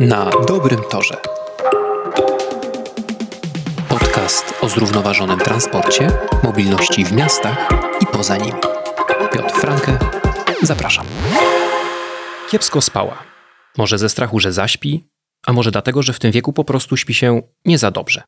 [0.00, 1.16] Na dobrym torze.
[3.88, 6.10] Podcast o zrównoważonym transporcie,
[6.44, 7.68] mobilności w miastach
[8.00, 8.60] i poza nimi.
[9.32, 9.98] Piotr Frankę,
[10.62, 11.06] zapraszam.
[12.50, 13.22] Kiepsko spała.
[13.76, 15.04] Może ze strachu, że zaśpi,
[15.46, 18.22] a może dlatego, że w tym wieku po prostu śpi się nie za dobrze.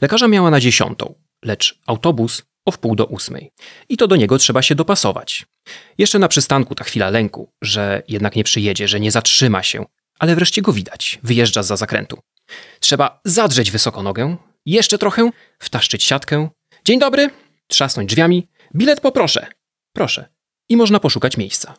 [0.00, 1.14] Lekarza miała na dziesiątą,
[1.44, 3.52] lecz autobus o wpół do ósmej.
[3.88, 5.46] I to do niego trzeba się dopasować.
[5.98, 9.84] Jeszcze na przystanku ta chwila lęku, że jednak nie przyjedzie, że nie zatrzyma się,
[10.18, 12.18] ale wreszcie go widać, wyjeżdża za zakrętu.
[12.80, 16.48] Trzeba zadrzeć wysoko nogę, jeszcze trochę, wtaszczyć siatkę.
[16.84, 17.30] Dzień dobry,
[17.66, 18.48] trzasnąć drzwiami.
[18.74, 19.46] Bilet poproszę.
[19.92, 20.28] Proszę.
[20.68, 21.74] I można poszukać miejsca.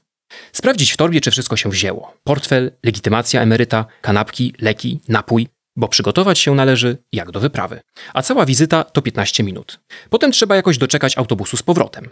[0.54, 2.14] Sprawdzić w torbie, czy wszystko się wzięło.
[2.24, 7.82] Portfel, legitymacja emeryta, kanapki, leki, napój, bo przygotować się należy jak do wyprawy.
[8.14, 9.80] A cała wizyta to 15 minut.
[10.10, 12.10] Potem trzeba jakoś doczekać autobusu z powrotem.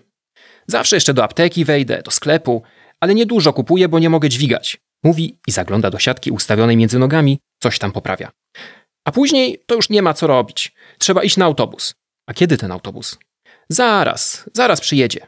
[0.67, 2.63] Zawsze jeszcze do apteki wejdę, do sklepu,
[2.99, 4.77] ale niedużo kupuję, bo nie mogę dźwigać.
[5.05, 8.31] Mówi i zagląda do siatki ustawionej między nogami, coś tam poprawia.
[9.07, 10.73] A później to już nie ma co robić.
[10.97, 11.95] Trzeba iść na autobus.
[12.29, 13.17] A kiedy ten autobus?
[13.69, 15.27] Zaraz, zaraz przyjedzie.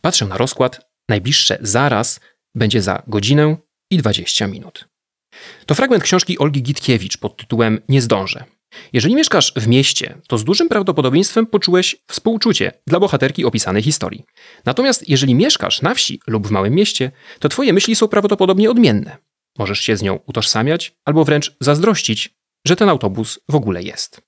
[0.00, 0.90] Patrzę na rozkład.
[1.08, 2.20] Najbliższe zaraz
[2.54, 3.56] będzie za godzinę
[3.90, 4.88] i 20 minut.
[5.66, 8.44] To fragment książki Olgi Gitkiewicz pod tytułem Nie zdążę.
[8.92, 14.24] Jeżeli mieszkasz w mieście, to z dużym prawdopodobieństwem poczułeś współczucie dla bohaterki opisanej historii.
[14.64, 19.16] Natomiast jeżeli mieszkasz na wsi lub w małym mieście, to twoje myśli są prawdopodobnie odmienne.
[19.58, 22.34] Możesz się z nią utożsamiać albo wręcz zazdrościć,
[22.66, 24.20] że ten autobus w ogóle jest.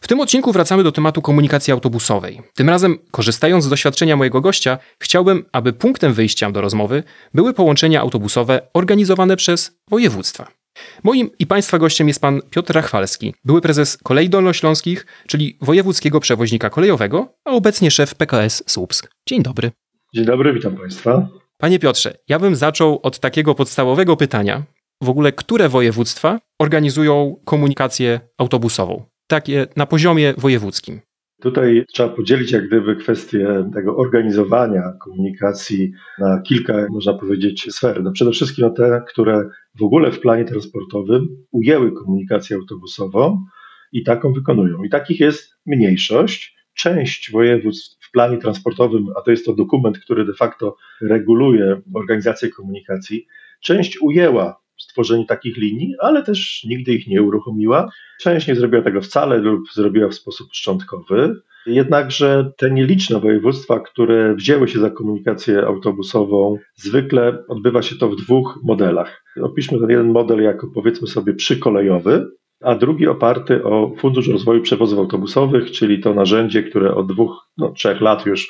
[0.00, 2.42] W tym odcinku wracamy do tematu komunikacji autobusowej.
[2.54, 7.02] Tym razem, korzystając z doświadczenia mojego gościa, chciałbym, aby punktem wyjścia do rozmowy
[7.34, 10.61] były połączenia autobusowe organizowane przez województwa.
[11.04, 16.70] Moim i Państwa gościem jest pan Piotr Rachwalski, były prezes Kolei Dolnośląskich, czyli wojewódzkiego przewoźnika
[16.70, 19.10] kolejowego, a obecnie szef PKS Słupsk.
[19.28, 19.70] Dzień dobry.
[20.14, 21.28] Dzień dobry, witam Państwa.
[21.58, 24.62] Panie Piotrze, ja bym zaczął od takiego podstawowego pytania.
[25.02, 29.04] W ogóle, które województwa organizują komunikację autobusową?
[29.26, 31.00] Takie na poziomie wojewódzkim.
[31.42, 38.02] Tutaj trzeba podzielić jak gdyby kwestię tego organizowania komunikacji na kilka, można powiedzieć, sfer.
[38.02, 39.48] No przede wszystkim te, które
[39.78, 43.44] w ogóle w planie transportowym ujęły komunikację autobusową
[43.92, 44.82] i taką wykonują.
[44.84, 46.56] I takich jest mniejszość.
[46.74, 52.48] Część województw w planie transportowym, a to jest to dokument, który de facto reguluje organizację
[52.48, 53.26] komunikacji,
[53.60, 54.61] część ujęła
[54.92, 57.88] stworzenie takich linii, ale też nigdy ich nie uruchomiła.
[58.20, 61.34] Część nie zrobiła tego wcale lub zrobiła w sposób szczątkowy.
[61.66, 68.16] Jednakże te nieliczne województwa, które wzięły się za komunikację autobusową, zwykle odbywa się to w
[68.16, 69.24] dwóch modelach.
[69.42, 72.26] Opiszmy ten jeden model jako powiedzmy sobie przykolejowy,
[72.60, 77.72] a drugi oparty o Fundusz Rozwoju Przewozów Autobusowych, czyli to narzędzie, które od dwóch, no,
[77.72, 78.48] trzech lat już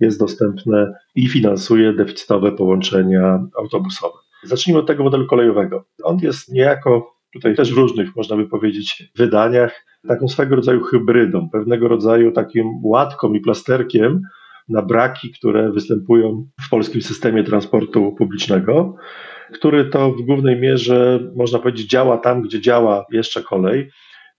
[0.00, 4.18] jest dostępne i finansuje deficytowe połączenia autobusowe.
[4.42, 5.84] Zacznijmy od tego modelu kolejowego.
[6.02, 11.48] On jest niejako tutaj też w różnych, można by powiedzieć, wydaniach, taką swego rodzaju hybrydą,
[11.52, 14.20] pewnego rodzaju takim łatką i plasterkiem
[14.68, 18.96] na braki, które występują w polskim systemie transportu publicznego,
[19.52, 23.90] który to w głównej mierze, można powiedzieć, działa tam, gdzie działa jeszcze kolej.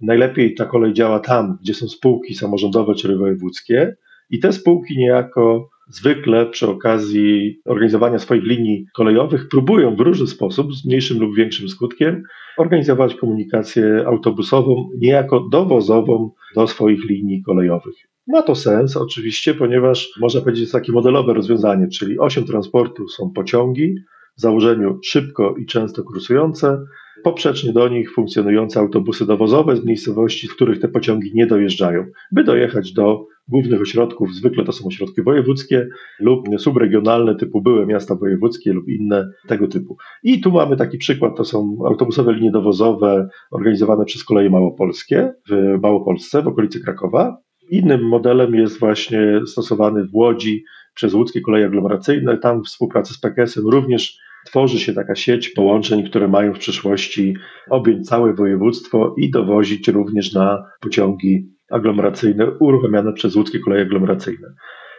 [0.01, 3.95] Najlepiej ta kolej działa tam, gdzie są spółki samorządowe czy wojewódzkie,
[4.29, 10.75] i te spółki niejako zwykle przy okazji organizowania swoich linii kolejowych próbują w różny sposób,
[10.75, 12.23] z mniejszym lub większym skutkiem,
[12.57, 17.95] organizować komunikację autobusową, niejako dowozową do swoich linii kolejowych.
[18.27, 23.31] Ma to sens oczywiście, ponieważ można powiedzieć, jest takie modelowe rozwiązanie, czyli osią transportu są
[23.31, 23.95] pociągi,
[24.37, 26.85] w założeniu szybko i często kursujące,
[27.23, 32.43] poprzecznie do nich funkcjonujące autobusy dowozowe z miejscowości, w których te pociągi nie dojeżdżają, by
[32.43, 35.87] dojechać do głównych ośrodków, zwykle to są ośrodki wojewódzkie
[36.19, 39.97] lub subregionalne typu były miasta wojewódzkie lub inne tego typu.
[40.23, 45.79] I tu mamy taki przykład, to są autobusowe linie dowozowe organizowane przez koleje małopolskie w
[45.81, 47.37] Małopolsce, w okolicy Krakowa.
[47.69, 52.37] Innym modelem jest właśnie stosowany w Łodzi przez łódzkie koleje aglomeracyjne.
[52.37, 57.35] Tam w współpracy z PKS-em również tworzy się taka sieć połączeń, które mają w przyszłości
[57.69, 64.47] objąć całe województwo i dowozić również na pociągi aglomeracyjne uruchamiane przez łódzkie koleje aglomeracyjne.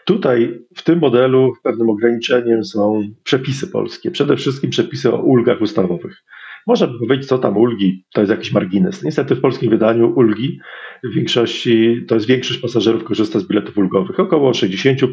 [0.05, 6.23] Tutaj w tym modelu pewnym ograniczeniem są przepisy polskie, przede wszystkim przepisy o ulgach ustawowych.
[6.67, 9.03] Można by powiedzieć, co tam ulgi, to jest jakiś margines.
[9.03, 10.61] Niestety w polskim wydaniu ulgi
[11.05, 14.21] w większości, to jest większość pasażerów korzysta z biletów ulgowych.
[14.21, 15.07] Około 60%,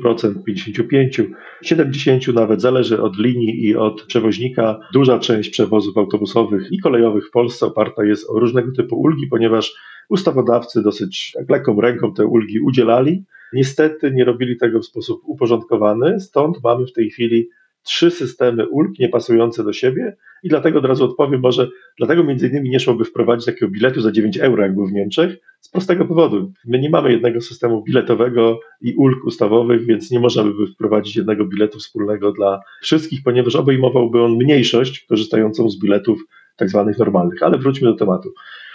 [0.49, 1.25] 55%,
[1.65, 4.79] 70% nawet, zależy od linii i od przewoźnika.
[4.93, 9.73] Duża część przewozów autobusowych i kolejowych w Polsce oparta jest o różnego typu ulgi, ponieważ
[10.09, 13.23] ustawodawcy dosyć lekką ręką te ulgi udzielali.
[13.53, 17.49] Niestety nie robili tego w sposób uporządkowany, stąd mamy w tej chwili
[17.83, 22.69] trzy systemy ulg niepasujące do siebie i dlatego od razu odpowiem, może dlatego między innymi
[22.69, 26.51] nie szłoby wprowadzić takiego biletu za 9 euro, jak był w Niemczech, z prostego powodu.
[26.65, 31.45] My nie mamy jednego systemu biletowego i ulg ustawowych, więc nie można by wprowadzić jednego
[31.45, 36.23] biletu wspólnego dla wszystkich, ponieważ obejmowałby on mniejszość korzystającą z biletów
[36.57, 37.43] tak zwanych normalnych.
[37.43, 38.33] Ale wróćmy do tematu.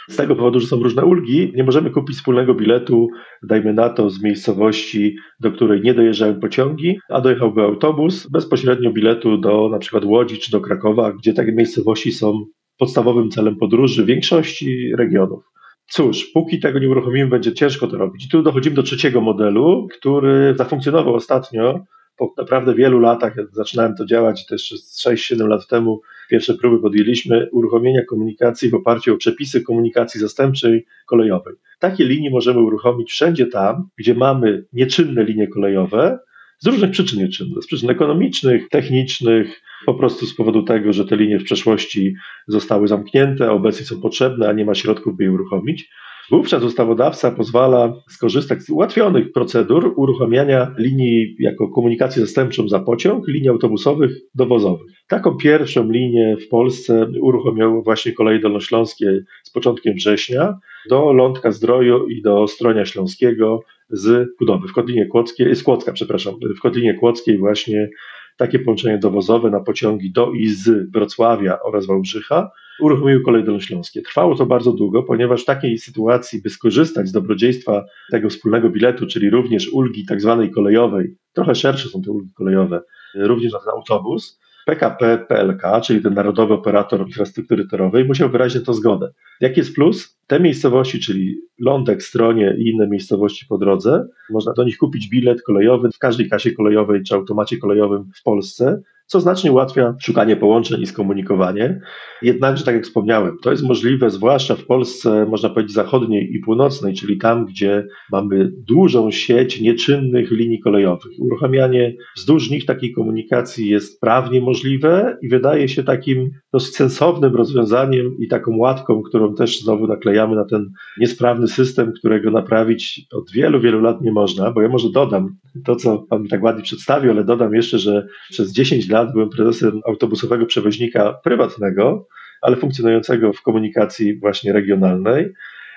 [0.08, 3.08] Z tego powodu, że są różne ulgi, nie możemy kupić wspólnego biletu,
[3.42, 9.38] dajmy na to, z miejscowości, do której nie dojeżdżają pociągi, a dojechałby autobus, bezpośrednio biletu
[9.38, 12.44] do na przykład Łodzi czy do Krakowa, gdzie takie miejscowości są
[12.78, 15.56] podstawowym celem podróży większości regionów.
[15.88, 18.26] Cóż, póki tego nie uruchomimy, będzie ciężko to robić.
[18.26, 21.84] I tu dochodzimy do trzeciego modelu, który zafunkcjonował ostatnio
[22.16, 23.36] po naprawdę wielu latach.
[23.36, 24.74] Jak zaczynałem to działać też
[25.06, 26.00] 6-7 lat temu.
[26.30, 31.54] Pierwsze próby podjęliśmy uruchomienia komunikacji w oparciu o przepisy komunikacji zastępczej kolejowej.
[31.78, 36.18] Takie linie możemy uruchomić wszędzie tam, gdzie mamy nieczynne linie kolejowe,
[36.58, 41.17] z różnych przyczyn nieczynne, z przyczyn ekonomicznych, technicznych, po prostu z powodu tego, że te
[41.17, 42.14] linie w przeszłości
[42.49, 45.91] zostały zamknięte, obecnie są potrzebne, a nie ma środków, by je uruchomić.
[46.31, 53.49] Wówczas ustawodawca pozwala skorzystać z ułatwionych procedur uruchamiania linii jako komunikację zastępczą za pociąg, linii
[53.49, 54.93] autobusowych, dowozowych.
[55.08, 60.58] Taką pierwszą linię w Polsce uruchomiły właśnie koleje dolnośląskie z początkiem września
[60.91, 66.34] do Lądka Zdroju i do Stronia Śląskiego z budowy w Kotlinie Kłodzkiej, z Kłodzka, przepraszam,
[66.56, 67.90] w Kotlinie Kłodzkiej właśnie
[68.36, 72.50] takie połączenie dowozowe na pociągi do i z Wrocławia oraz Wałbrzycha
[72.80, 74.02] uruchomiły kolej dolnośląskie.
[74.02, 79.06] Trwało to bardzo długo, ponieważ w takiej sytuacji, by skorzystać z dobrodziejstwa tego wspólnego biletu,
[79.06, 82.82] czyli również ulgi tak zwanej kolejowej, trochę szersze są te ulgi kolejowe,
[83.14, 88.74] również na ten autobus, PKP PLK, czyli ten Narodowy Operator Infrastruktury Torowej, musiał wyraźnie to
[88.74, 89.12] zgodę.
[89.40, 90.18] Jaki jest plus?
[90.26, 95.42] Te miejscowości, czyli Lądek, Stronie i inne miejscowości po drodze, można do nich kupić bilet
[95.42, 100.82] kolejowy w każdej kasie kolejowej czy automacie kolejowym w Polsce co znacznie ułatwia szukanie połączeń
[100.82, 101.81] i skomunikowanie.
[102.23, 106.94] Jednakże, tak jak wspomniałem, to jest możliwe zwłaszcza w Polsce, można powiedzieć, zachodniej i północnej,
[106.94, 111.12] czyli tam, gdzie mamy dużą sieć nieczynnych linii kolejowych.
[111.19, 118.17] Uruchamianie wzdłuż nich takiej komunikacji jest prawnie możliwe i wydaje się takim dosyć sensownym rozwiązaniem
[118.19, 123.61] i taką łatką, którą też znowu naklejamy na ten niesprawny system, którego naprawić od wielu,
[123.61, 127.11] wielu lat nie można, bo ja może dodam to, co Pan mi tak ładnie przedstawił,
[127.11, 132.08] ale dodam jeszcze, że przez 10 lat lat byłem prezesem autobusowego przewoźnika prywatnego,
[132.43, 135.32] ale funkcjonującego w komunikacji właśnie regionalnej.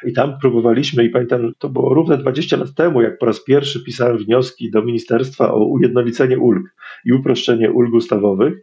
[0.05, 3.83] I tam próbowaliśmy, i pamiętam, to było równe 20 lat temu, jak po raz pierwszy
[3.83, 6.63] pisałem wnioski do ministerstwa o ujednolicenie ulg
[7.05, 8.53] i uproszczenie ulg ustawowych.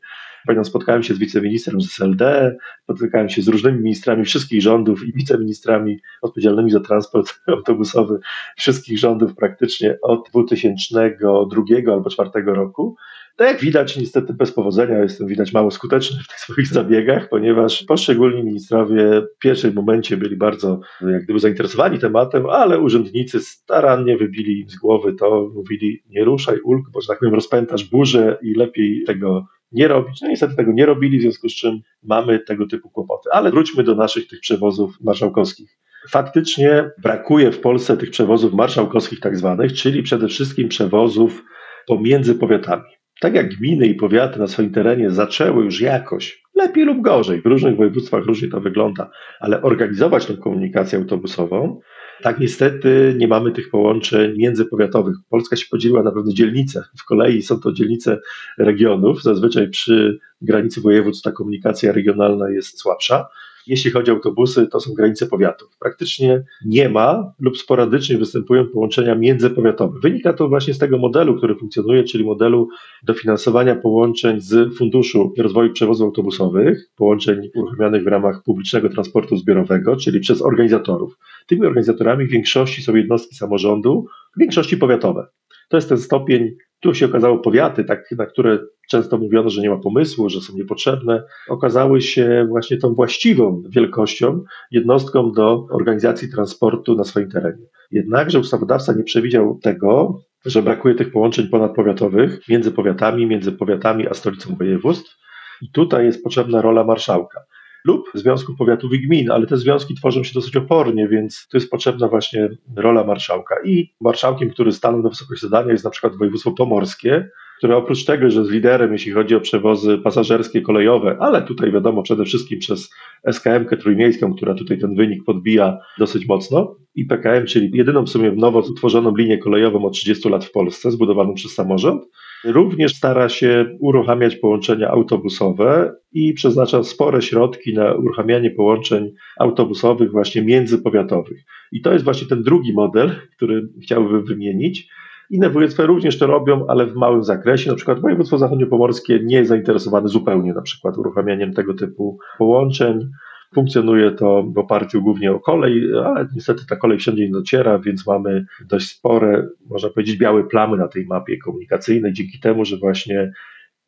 [0.47, 5.13] Pamiętam, spotkałem się z wiceministrem z SLD, spotykałem się z różnymi ministrami wszystkich rządów i
[5.13, 8.19] wiceministrami odpowiedzialnymi za transport autobusowy
[8.57, 11.63] wszystkich rządów praktycznie od 2002
[11.93, 12.97] albo 2004 roku.
[13.37, 17.85] Tak jak widać, niestety bez powodzenia, jestem widać mało skuteczny w tych swoich zabiegach, ponieważ
[17.85, 24.61] poszczególni ministrowie w pierwszym momencie byli bardzo jak gdyby zainteresowani tematem, ale urzędnicy starannie wybili
[24.61, 28.55] im z głowy to, mówili nie ruszaj ulg, bo że tak powiem rozpętasz burzę i
[28.55, 30.21] lepiej tego nie robić.
[30.23, 33.29] No niestety tego nie robili, w związku z czym mamy tego typu kłopoty.
[33.33, 35.79] Ale wróćmy do naszych tych przewozów marszałkowskich.
[36.11, 41.45] Faktycznie brakuje w Polsce tych przewozów marszałkowskich tak zwanych, czyli przede wszystkim przewozów
[41.87, 47.03] pomiędzy powiatami tak jak gminy i powiaty na swoim terenie zaczęły już jakoś, lepiej lub
[47.03, 51.81] gorzej, w różnych województwach różnie to wygląda, ale organizować tę komunikację autobusową,
[52.23, 55.17] tak niestety nie mamy tych połączeń międzypowiatowych.
[55.31, 56.85] Polska się podzieliła na pewne dzielnice.
[56.99, 58.21] W kolei są to dzielnice
[58.59, 59.23] regionów.
[59.23, 63.29] Zazwyczaj przy granicy województw ta komunikacja regionalna jest słabsza.
[63.67, 65.77] Jeśli chodzi o autobusy, to są granice powiatów.
[65.81, 70.01] Praktycznie nie ma lub sporadycznie występują połączenia międzypowiatowe.
[70.01, 72.69] Wynika to właśnie z tego modelu, który funkcjonuje, czyli modelu
[73.03, 80.21] dofinansowania połączeń z Funduszu Rozwoju Przewozów Autobusowych, połączeń uruchamianych w ramach publicznego transportu zbiorowego, czyli
[80.21, 81.19] przez organizatorów.
[81.47, 84.07] Tymi organizatorami w większości są jednostki samorządu,
[84.37, 85.27] w większości powiatowe.
[85.69, 88.59] To jest ten stopień, tu się okazało powiaty, tak, na które
[88.91, 94.45] często mówiono, że nie ma pomysłu, że są niepotrzebne, okazały się właśnie tą właściwą wielkością
[94.71, 97.67] jednostką do organizacji transportu na swoim terenie.
[97.91, 104.15] Jednakże ustawodawca nie przewidział tego, że brakuje tych połączeń ponadpowiatowych między powiatami, między powiatami a
[104.15, 105.17] stolicą województw.
[105.63, 107.41] I tutaj jest potrzebna rola marszałka
[107.87, 111.71] lub Związków Powiatów i Gmin, ale te związki tworzą się dosyć opornie, więc tu jest
[111.71, 113.57] potrzebna właśnie rola marszałka.
[113.65, 117.29] I marszałkiem, który stanął na wysokość zadania jest na przykład województwo pomorskie,
[117.59, 122.03] które oprócz tego, że jest liderem, jeśli chodzi o przewozy pasażerskie, kolejowe, ale tutaj wiadomo
[122.03, 122.91] przede wszystkim przez
[123.27, 128.33] SKM-kę trójmiejską, która tutaj ten wynik podbija dosyć mocno, i PKM, czyli jedyną w sumie
[128.33, 132.03] nowo utworzoną linię kolejową od 30 lat w Polsce, zbudowaną przez samorząd,
[132.47, 140.43] również stara się uruchamiać połączenia autobusowe i przeznacza spore środki na uruchamianie połączeń autobusowych właśnie
[140.43, 141.45] międzypowiatowych.
[141.73, 144.89] I to jest właśnie ten drugi model, który chciałbym wymienić.
[145.31, 147.71] Inne województwa również to robią, ale w małym zakresie.
[147.71, 153.11] Na przykład województwo zachodniopomorskie nie jest zainteresowane zupełnie na przykład uruchamianiem tego typu połączeń.
[153.55, 158.07] Funkcjonuje to w oparciu głównie o kolej, ale niestety ta kolej wszędzie nie dociera, więc
[158.07, 163.33] mamy dość spore, można powiedzieć, białe plamy na tej mapie komunikacyjnej, dzięki temu, że właśnie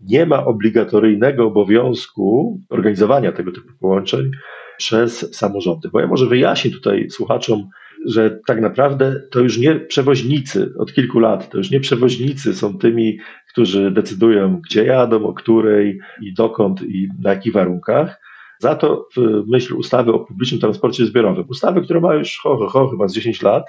[0.01, 4.31] nie ma obligatoryjnego obowiązku organizowania tego typu połączeń
[4.77, 5.89] przez samorządy.
[5.89, 7.69] Bo ja może wyjaśnię tutaj słuchaczom,
[8.07, 12.79] że tak naprawdę to już nie przewoźnicy od kilku lat, to już nie przewoźnicy są
[12.79, 13.19] tymi,
[13.53, 18.21] którzy decydują, gdzie jadą, o której i dokąd i na jakich warunkach.
[18.59, 22.69] Za to w myśl ustawy o publicznym transporcie zbiorowym, ustawy, która ma już ho, ho,
[22.69, 23.65] ho, chyba z 10 lat,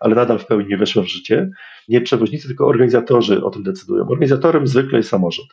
[0.00, 1.50] ale nadal w pełni nie weszła w życie,
[1.88, 4.08] nie przewoźnicy, tylko organizatorzy o tym decydują.
[4.08, 5.48] Organizatorem zwykle jest samorząd.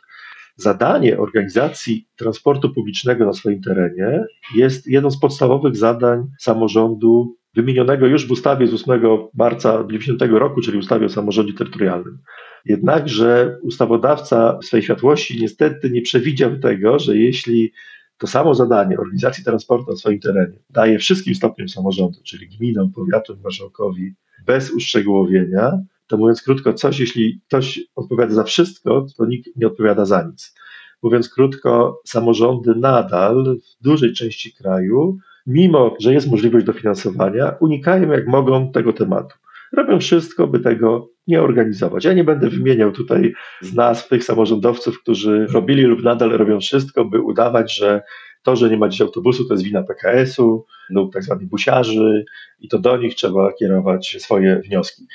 [0.56, 8.26] Zadanie organizacji transportu publicznego na swoim terenie jest jedną z podstawowych zadań samorządu wymienionego już
[8.26, 9.00] w ustawie z 8
[9.34, 12.18] marca 1990 roku, czyli ustawie o samorządzie terytorialnym.
[12.64, 17.72] Jednakże ustawodawca w swej światłości niestety nie przewidział tego, że jeśli
[18.18, 23.36] to samo zadanie organizacji transportu na swoim terenie daje wszystkim stopniom samorządu, czyli gminom, powiatom,
[23.44, 24.14] marszałkowi,
[24.46, 25.72] bez uszczegółowienia,
[26.06, 30.54] to mówiąc krótko, coś, jeśli ktoś odpowiada za wszystko, to nikt nie odpowiada za nic.
[31.02, 38.26] Mówiąc krótko, samorządy nadal w dużej części kraju, mimo że jest możliwość dofinansowania, unikają jak
[38.26, 39.36] mogą tego tematu.
[39.72, 42.04] Robią wszystko, by tego nie organizować.
[42.04, 47.04] Ja nie będę wymieniał tutaj z nazw tych samorządowców, którzy robili lub nadal robią wszystko,
[47.04, 48.02] by udawać, że
[48.42, 52.24] to, że nie ma dziś autobusu, to jest wina PKS-u lub tak zwanych busiarzy
[52.60, 55.06] i to do nich trzeba kierować swoje wnioski.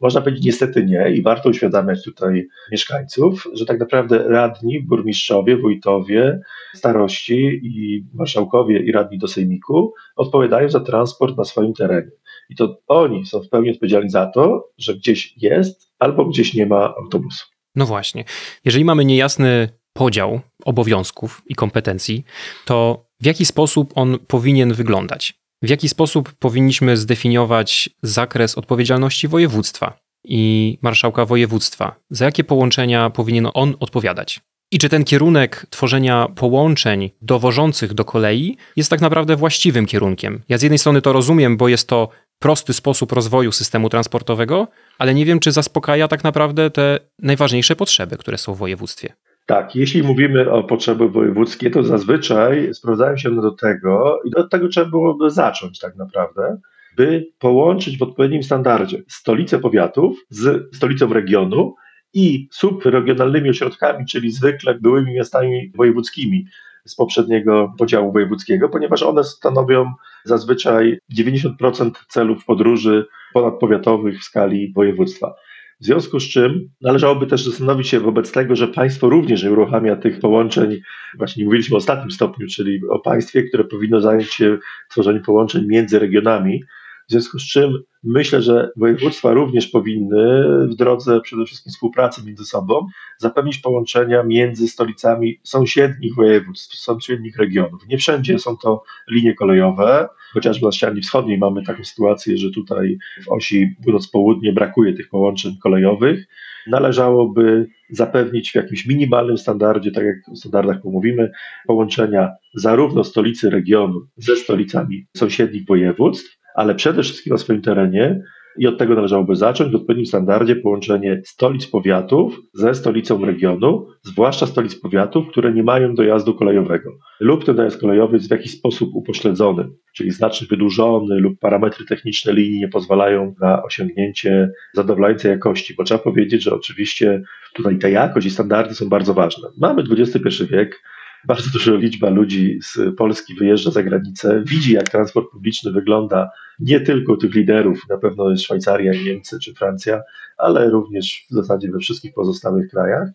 [0.00, 6.40] Można powiedzieć niestety nie i warto uświadamiać tutaj mieszkańców, że tak naprawdę radni, burmistrzowie, wójtowie,
[6.74, 12.10] starości i marszałkowie i radni do sejmiku odpowiadają za transport na swoim terenie.
[12.48, 16.66] I to oni są w pełni odpowiedzialni za to, że gdzieś jest albo gdzieś nie
[16.66, 17.46] ma autobusu.
[17.74, 18.24] No właśnie.
[18.64, 22.24] Jeżeli mamy niejasny podział obowiązków i kompetencji,
[22.64, 25.34] to w jaki sposób on powinien wyglądać?
[25.62, 31.94] W jaki sposób powinniśmy zdefiniować zakres odpowiedzialności województwa i marszałka województwa?
[32.10, 34.40] Za jakie połączenia powinien on odpowiadać?
[34.72, 40.42] I czy ten kierunek tworzenia połączeń dowożących do kolei jest tak naprawdę właściwym kierunkiem?
[40.48, 44.68] Ja z jednej strony to rozumiem, bo jest to prosty sposób rozwoju systemu transportowego,
[44.98, 49.12] ale nie wiem, czy zaspokaja tak naprawdę te najważniejsze potrzeby, które są w województwie.
[49.46, 54.68] Tak, jeśli mówimy o potrzeby wojewódzkie, to zazwyczaj sprowadzają się do tego, i od tego
[54.68, 56.60] trzeba byłoby zacząć tak naprawdę,
[56.96, 61.74] by połączyć w odpowiednim standardzie stolicę powiatów z stolicą regionu
[62.14, 66.44] i subregionalnymi ośrodkami, czyli zwykle byłymi miastami wojewódzkimi
[66.88, 69.92] z poprzedniego podziału wojewódzkiego, ponieważ one stanowią
[70.24, 75.34] zazwyczaj 90% celów podróży ponadpowiatowych w skali województwa.
[75.80, 79.96] W związku z czym należałoby też zastanowić się wobec tego, że państwo również nie uruchamia
[79.96, 80.80] tych połączeń,
[81.18, 84.58] właśnie mówiliśmy o ostatnim stopniu, czyli o państwie, które powinno zająć się
[84.90, 86.64] tworzeniem połączeń między regionami,
[87.08, 87.72] w związku z czym
[88.04, 92.86] myślę, że województwa również powinny w drodze przede wszystkim współpracy między sobą
[93.18, 97.86] zapewnić połączenia między stolicami sąsiednich województw, sąsiednich regionów.
[97.88, 102.98] Nie wszędzie są to linie kolejowe, chociażby na ścianie wschodniej mamy taką sytuację, że tutaj
[103.24, 106.26] w osi północ-południe brakuje tych połączeń kolejowych.
[106.66, 111.30] Należałoby zapewnić w jakimś minimalnym standardzie, tak jak o standardach pomówimy,
[111.66, 118.22] połączenia zarówno stolicy regionu ze stolicami sąsiednich województw, ale przede wszystkim na swoim terenie
[118.58, 124.46] i od tego należałoby zacząć w odpowiednim standardzie połączenie stolic powiatów ze stolicą regionu, zwłaszcza
[124.46, 128.90] stolic powiatów, które nie mają dojazdu kolejowego lub ten dojazd kolejowy jest w jakiś sposób
[128.94, 135.84] upośledzony, czyli znacznie wydłużony lub parametry techniczne linii nie pozwalają na osiągnięcie zadowalającej jakości, bo
[135.84, 137.22] trzeba powiedzieć, że oczywiście
[137.54, 139.48] tutaj ta jakość i standardy są bardzo ważne.
[139.58, 140.82] Mamy XXI wiek,
[141.26, 146.80] bardzo duża liczba ludzi z Polski wyjeżdża za granicę, widzi jak transport publiczny wygląda nie
[146.80, 150.02] tylko tych liderów, na pewno jest Szwajcaria, Niemcy czy Francja,
[150.36, 153.08] ale również w zasadzie we wszystkich pozostałych krajach.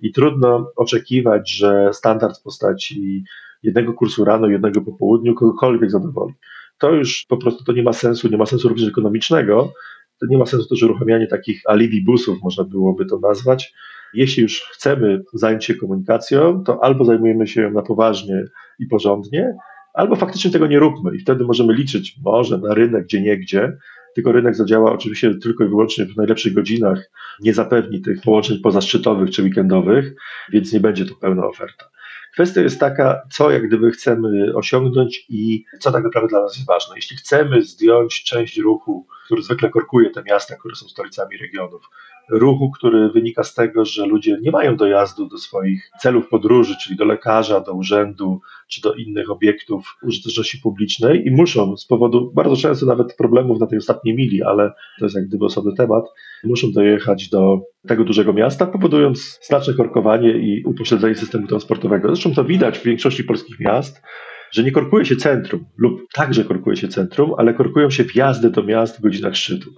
[0.00, 3.24] I trudno oczekiwać, że standard w postaci
[3.62, 6.34] jednego kursu rano, jednego po południu kogokolwiek zadowoli.
[6.78, 9.72] To już po prostu to nie ma sensu, nie ma sensu również ekonomicznego,
[10.20, 13.74] to nie ma sensu też uruchamianie takich alibi busów, można byłoby to nazwać,
[14.16, 18.44] jeśli już chcemy zająć się komunikacją, to albo zajmujemy się ją na poważnie
[18.78, 19.56] i porządnie,
[19.94, 23.76] albo faktycznie tego nie róbmy i wtedy możemy liczyć może na rynek gdzie niegdzie,
[24.14, 29.30] tylko rynek zadziała oczywiście tylko i wyłącznie w najlepszych godzinach, nie zapewni tych połączeń pozaszczytowych
[29.30, 30.14] czy weekendowych,
[30.52, 31.90] więc nie będzie to pełna oferta.
[32.32, 36.66] Kwestia jest taka, co jak gdyby chcemy osiągnąć i co tak naprawdę dla nas jest
[36.66, 36.96] ważne.
[36.96, 41.82] Jeśli chcemy zdjąć część ruchu, który zwykle korkuje te miasta, które są stolicami regionów,
[42.30, 46.96] ruchu, który wynika z tego, że ludzie nie mają dojazdu do swoich celów podróży, czyli
[46.96, 52.56] do lekarza, do urzędu czy do innych obiektów użyteczności publicznej i muszą z powodu bardzo
[52.56, 56.04] często nawet problemów na tej ostatniej mili, ale to jest jak gdyby osobny temat,
[56.44, 62.08] muszą dojechać do tego dużego miasta, powodując znaczne korkowanie i upośledzenie systemu transportowego.
[62.08, 64.02] Zresztą to widać w większości polskich miast,
[64.50, 68.62] że nie korkuje się centrum lub także korkuje się centrum, ale korkują się wjazdy do
[68.62, 69.70] miast w godzinach szczytu.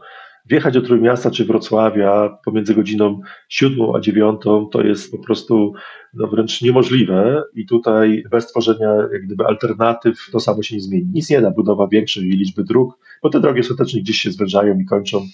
[0.49, 4.41] Wjechać do Trójmiasta czy Wrocławia pomiędzy godziną 7 a 9
[4.73, 5.73] to jest po prostu
[6.15, 11.11] no, wręcz niemożliwe i tutaj bez tworzenia jak gdyby alternatyw to samo się nie zmieni.
[11.13, 14.85] Nic nie da budowa większej liczby dróg, bo te drogi ostatecznie gdzieś się zwężają i
[14.85, 15.27] kończą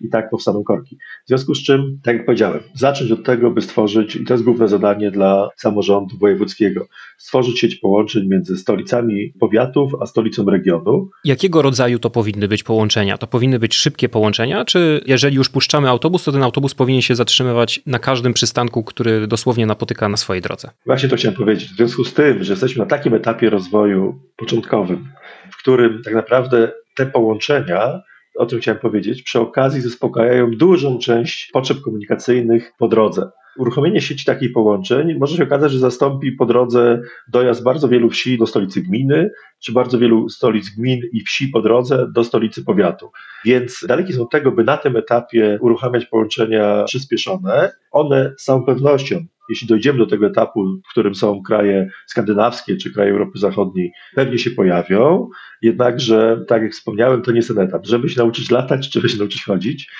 [0.00, 0.96] i tak powstaną korki.
[1.24, 4.44] W związku z czym, tak jak powiedziałem, zacząć od tego, by stworzyć, i to jest
[4.44, 6.86] główne zadanie dla samorządu wojewódzkiego,
[7.18, 11.08] stworzyć sieć połączeń między stolicami powiatów a stolicą regionu.
[11.24, 13.18] Jakiego rodzaju to powinny być połączenia?
[13.18, 17.14] To powinny być szybkie połączenia, czy jeżeli już puszczamy autobus, to ten autobus powinien się
[17.14, 20.70] zatrzymywać na każdym przystanku, który dosłownie napotyka na swojej drodze?
[20.86, 21.68] Właśnie to chciałem powiedzieć.
[21.68, 25.08] W związku z tym, że jesteśmy na takim etapie rozwoju początkowym,
[25.50, 28.02] w którym tak naprawdę te połączenia
[28.38, 33.30] o czym chciałem powiedzieć, przy okazji zaspokajają dużą część potrzeb komunikacyjnych po drodze.
[33.58, 38.38] Uruchomienie sieci takich połączeń może się okazać, że zastąpi po drodze dojazd bardzo wielu wsi
[38.38, 43.10] do stolicy gminy, czy bardzo wielu stolic gmin i wsi po drodze do stolicy powiatu.
[43.44, 47.72] Więc daleki są tego, by na tym etapie uruchamiać połączenia przyspieszone.
[47.90, 52.92] One z całą pewnością jeśli dojdziemy do tego etapu, w którym są kraje skandynawskie czy
[52.92, 55.28] kraje Europy Zachodniej, pewnie się pojawią.
[55.62, 57.86] Jednakże, tak jak wspomniałem, to nie jest ten etap.
[57.86, 59.90] Żeby się nauczyć latać, trzeba się nauczyć chodzić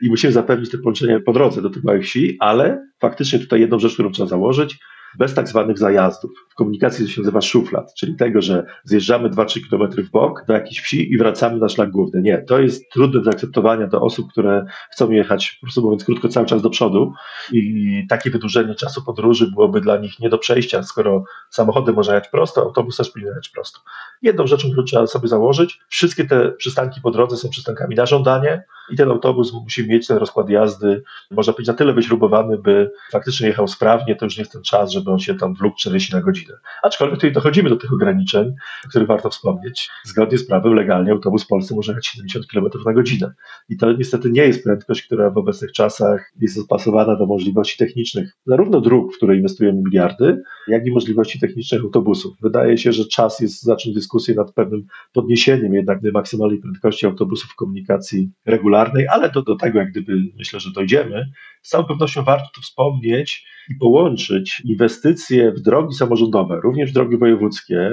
[0.00, 3.78] i musimy zapewnić te połączenia po drodze do tych małych wsi, ale faktycznie tutaj jedną
[3.78, 4.78] rzecz, którą trzeba założyć,
[5.18, 6.30] bez tak zwanych zajazdów.
[6.48, 10.52] W komunikacji to się nazywa szuflad, czyli tego, że zjeżdżamy 2-3 km w bok do
[10.52, 12.22] jakiejś wsi i wracamy na szlak główny.
[12.22, 16.28] Nie, to jest trudne do zaakceptowania do osób, które chcą jechać, po prostu mówiąc krótko,
[16.28, 17.12] cały czas do przodu
[17.52, 22.30] i takie wydłużenie czasu podróży byłoby dla nich nie do przejścia, skoro samochodem można jechać
[22.30, 23.80] prosto, autobus też powinien jechać prosto.
[24.22, 28.64] Jedną rzeczą, którą trzeba sobie założyć, wszystkie te przystanki po drodze są przystankami na żądanie
[28.90, 33.48] i ten autobus musi mieć ten rozkład jazdy, można powiedzieć, na tyle wyśrubowany, by faktycznie
[33.48, 36.20] jechał sprawnie, to już nie jest ten czas, żeby on się tam wlókł 40 na
[36.20, 36.54] godzinę.
[36.82, 38.54] Aczkolwiek tutaj dochodzimy do tych ograniczeń,
[38.86, 39.90] o których warto wspomnieć.
[40.04, 43.32] Zgodnie z prawem legalnie autobus w Polsce może jechać 70 km na godzinę.
[43.68, 48.36] I to niestety nie jest prędkość, która w obecnych czasach jest dopasowana do możliwości technicznych
[48.46, 52.36] zarówno dróg, w które inwestujemy miliardy, jak i możliwości technicznych autobusów.
[52.42, 57.54] Wydaje się, że czas jest zacząć dyskusję nad pewnym podniesieniem jednak maksymalnej prędkości autobusów w
[57.54, 61.30] komunikacji regularnej, ale do, do tego jak gdyby myślę, że dojdziemy.
[61.66, 67.16] Z całą pewnością warto tu wspomnieć i połączyć inwestycje w drogi samorządowe, również w drogi
[67.16, 67.90] wojewódzkie,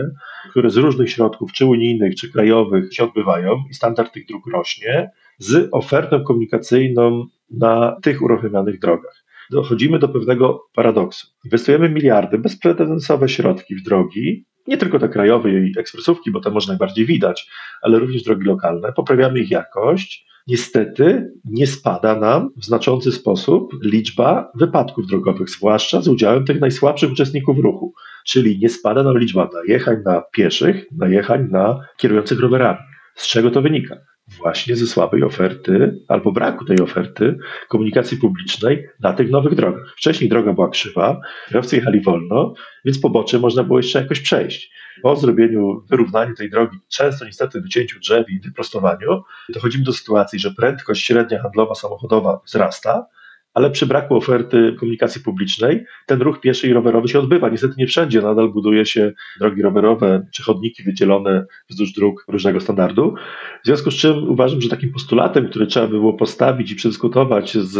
[0.49, 5.11] które z różnych środków, czy unijnych, czy krajowych się odbywają i standard tych dróg rośnie,
[5.37, 9.23] z ofertą komunikacyjną na tych uruchamianych drogach.
[9.51, 11.27] Dochodzimy do pewnego paradoksu.
[11.45, 16.73] Inwestujemy miliardy, bezprecedensowe środki w drogi, nie tylko te krajowe i ekspresówki, bo to można
[16.73, 17.47] najbardziej widać,
[17.81, 18.93] ale również drogi lokalne.
[18.93, 26.07] Poprawiamy ich jakość, niestety nie spada nam w znaczący sposób liczba wypadków drogowych, zwłaszcza z
[26.07, 27.93] udziałem tych najsłabszych uczestników ruchu.
[28.25, 32.79] Czyli nie spada nam liczba najechań na pieszych, najechań na kierujących rowerami.
[33.15, 34.12] Z czego to wynika?
[34.27, 37.37] Właśnie ze słabej oferty albo braku tej oferty
[37.69, 39.93] komunikacji publicznej na tych nowych drogach.
[39.97, 42.53] Wcześniej droga była krzywa, kierowcy jechali wolno,
[42.85, 44.71] więc pobocze można było jeszcze jakoś przejść.
[45.01, 50.51] Po zrobieniu, wyrównaniu tej drogi, często niestety wycięciu drzew i wyprostowaniu, dochodzimy do sytuacji, że
[50.51, 53.05] prędkość średnia handlowa samochodowa wzrasta,
[53.53, 57.49] ale przy braku oferty komunikacji publicznej ten ruch pieszy i rowerowy się odbywa.
[57.49, 63.15] Niestety nie wszędzie nadal buduje się drogi rowerowe czy chodniki wydzielone wzdłuż dróg różnego standardu.
[63.63, 67.57] W związku z czym uważam, że takim postulatem, który trzeba by było postawić i przedyskutować
[67.57, 67.77] z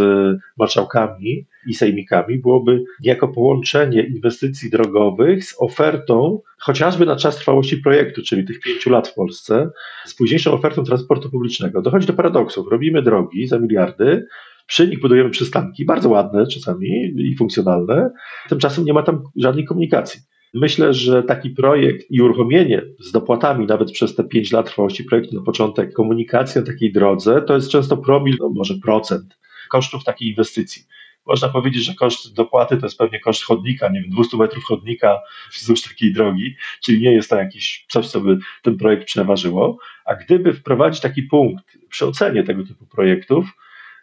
[0.57, 8.21] marszałkami i sejmikami, byłoby niejako połączenie inwestycji drogowych z ofertą chociażby na czas trwałości projektu,
[8.21, 9.69] czyli tych pięciu lat w Polsce,
[10.05, 11.81] z późniejszą ofertą transportu publicznego.
[11.81, 12.67] Dochodzi do paradoksów.
[12.71, 14.27] Robimy drogi za miliardy,
[14.65, 18.12] przy nich budujemy przystanki, bardzo ładne czasami i funkcjonalne,
[18.49, 20.21] tymczasem nie ma tam żadnej komunikacji.
[20.54, 25.36] Myślę, że taki projekt i uruchomienie z dopłatami nawet przez te 5 lat trwałości projektu
[25.36, 29.38] na początek komunikacji na takiej drodze to jest często promil, no może procent
[29.69, 30.84] kosztów takiej inwestycji.
[31.26, 35.19] można powiedzieć, że koszt dopłaty to jest pewnie koszt chodnika, nie wiem, 200 metrów chodnika
[35.54, 39.78] wzdłuż takiej drogi, czyli nie jest to jakiś coś, co by ten projekt przeważyło.
[40.06, 43.45] A gdyby wprowadzić taki punkt przy ocenie tego typu projektów,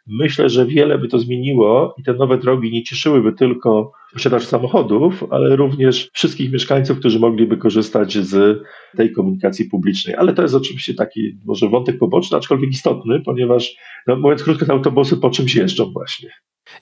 [0.06, 5.24] myślę, że wiele by to zmieniło i te nowe drogi nie cieszyłyby tylko posiadaczy samochodów,
[5.30, 8.62] ale również wszystkich mieszkańców, którzy mogliby korzystać z
[8.96, 10.14] tej komunikacji publicznej.
[10.14, 14.72] Ale to jest oczywiście taki może wątek poboczny, aczkolwiek istotny, ponieważ no, mówiąc krótko, te
[14.72, 16.30] autobusy po czymś jeżdżą właśnie.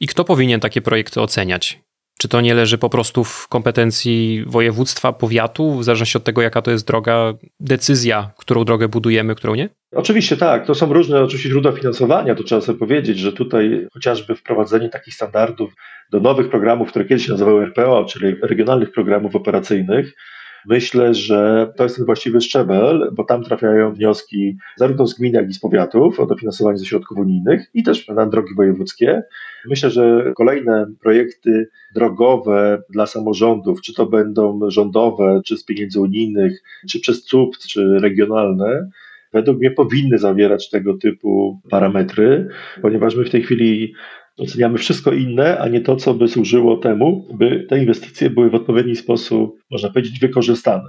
[0.01, 1.81] I kto powinien takie projekty oceniać?
[2.19, 6.63] Czy to nie leży po prostu w kompetencji województwa, powiatu, w zależności od tego, jaka
[6.63, 9.69] to jest droga, decyzja, którą drogę budujemy, którą nie?
[9.93, 14.37] Oczywiście tak, to są różne oczywiście źródła finansowania, to trzeba sobie powiedzieć, że tutaj chociażby
[14.37, 15.73] wprowadzenie takich standardów
[16.13, 20.15] do nowych programów, które kiedyś nazywały RPO, czyli regionalnych programów operacyjnych,
[20.67, 25.51] Myślę, że to jest ten właściwy szczebel, bo tam trafiają wnioski zarówno z gmin, jak
[25.51, 29.23] i z powiatów o dofinansowanie ze środków unijnych i też na drogi wojewódzkie.
[29.67, 36.63] Myślę, że kolejne projekty drogowe dla samorządów, czy to będą rządowe, czy z pieniędzy unijnych,
[36.89, 38.89] czy przez CUPT, czy regionalne,
[39.33, 42.49] według mnie powinny zawierać tego typu parametry,
[42.83, 43.95] ponieważ my w tej chwili
[44.39, 48.55] Oceniamy wszystko inne, a nie to, co by służyło temu, by te inwestycje były w
[48.55, 50.89] odpowiedni sposób, można powiedzieć, wykorzystane.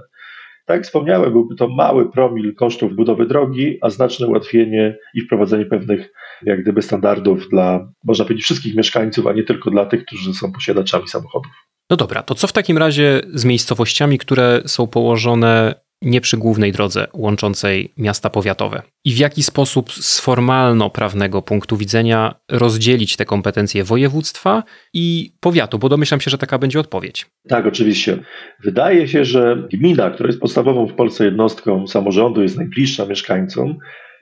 [0.66, 5.66] Tak jak wspomniałem, byłby to mały promil kosztów budowy drogi, a znaczne ułatwienie i wprowadzenie
[5.66, 10.34] pewnych, jak gdyby, standardów dla, można powiedzieć, wszystkich mieszkańców, a nie tylko dla tych, którzy
[10.34, 11.52] są posiadaczami samochodów.
[11.90, 16.72] No dobra, to co w takim razie z miejscowościami, które są położone nie przy głównej
[16.72, 18.82] drodze łączącej miasta powiatowe.
[19.04, 24.62] I w jaki sposób z formalno-prawnego punktu widzenia rozdzielić te kompetencje województwa
[24.94, 27.26] i powiatu, bo domyślam się, że taka będzie odpowiedź.
[27.48, 28.18] Tak, oczywiście.
[28.64, 33.78] Wydaje się, że gmina, która jest podstawową w Polsce jednostką samorządu, jest najbliższa mieszkańcom,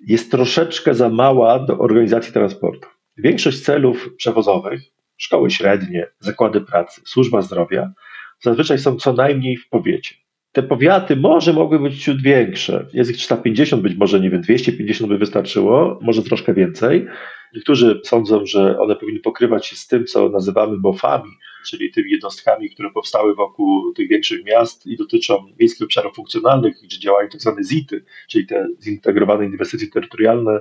[0.07, 2.89] jest troszeczkę za mała do organizacji transportu.
[3.17, 4.81] Większość celów przewozowych,
[5.17, 7.93] szkoły średnie, zakłady pracy, służba zdrowia,
[8.41, 10.15] zazwyczaj są co najmniej w powiecie
[10.59, 12.87] te powiaty może mogły być ciut większe.
[12.93, 17.07] Jest ich 350, być może, nie wiem, 250 by wystarczyło, może troszkę więcej.
[17.55, 21.31] Niektórzy sądzą, że one powinny pokrywać się z tym, co nazywamy MOF-ami,
[21.67, 26.99] czyli tymi jednostkami, które powstały wokół tych większych miast i dotyczą miejskich obszarów funkcjonalnych, gdzie
[26.99, 30.61] działają tak zwane ZIT-y, czyli te zintegrowane inwestycje terytorialne.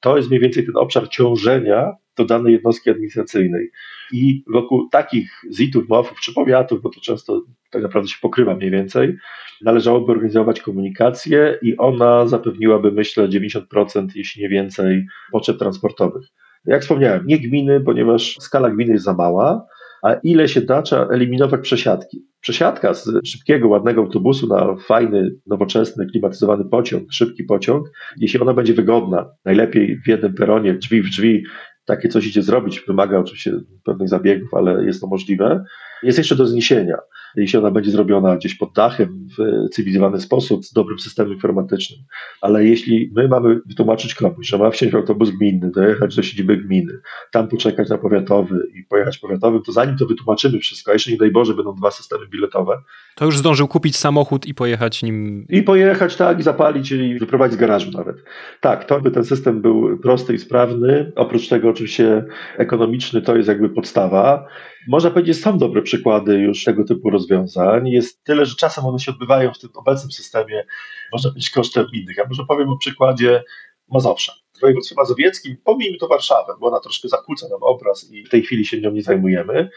[0.00, 3.70] To jest mniej więcej ten obszar ciążenia do danej jednostki administracyjnej.
[4.12, 8.70] I wokół takich ZIT-ów, MOF-ów czy powiatów, bo to często tak naprawdę się pokrywa mniej
[8.70, 9.16] więcej,
[9.62, 16.26] należałoby organizować komunikację i ona zapewniłaby, myślę, 90%, jeśli nie więcej, potrzeb transportowych.
[16.66, 19.66] Jak wspomniałem, nie gminy, ponieważ skala gminy jest za mała,
[20.02, 22.26] a ile się da, trzeba eliminować przesiadki.
[22.40, 28.74] Przesiadka z szybkiego, ładnego autobusu na fajny, nowoczesny, klimatyzowany pociąg, szybki pociąg, jeśli ona będzie
[28.74, 31.44] wygodna, najlepiej w jednym peronie, drzwi w drzwi,
[31.86, 33.52] takie coś idzie zrobić, wymaga oczywiście
[33.84, 35.64] pewnych zabiegów, ale jest to możliwe,
[36.02, 36.98] jest jeszcze do zniesienia
[37.36, 42.00] jeśli ona będzie zrobiona gdzieś pod dachem w cywilizowany sposób, z dobrym systemem informatycznym.
[42.40, 46.56] Ale jeśli my mamy wytłumaczyć komuś, że ma wsiąść w autobus gminny, dojechać do siedziby
[46.56, 46.92] gminy,
[47.32, 51.16] tam poczekać na powiatowy i pojechać powiatowym, to zanim to wytłumaczymy wszystko, a jeszcze nie
[51.16, 52.78] daj Boże będą dwa systemy biletowe.
[53.14, 55.46] To już zdążył kupić samochód i pojechać nim.
[55.48, 58.16] I pojechać, tak, i zapalić i wyprowadzić z garażu nawet.
[58.60, 61.12] Tak, to by ten system był prosty i sprawny.
[61.16, 62.24] Oprócz tego oczywiście
[62.56, 64.46] ekonomiczny to jest jakby podstawa.
[64.88, 67.25] Można powiedzieć, są dobre przykłady już tego typu rozwiązań.
[67.84, 70.64] Jest tyle, że czasem one się odbywają w tym obecnym systemie,
[71.12, 72.16] można powiedzieć, kosztem innych.
[72.16, 73.42] Ja może powiem o przykładzie
[73.92, 74.32] Mazowsza.
[74.56, 78.42] W województwie mazowieckim, pomijmy to Warszawę, bo ona troszkę zakłóca nam obraz i w tej
[78.42, 79.70] chwili się nią nie zajmujemy.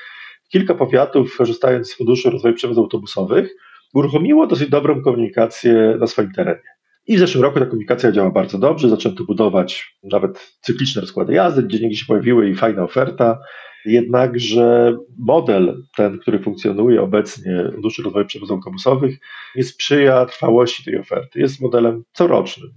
[0.49, 3.55] Kilka powiatów, korzystając z Funduszu Rozwoju Przewozów Autobusowych,
[3.93, 6.79] uruchomiło dosyć dobrą komunikację na swoim terenie.
[7.07, 8.89] I w zeszłym roku ta komunikacja działa bardzo dobrze.
[8.89, 13.39] Zaczęto budować nawet cykliczne rozkłady jazdy, gdzie się pojawiły i fajna oferta.
[13.85, 19.19] Jednakże model ten, który funkcjonuje obecnie w Funduszu Rozwoju Przewozów Autobusowych,
[19.55, 21.39] nie sprzyja trwałości tej oferty.
[21.39, 22.69] Jest modelem corocznym.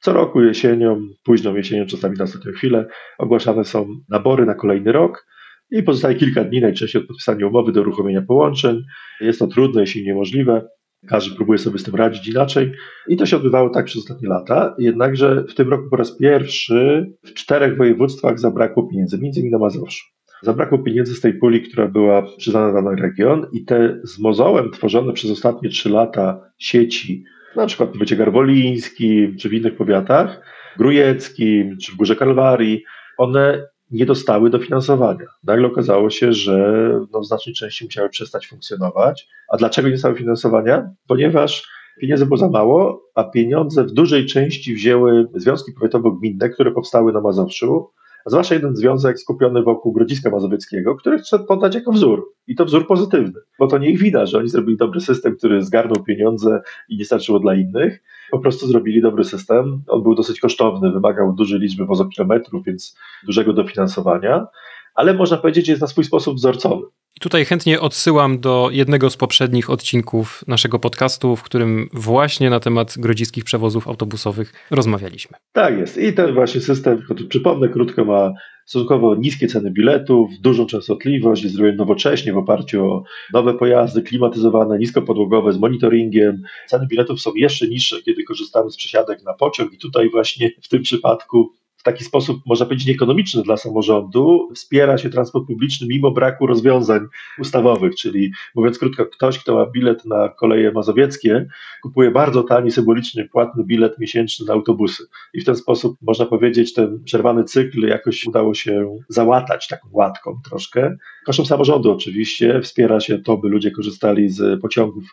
[0.00, 2.86] Co roku jesienią, późną jesienią, czasami na ostatnią chwilę,
[3.18, 5.26] ogłaszane są nabory na kolejny rok
[5.70, 8.82] i pozostaje kilka dni najczęściej od podpisania umowy do uruchomienia połączeń.
[9.20, 10.68] Jest to trudne, jeśli niemożliwe.
[11.06, 12.72] Każdy próbuje sobie z tym radzić inaczej.
[13.08, 14.74] I to się odbywało tak przez ostatnie lata.
[14.78, 19.58] Jednakże w tym roku po raz pierwszy w czterech województwach zabrakło pieniędzy, między innymi na
[19.58, 20.06] Mazowszu.
[20.42, 24.70] Zabrakło pieniędzy z tej puli, która była przyznana na dany region i te z mozołem
[24.70, 27.24] tworzone przez ostatnie trzy lata sieci,
[27.56, 30.40] na przykład w powiecie garwolińskim, czy w innych powiatach,
[30.78, 32.84] grujeckim, czy w Górze Kalwarii,
[33.18, 35.26] one nie dostały dofinansowania.
[35.44, 39.28] Nagle okazało się, że no, w znacznej części musiały przestać funkcjonować.
[39.52, 40.90] A dlaczego nie dostały finansowania?
[41.06, 41.68] Ponieważ
[42.00, 47.20] pieniędzy było za mało, a pieniądze w dużej części wzięły związki powiatowo-gminne, które powstały na
[47.20, 47.90] Mazowszu,
[48.26, 52.34] zwłaszcza jeden związek skupiony wokół Grodziska Mazowieckiego, który chce podać jako wzór.
[52.46, 55.62] I to wzór pozytywny, bo to nie ich wina, że oni zrobili dobry system, który
[55.62, 58.02] zgarnął pieniądze i nie starczyło dla innych.
[58.30, 59.82] Po prostu zrobili dobry system.
[59.88, 64.46] On był dosyć kosztowny, wymagał dużej liczby wozokilometrów, więc dużego dofinansowania,
[64.94, 66.82] ale można powiedzieć, że jest na swój sposób wzorcowy.
[67.16, 72.60] I tutaj chętnie odsyłam do jednego z poprzednich odcinków naszego podcastu, w którym właśnie na
[72.60, 75.36] temat grodziskich przewozów autobusowych rozmawialiśmy.
[75.52, 75.98] Tak jest.
[75.98, 78.32] I ten właśnie system, który przypomnę krótko, ma
[78.66, 84.78] stosunkowo niskie ceny biletów, dużą częstotliwość, jest zrobiony nowocześnie w oparciu o nowe pojazdy klimatyzowane,
[84.78, 86.42] niskopodłogowe z monitoringiem.
[86.66, 90.68] Ceny biletów są jeszcze niższe, kiedy korzystamy z przesiadek na pociąg i tutaj właśnie w
[90.68, 96.10] tym przypadku w taki sposób, można powiedzieć, nieekonomiczny dla samorządu, wspiera się transport publiczny mimo
[96.10, 97.00] braku rozwiązań
[97.38, 101.46] ustawowych, czyli mówiąc krótko, ktoś, kto ma bilet na koleje mazowieckie,
[101.82, 105.06] kupuje bardzo tani, symboliczny, płatny bilet miesięczny na autobusy.
[105.34, 110.40] I w ten sposób, można powiedzieć, ten przerwany cykl jakoś udało się załatać taką łatką
[110.48, 110.96] troszkę.
[111.26, 115.04] Kosztem samorządu oczywiście wspiera się to, by ludzie korzystali z pociągów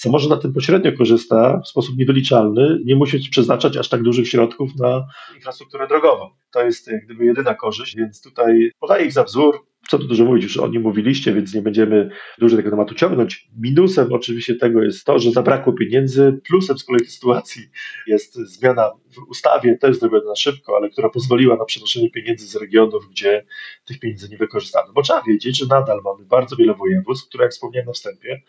[0.00, 4.76] Samorząd na tym pośrednio korzysta w sposób niewyliczalny, nie musi przeznaczać aż tak dużych środków
[4.76, 6.30] na infrastrukturę drogową.
[6.50, 9.66] To jest jak gdyby jedyna korzyść, więc tutaj podaję ich za wzór.
[9.90, 13.48] Co tu dużo mówić, już o nim mówiliście, więc nie będziemy dużo tego tematu ciągnąć.
[13.58, 16.40] Minusem oczywiście tego jest to, że zabrakło pieniędzy.
[16.48, 17.62] Plusem z kolei sytuacji
[18.06, 22.56] jest zmiana w ustawie, też zrobiona na szybko, ale która pozwoliła na przenoszenie pieniędzy z
[22.56, 23.44] regionów, gdzie
[23.84, 24.92] tych pieniędzy nie wykorzystano.
[24.92, 28.42] Bo trzeba wiedzieć, że nadal mamy bardzo wiele województw, które, jak wspomniałem na wstępie,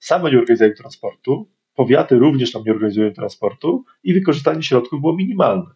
[0.00, 5.70] same nie organizują transportu, powiaty również tam nie organizują transportu i wykorzystanie środków było minimalne.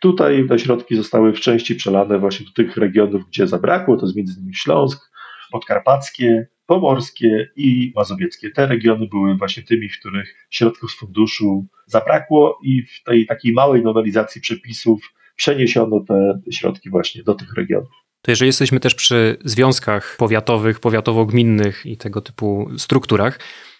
[0.00, 4.16] Tutaj te środki zostały w części przelane właśnie do tych regionów, gdzie zabrakło, to jest
[4.16, 5.10] innymi Śląsk,
[5.52, 8.50] Podkarpackie, Pomorskie i Mazowieckie.
[8.50, 13.52] Te regiony były właśnie tymi, w których środków z funduszu zabrakło i w tej takiej
[13.52, 18.09] małej nowelizacji przepisów przeniesiono te środki właśnie do tych regionów.
[18.22, 23.38] To jeżeli jesteśmy też przy związkach powiatowych, powiatowo-gminnych i tego typu strukturach,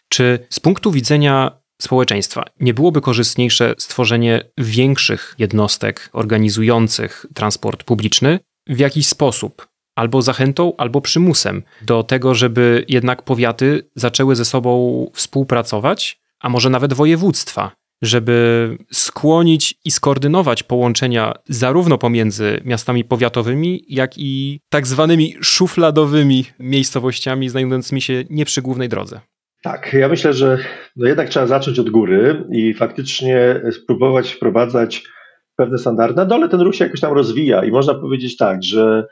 [0.08, 8.78] czy z punktu widzenia społeczeństwa nie byłoby korzystniejsze stworzenie większych jednostek organizujących transport publiczny w
[8.78, 9.68] jakiś sposób?
[9.96, 16.70] Albo zachętą, albo przymusem do tego, żeby jednak powiaty zaczęły ze sobą współpracować, a może
[16.70, 25.34] nawet województwa, żeby skłonić i skoordynować połączenia zarówno pomiędzy miastami powiatowymi, jak i tak zwanymi
[25.42, 29.20] szufladowymi miejscowościami znajdującymi się nie przy głównej drodze.
[29.62, 30.58] Tak, ja myślę, że
[30.96, 35.04] no jednak trzeba zacząć od góry i faktycznie spróbować wprowadzać
[35.56, 36.16] pewne standardy.
[36.16, 39.06] Na dole ten ruch się jakoś tam rozwija i można powiedzieć tak, że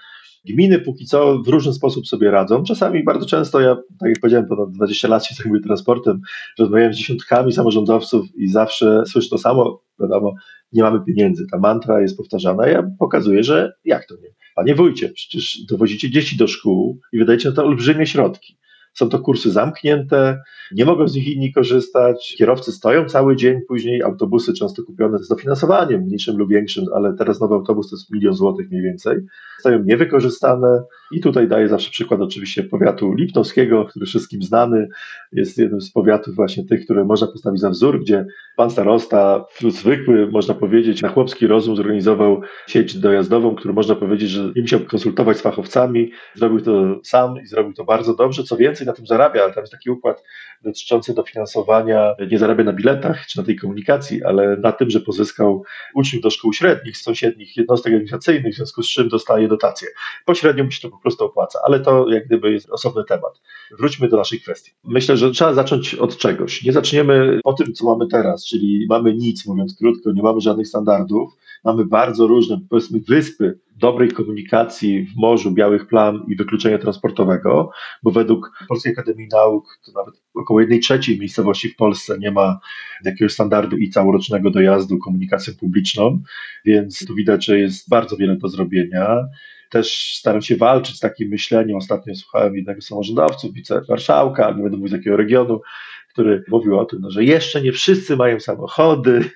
[0.44, 2.62] Gminy póki co w różny sposób sobie radzą.
[2.62, 6.20] Czasami bardzo często, ja tak jak powiedziałem, ponad 20 lat się zajmuję transportem,
[6.58, 10.34] rozmawiałem z dziesiątkami samorządowców i zawsze słyszę to samo, wiadomo,
[10.72, 11.46] nie mamy pieniędzy.
[11.50, 12.68] Ta mantra jest powtarzana.
[12.68, 14.28] Ja pokazuję, że jak to nie?
[14.54, 18.58] Panie wójcie, przecież dowozicie dzieci do szkół i wydajecie na to olbrzymie środki.
[18.98, 22.34] Są to kursy zamknięte, nie mogą z nich inni korzystać.
[22.38, 27.40] Kierowcy stoją cały dzień, później autobusy często kupione z dofinansowaniem, mniejszym lub większym, ale teraz
[27.40, 29.16] nowy autobus to jest milion złotych mniej więcej,
[29.58, 30.82] stoją niewykorzystane.
[31.12, 34.88] I tutaj daję zawsze przykład oczywiście powiatu liptowskiego, który wszystkim znany,
[35.32, 40.28] jest jednym z powiatów właśnie tych, które można postawić za wzór, gdzie pan starosta, zwykły,
[40.30, 45.36] można powiedzieć, na chłopski rozum zorganizował sieć dojazdową, którą można powiedzieć, że nie musiał konsultować
[45.36, 48.44] z fachowcami, zrobił to sam i zrobił to bardzo dobrze.
[48.44, 50.22] Co więcej, na tym zarabia, ale tam jest taki układ
[50.62, 55.64] dotyczący dofinansowania, nie zarabia na biletach czy na tej komunikacji, ale na tym, że pozyskał
[55.94, 59.88] uczniów do szkół średnich z sąsiednich jednostek administracyjnych, w związku z czym dostaje dotacje.
[60.24, 63.40] Pośrednio mu się to po prostu opłaca, ale to jak gdyby jest osobny temat.
[63.78, 64.70] Wróćmy do naszej kwestii.
[64.84, 66.64] Myślę, że trzeba zacząć od czegoś.
[66.64, 70.68] Nie zaczniemy po tym, co mamy teraz, czyli mamy nic, mówiąc krótko, nie mamy żadnych
[70.68, 71.32] standardów,
[71.64, 77.70] mamy bardzo różne, powiedzmy, wyspy dobrej komunikacji w morzu białych plam i wykluczenia transportowego,
[78.02, 82.60] bo według Polskiej Akademii Nauk to nawet około jednej trzeciej miejscowości w Polsce nie ma
[83.04, 86.22] jakiegoś standardu i całorocznego dojazdu komunikacją publiczną,
[86.64, 89.28] więc tu widać, że jest bardzo wiele do zrobienia
[89.70, 91.76] też staram się walczyć z takim myśleniem.
[91.76, 95.60] Ostatnio słuchałem jednego samorządowców, wicemarszałka, nie będę mówił z jakiego regionu,
[96.08, 99.30] który mówił o tym, no, że jeszcze nie wszyscy mają samochody,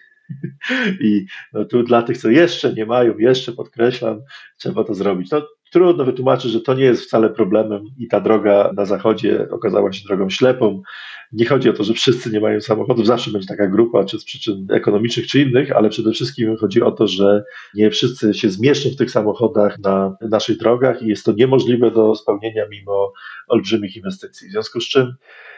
[1.00, 4.20] I no, tu dla tych, co jeszcze nie mają, jeszcze podkreślam,
[4.56, 5.30] trzeba to zrobić.
[5.30, 9.92] No, trudno wytłumaczyć, że to nie jest wcale problemem i ta droga na zachodzie okazała
[9.92, 10.82] się drogą ślepą.
[11.32, 14.24] Nie chodzi o to, że wszyscy nie mają samochodów, zawsze będzie taka grupa, czy z
[14.24, 18.90] przyczyn ekonomicznych, czy innych, ale przede wszystkim chodzi o to, że nie wszyscy się zmieszczą
[18.90, 23.12] w tych samochodach na naszych drogach i jest to niemożliwe do spełnienia mimo
[23.48, 24.48] olbrzymich inwestycji.
[24.48, 25.14] W związku z czym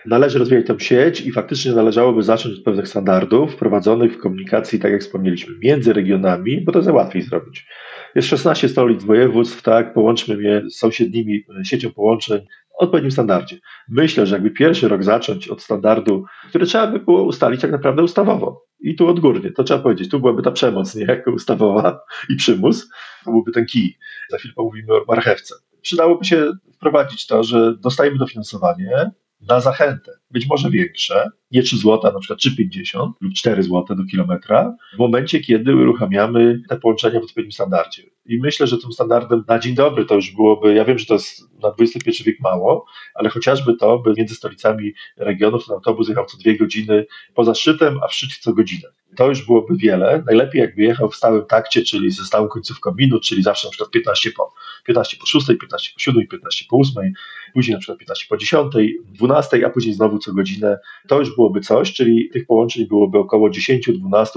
[0.07, 4.93] należy rozwijać tę sieć i faktycznie należałoby zacząć od pewnych standardów wprowadzonych w komunikacji, tak
[4.93, 7.67] jak wspomnieliśmy, między regionami, bo to jest łatwiej zrobić
[8.15, 13.59] jest 16 stolic województw, tak, połączmy je z sąsiednimi siecią połączeń w odpowiednim standardzie.
[13.89, 18.03] Myślę, że jakby pierwszy rok zacząć od standardu, który trzeba by było ustalić tak naprawdę
[18.03, 18.65] ustawowo.
[18.81, 22.01] I tu odgórnie, to trzeba powiedzieć, tu byłaby ta przemoc niejako ustawowa
[22.31, 22.89] i przymus,
[23.25, 23.99] to byłby ten kij.
[24.31, 25.55] Za chwilę pomówimy o marchewce.
[25.83, 29.11] Przydałoby się wprowadzić to, że dostajemy dofinansowanie,
[29.49, 34.05] na zachętę, być może większe, nie 3 zł, na przykład 3,50 lub 4 zł do
[34.05, 38.03] kilometra, w momencie, kiedy uruchamiamy te połączenia w odpowiednim standardzie.
[38.27, 41.15] I myślę, że tym standardem na dzień dobry to już byłoby, ja wiem, że to
[41.15, 46.27] jest na XXI wiek mało, ale chociażby to, by między stolicami regionów ten autobus jechał
[46.27, 50.23] co dwie godziny poza szczytem, a w szczycie co godzinę to już byłoby wiele.
[50.27, 53.91] Najlepiej jakby jechał w stałym takcie, czyli ze stałą końcówką minut, czyli zawsze na przykład
[53.91, 57.13] 15 po, 15 po 6, 15 po 7, 15 po 8,
[57.55, 58.73] później na przykład 15 po 10,
[59.05, 60.79] 12, a później znowu co godzinę.
[61.09, 63.81] To już byłoby coś, czyli tych połączeń byłoby około 10-12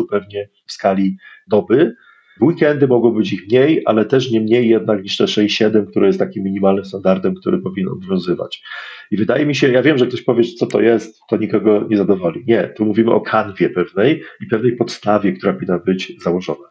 [0.09, 1.95] pewnie w skali doby.
[2.39, 6.07] W weekendy mogło być ich mniej, ale też nie mniej jednak niż te 6-7, które
[6.07, 8.63] jest takim minimalnym standardem, który powinien obowiązywać.
[9.11, 11.97] I wydaje mi się, ja wiem, że ktoś powie, co to jest, to nikogo nie
[11.97, 12.43] zadowoli.
[12.47, 16.67] Nie, tu mówimy o kanwie pewnej i pewnej podstawie, która powinna być założona.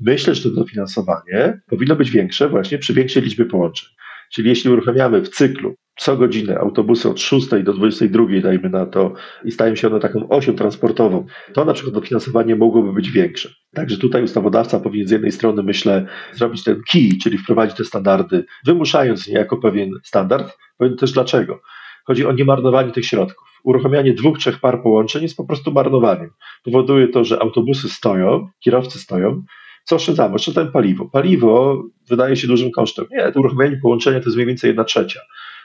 [0.00, 3.88] Myślę, że to dofinansowanie powinno być większe właśnie przy większej liczbie połączeń.
[4.32, 9.12] Czyli jeśli uruchamiamy w cyklu co godzinę autobusy od 6 do 22, dajmy na to,
[9.44, 13.50] i stają się one taką osią transportową, to na przykład dofinansowanie mogłoby być większe.
[13.74, 18.44] Także tutaj ustawodawca powinien z jednej strony, myślę, zrobić ten key, czyli wprowadzić te standardy,
[18.66, 20.58] wymuszając niejako pewien standard.
[20.78, 21.60] Powiem też dlaczego.
[22.04, 23.48] Chodzi o niemarnowanie tych środków.
[23.64, 26.30] Uruchamianie dwóch, trzech par połączeń jest po prostu marnowaniem.
[26.64, 29.42] Powoduje to, że autobusy stoją, kierowcy stoją,
[29.86, 30.34] co oszczędzamy?
[30.34, 31.04] Oszczędzamy paliwo.
[31.04, 33.06] Paliwo wydaje się dużym kosztem.
[33.10, 35.20] Nie, to uruchomienie połączenia to jest mniej więcej jedna trzecia.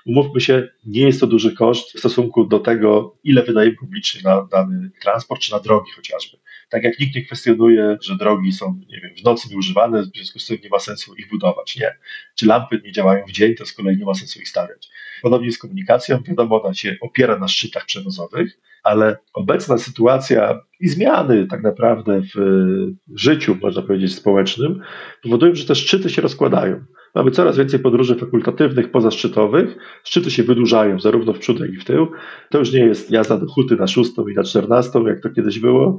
[0.06, 4.48] Umówmy się, nie jest to duży koszt w stosunku do tego, ile wydajemy publicznie na
[4.52, 6.38] dany transport, czy na drogi chociażby.
[6.72, 10.40] Tak jak nikt nie kwestionuje, że drogi są, nie wiem, w nocy nieużywane, w związku
[10.40, 11.76] z tym nie ma sensu ich budować.
[11.76, 11.98] Nie.
[12.36, 14.90] Czy lampy nie działają w dzień, to z kolei nie ma sensu ich stawiać.
[15.22, 21.48] Podobnie z komunikacją, wiadomo, ona się opiera na szczytach przewozowych, ale obecna sytuacja i zmiany
[21.48, 22.40] tak naprawdę w
[23.16, 24.82] życiu, można powiedzieć, społecznym,
[25.24, 26.86] powodują, że te szczyty się rozkładają.
[27.16, 29.78] Mamy coraz więcej podróży fakultatywnych, pozaszczytowych.
[30.04, 32.08] Szczyty się wydłużają zarówno w przód, jak i w tył.
[32.50, 35.60] To już nie jest jazda do huty na szóstą i na czternastą, jak to kiedyś
[35.60, 35.98] było.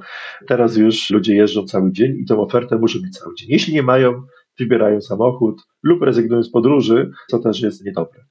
[0.49, 3.49] Teraz już ludzie jeżdżą cały dzień i tą ofertę muszą mieć cały dzień.
[3.51, 4.23] Jeśli nie mają,
[4.59, 8.25] wybierają samochód lub rezygnują z podróży, co też jest niedobre.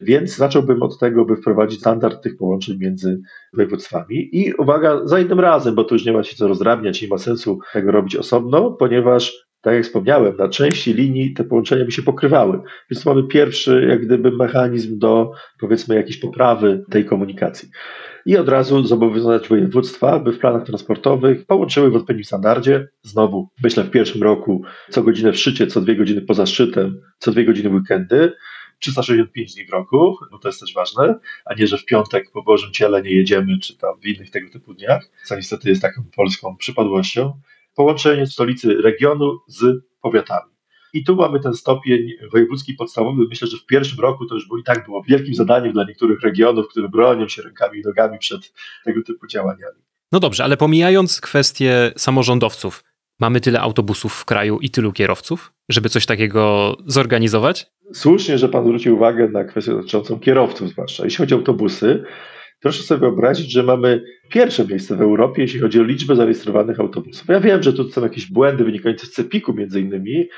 [0.00, 3.20] Więc zacząłbym od tego, by wprowadzić standard tych połączeń między
[3.52, 4.28] województwami.
[4.32, 7.18] I uwaga, za jednym razem, bo tu już nie ma się co rozdrabniać, nie ma
[7.18, 12.02] sensu tego robić osobno, ponieważ tak jak wspomniałem, na części linii te połączenia by się
[12.02, 12.60] pokrywały.
[12.90, 17.68] Więc mamy pierwszy, jak gdyby, mechanizm do, powiedzmy, jakiejś poprawy tej komunikacji.
[18.26, 22.88] I od razu zobowiązać województwa, by w planach transportowych połączyły w odpowiednim standardzie.
[23.02, 27.32] Znowu, myślę, w pierwszym roku co godzinę w szczycie, co dwie godziny poza szczytem, co
[27.32, 28.32] dwie godziny weekendy.
[28.78, 32.42] 365 dni w roku, bo to jest też ważne, a nie, że w piątek po
[32.42, 36.02] Bożym Ciele nie jedziemy, czy tam w innych tego typu dniach, co niestety jest taką
[36.16, 37.40] polską przypadłością
[37.76, 40.50] połączenie stolicy regionu z powiatami.
[40.92, 43.22] I tu mamy ten stopień wojewódzki podstawowy.
[43.28, 46.20] Myślę, że w pierwszym roku to już było i tak było wielkim zadaniem dla niektórych
[46.20, 48.52] regionów, które bronią się rękami i nogami przed
[48.84, 49.78] tego typu działaniami.
[50.12, 52.84] No dobrze, ale pomijając kwestię samorządowców,
[53.20, 57.66] mamy tyle autobusów w kraju i tylu kierowców, żeby coś takiego zorganizować?
[57.92, 61.04] Słusznie, że pan zwrócił uwagę na kwestię dotyczącą kierowców, zwłaszcza.
[61.04, 62.04] Jeśli chodzi o autobusy,
[62.60, 67.28] Proszę sobie wyobrazić, że mamy pierwsze miejsce w Europie, jeśli chodzi o liczbę zarejestrowanych autobusów.
[67.28, 70.28] Ja wiem, że tu są jakieś błędy wynikające z CEPIK-u między innymi,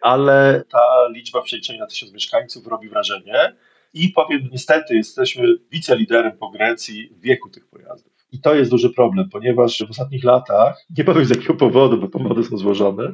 [0.00, 3.56] ale ta liczba w przeliczeniu na tysiąc mieszkańców robi wrażenie.
[3.94, 8.12] I powiem, niestety jesteśmy wiceliderem po Grecji w wieku tych pojazdów.
[8.32, 12.08] I to jest duży problem, ponieważ w ostatnich latach, nie powiem z jakiego powodu, bo
[12.08, 13.12] powody są złożone,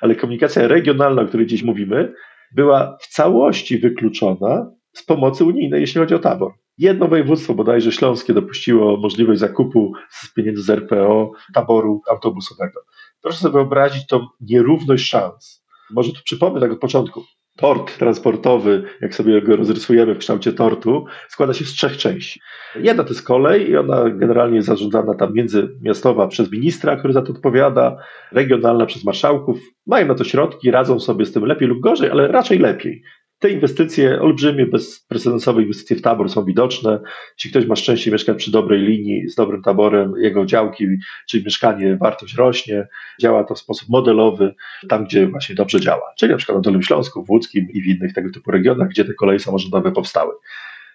[0.00, 2.12] ale komunikacja regionalna, o której dziś mówimy,
[2.52, 6.52] była w całości wykluczona z pomocy unijnej, jeśli chodzi o tabor.
[6.80, 12.80] Jedno województwo, bodajże śląskie, dopuściło możliwość zakupu z pieniędzy z RPO taboru autobusowego.
[13.22, 15.64] Proszę sobie wyobrazić tą nierówność szans.
[15.90, 17.24] Może tu przypomnę tak od początku.
[17.56, 22.40] Tort transportowy, jak sobie go rozrysujemy w kształcie tortu, składa się z trzech części.
[22.76, 27.22] Jedna to jest kolej i ona generalnie jest zarządzana tam międzymiastowa przez ministra, który za
[27.22, 27.96] to odpowiada,
[28.32, 29.58] regionalna przez marszałków.
[29.86, 33.02] Mają na to środki, radzą sobie z tym lepiej lub gorzej, ale raczej lepiej.
[33.40, 37.00] Te inwestycje, olbrzymie, bezprecedensowe inwestycje w tabor są widoczne.
[37.34, 40.86] Jeśli ktoś ma szczęście mieszkać przy dobrej linii, z dobrym taborem, jego działki,
[41.28, 42.88] czyli mieszkanie, wartość rośnie.
[43.20, 44.54] Działa to w sposób modelowy,
[44.88, 47.86] tam gdzie właśnie dobrze działa, czyli na przykład na Dolnym Śląsku, w Łódzkim i w
[47.86, 50.32] innych tego typu regionach, gdzie te koleje samorządowe powstały.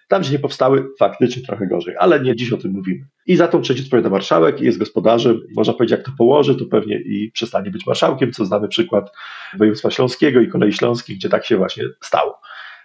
[0.08, 3.06] Tam, gdzie nie powstały, faktycznie trochę gorzej, ale nie dziś o tym mówimy.
[3.26, 5.40] I za tą trzecią odpowiada marszałek, jest gospodarzem.
[5.56, 9.12] Można powiedzieć, jak to położy, to pewnie i przestanie być marszałkiem, co znamy przykład
[9.58, 12.40] województwa śląskiego i kolei śląskich, gdzie tak się właśnie stało.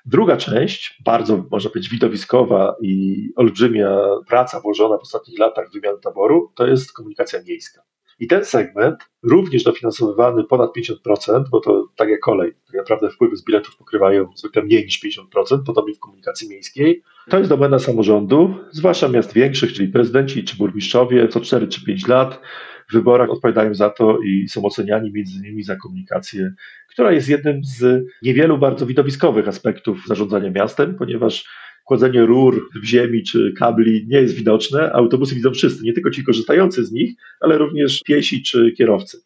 [0.06, 3.98] Druga część, bardzo można powiedzieć widowiskowa i olbrzymia
[4.28, 7.82] praca włożona w ostatnich latach w wymianę taboru, to jest komunikacja miejska.
[8.22, 13.36] I ten segment, również dofinansowywany ponad 50%, bo to tak jak kolej, tak naprawdę wpływy
[13.36, 18.56] z biletów pokrywają zwykle mniej niż 50%, podobnie w komunikacji miejskiej, to jest domena samorządu,
[18.72, 22.42] zwłaszcza miast większych, czyli prezydenci czy burmistrzowie co 4 czy 5 lat
[22.90, 26.54] w wyborach odpowiadają za to i są oceniani między innymi za komunikację,
[26.90, 31.46] która jest jednym z niewielu bardzo widowiskowych aspektów zarządzania miastem, ponieważ
[31.86, 34.92] kładzenie rur w ziemi czy kabli nie jest widoczne.
[34.94, 39.22] Autobusy widzą wszyscy, nie tylko ci korzystający z nich, ale również piesi czy kierowcy.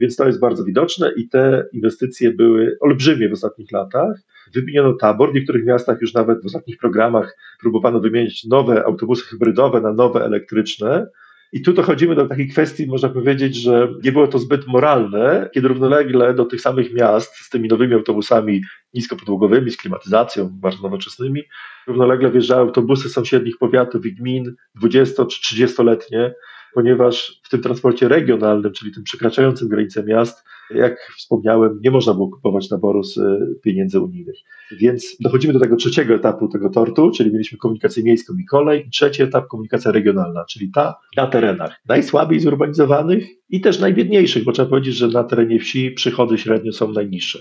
[0.00, 4.16] Więc to jest bardzo widoczne i te inwestycje były olbrzymie w ostatnich latach.
[4.54, 9.80] Wymieniono tabor, w niektórych miastach już nawet w ostatnich programach próbowano wymienić nowe autobusy hybrydowe
[9.80, 11.06] na nowe elektryczne.
[11.54, 15.68] I tu dochodzimy do takiej kwestii, można powiedzieć, że nie było to zbyt moralne, kiedy
[15.68, 18.62] równolegle do tych samych miast z tymi nowymi autobusami
[18.94, 21.42] niskopodłogowymi, z klimatyzacją, bardzo nowoczesnymi,
[21.86, 26.34] równolegle wjeżdżały autobusy sąsiednich powiatów i gmin 20 czy 30-letnie,
[26.74, 32.30] ponieważ w tym transporcie regionalnym, czyli tym przekraczającym granice miast, jak wspomniałem, nie można było
[32.30, 34.36] kupować naboru z e, pieniędzy unijnych.
[34.80, 38.90] Więc dochodzimy do tego trzeciego etapu tego tortu, czyli mieliśmy komunikację miejską i kolej, i
[38.90, 44.68] trzeci etap komunikacja regionalna, czyli ta na terenach najsłabiej zurbanizowanych i też najbiedniejszych, bo trzeba
[44.68, 47.38] powiedzieć, że na terenie wsi przychody średnio są najniższe.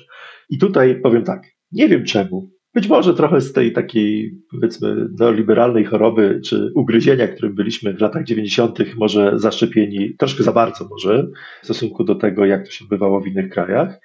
[0.49, 5.85] I tutaj powiem tak, nie wiem czemu, być może trochę z tej takiej, powiedzmy, neoliberalnej
[5.85, 11.27] choroby czy ugryzienia, którym byliśmy w latach 90., może zaszczepieni troszkę za bardzo, może
[11.61, 13.99] w stosunku do tego, jak to się odbywało w innych krajach,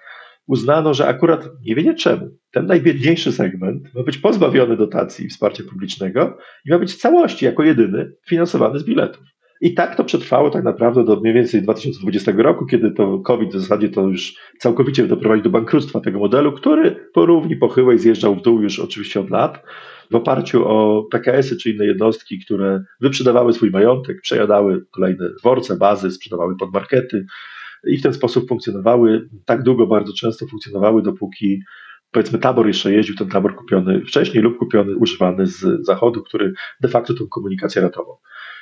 [0.47, 2.29] uznano, że akurat nie wie czemu.
[2.51, 7.45] Ten najbiedniejszy segment ma być pozbawiony dotacji i wsparcia publicznego i ma być w całości,
[7.45, 9.38] jako jedyny, finansowany z biletów.
[9.61, 13.61] I tak to przetrwało tak naprawdę do mniej więcej 2020 roku, kiedy to COVID w
[13.61, 18.43] zasadzie to już całkowicie doprowadził do bankructwa tego modelu, który po równi pochyłej zjeżdżał w
[18.43, 19.63] dół już oczywiście od lat,
[20.11, 26.11] w oparciu o PKS-y czy inne jednostki, które wyprzedawały swój majątek, przejadały kolejne dworce, bazy,
[26.11, 27.27] sprzedawały podmarkety
[27.87, 31.63] i w ten sposób funkcjonowały, tak długo bardzo często funkcjonowały, dopóki
[32.11, 36.89] powiedzmy tabor jeszcze jeździł, ten tabor kupiony wcześniej lub kupiony, używany z zachodu, który de
[36.89, 38.19] facto tę komunikację ratował.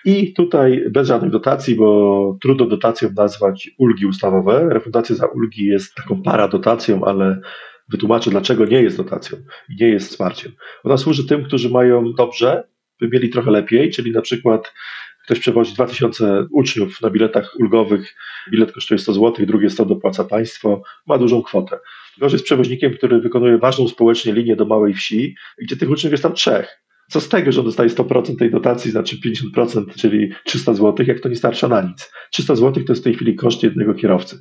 [0.07, 4.69] I tutaj bez żadnych dotacji, bo trudno dotacją nazwać ulgi ustawowe.
[4.71, 7.41] Refundacja za ulgi jest taką paradotacją, ale
[7.89, 9.39] wytłumaczę, dlaczego nie jest dotacją
[9.69, 10.53] i nie jest wsparciem.
[10.85, 12.69] Ona służy tym, którzy mają dobrze,
[13.01, 14.75] by mieli trochę lepiej, czyli na przykład
[15.25, 18.15] ktoś przewozi 2000 uczniów na biletach ulgowych,
[18.51, 21.79] bilet kosztuje 100 zł, drugie 100 dopłaca państwo, ma dużą kwotę.
[22.19, 26.23] Gorzej z przewoźnikiem, który wykonuje ważną społecznie linię do małej wsi, gdzie tych uczniów jest
[26.23, 26.86] tam trzech.
[27.09, 29.17] Co z tego, że on dostaje 100% tej dotacji, znaczy
[29.57, 32.13] 50%, czyli 300 zł, jak to nie starsza na nic.
[32.31, 34.37] 300 zł to jest w tej chwili koszt jednego kierowcy.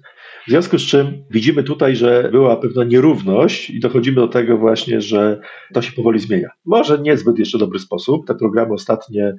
[0.47, 5.01] W związku z czym widzimy tutaj, że była pewna nierówność i dochodzimy do tego właśnie,
[5.01, 5.39] że
[5.73, 6.49] to się powoli zmienia.
[6.65, 8.27] Może niezbyt jeszcze dobry sposób.
[8.27, 9.35] Te programy ostatnie,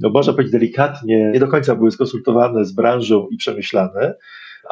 [0.00, 4.14] no można powiedzieć delikatnie, nie do końca były skonsultowane z branżą i przemyślane,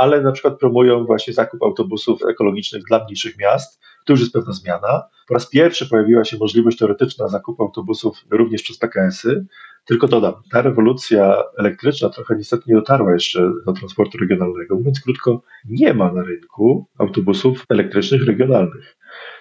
[0.01, 3.81] ale na przykład promują właśnie zakup autobusów ekologicznych dla mniejszych miast.
[4.07, 5.03] To już jest pewna zmiana.
[5.29, 9.47] Po raz pierwszy pojawiła się możliwość teoretyczna zakupu autobusów również przez PKS-y.
[9.85, 14.77] Tylko dodam, ta rewolucja elektryczna trochę niestety nie dotarła jeszcze do transportu regionalnego.
[14.77, 18.97] Mówiąc krótko, nie ma na rynku autobusów elektrycznych regionalnych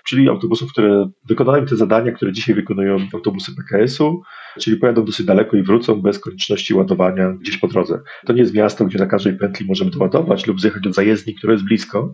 [0.09, 4.21] czyli autobusów, które wykonają te zadania, które dzisiaj wykonują autobusy PKS-u,
[4.59, 7.99] czyli pojadą dosyć daleko i wrócą bez konieczności ładowania gdzieś po drodze.
[8.25, 11.53] To nie jest miasto, gdzie na każdej pętli możemy doładować lub zjechać do zajezdni, która
[11.53, 12.13] jest blisko.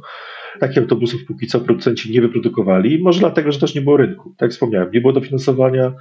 [0.60, 4.30] Takich autobusów póki co producenci nie wyprodukowali, może dlatego, że też nie było rynku.
[4.30, 5.94] Tak jak wspomniałem, nie było dofinansowania,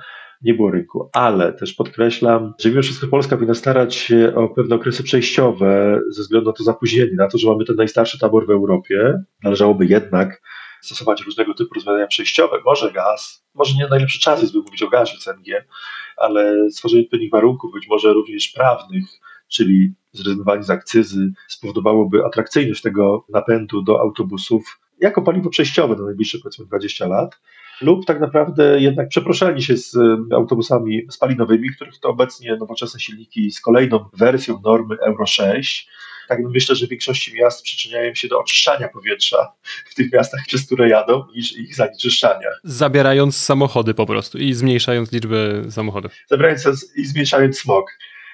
[0.43, 1.11] nie było rynku.
[1.13, 6.23] Ale też podkreślam, że mimo wszystko Polska powinna starać się o pewne okresy przejściowe ze
[6.23, 9.15] względu na to zapóźnienie, na to, że mamy ten najstarszy tabor w Europie.
[9.45, 10.41] Należałoby jednak
[10.85, 14.89] stosować różnego typu rozwiązania przejściowe, może gaz, może nie najlepszy czas jest, by mówić o
[14.89, 15.65] gazie CNG,
[16.17, 19.05] ale stworzenie odpowiednich warunków, być może również prawnych,
[19.49, 26.39] czyli zrezygnowanie z akcyzy, spowodowałoby atrakcyjność tego napędu do autobusów jako paliwo przejściowe na najbliższe
[26.39, 27.41] powiedzmy 20 lat,
[27.81, 29.97] lub tak naprawdę jednak przeproszenie się z
[30.33, 35.89] autobusami spalinowymi, których to obecnie nowoczesne silniki z kolejną wersją normy Euro 6
[36.29, 39.53] tak myślę, że w większości miast przyczyniają się do oczyszczania powietrza
[39.91, 42.49] w tych miastach, przez które jadą, niż ich zanieczyszczania.
[42.65, 46.13] Zabierając samochody po prostu i zmniejszając liczbę samochodów.
[46.29, 47.87] Zabierając i zmniejszając smog.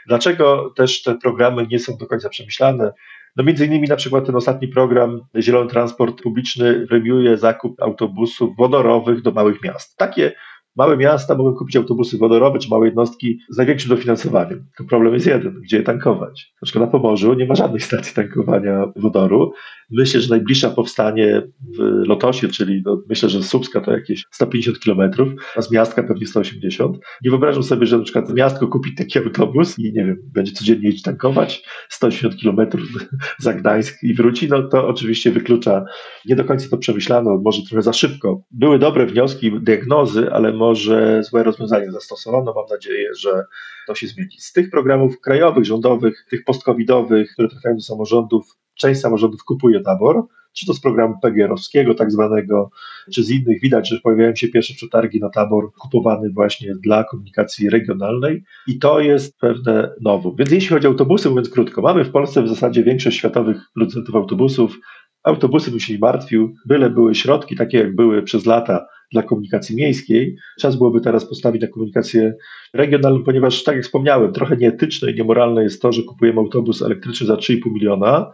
[0.07, 2.93] Dlaczego też te programy nie są do końca przemyślane?
[3.37, 9.23] No między innymi na przykład ten ostatni program Zielony Transport Publiczny premiuje zakup autobusów wodorowych
[9.23, 9.97] do małych miast.
[9.97, 10.33] Takie
[10.77, 14.67] Małe miasta mogą kupić autobusy wodorowe czy małe jednostki z największym dofinansowaniem.
[14.79, 16.55] To problem jest jeden, gdzie je tankować.
[16.63, 19.53] Na przykład na Pomorzu nie ma żadnej stacji tankowania wodoru.
[19.91, 21.43] Myślę, że najbliższa powstanie
[21.79, 26.03] w Lotosie, czyli no, myślę, że z Słupska to jakieś 150 kilometrów, a z miastka
[26.03, 26.97] pewnie 180.
[27.25, 30.89] Nie wyobrażam sobie, że na przykład miastko kupi taki autobus i nie wiem, będzie codziennie
[30.89, 32.89] iść tankować 180 kilometrów
[33.39, 35.85] za Gdańsk i wróci, no to oczywiście wyklucza.
[36.27, 38.43] Nie do końca to przemyślano, może trochę za szybko.
[38.51, 42.53] Były dobre wnioski, diagnozy, ale może złe rozwiązanie zastosowano.
[42.57, 43.45] Mam nadzieję, że
[43.87, 44.37] to się zmieni.
[44.39, 50.27] Z tych programów krajowych, rządowych, tych post-covidowych, które trafiają do samorządów, część samorządów kupuje tabor,
[50.53, 52.71] czy to z programu PGR-owskiego tak zwanego,
[53.15, 53.61] czy z innych.
[53.61, 59.01] Widać, że pojawiają się pierwsze przetargi na tabor kupowany właśnie dla komunikacji regionalnej i to
[59.01, 60.37] jest pewne nowum.
[60.37, 64.15] Więc jeśli chodzi o autobusy, mówiąc krótko, mamy w Polsce w zasadzie większość światowych producentów
[64.15, 64.79] autobusów.
[65.23, 69.77] Autobusy by się nie martwił, byle były środki, takie jak były przez lata dla komunikacji
[69.77, 70.37] miejskiej.
[70.61, 72.35] Czas byłoby teraz postawić na komunikację
[72.75, 77.27] regionalną, ponieważ, tak jak wspomniałem, trochę nieetyczne i niemoralne jest to, że kupujemy autobus elektryczny
[77.27, 78.33] za 3,5 miliona,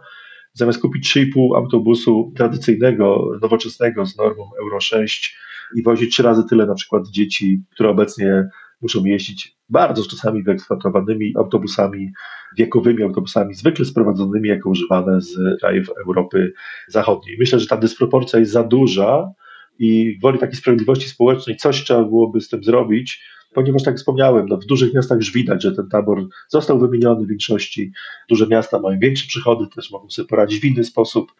[0.53, 5.37] zamiast kupić 3,5 autobusu tradycyjnego, nowoczesnego z normą Euro 6
[5.75, 8.49] i wozić trzy razy tyle na przykład dzieci, które obecnie
[8.81, 12.11] muszą jeździć bardzo czasami wyeksploatowanymi autobusami,
[12.57, 16.53] wiekowymi autobusami, zwykle sprowadzonymi jako używane z krajów Europy
[16.87, 17.37] Zachodniej.
[17.39, 19.31] Myślę, że ta dysproporcja jest za duża
[19.79, 24.57] i woli takiej sprawiedliwości społecznej coś trzeba byłoby z tym zrobić, ponieważ tak wspomniałem, no
[24.57, 27.91] w dużych miastach już widać, że ten tabor został wymieniony w większości.
[28.29, 31.31] Duże miasta mają większe przychody, też mogą sobie poradzić w inny sposób.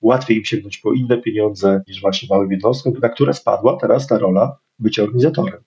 [0.00, 4.18] Łatwiej im sięgnąć po inne pieniądze niż właśnie małym jednostkom, na które spadła teraz ta
[4.18, 5.63] rola bycia organizatorem.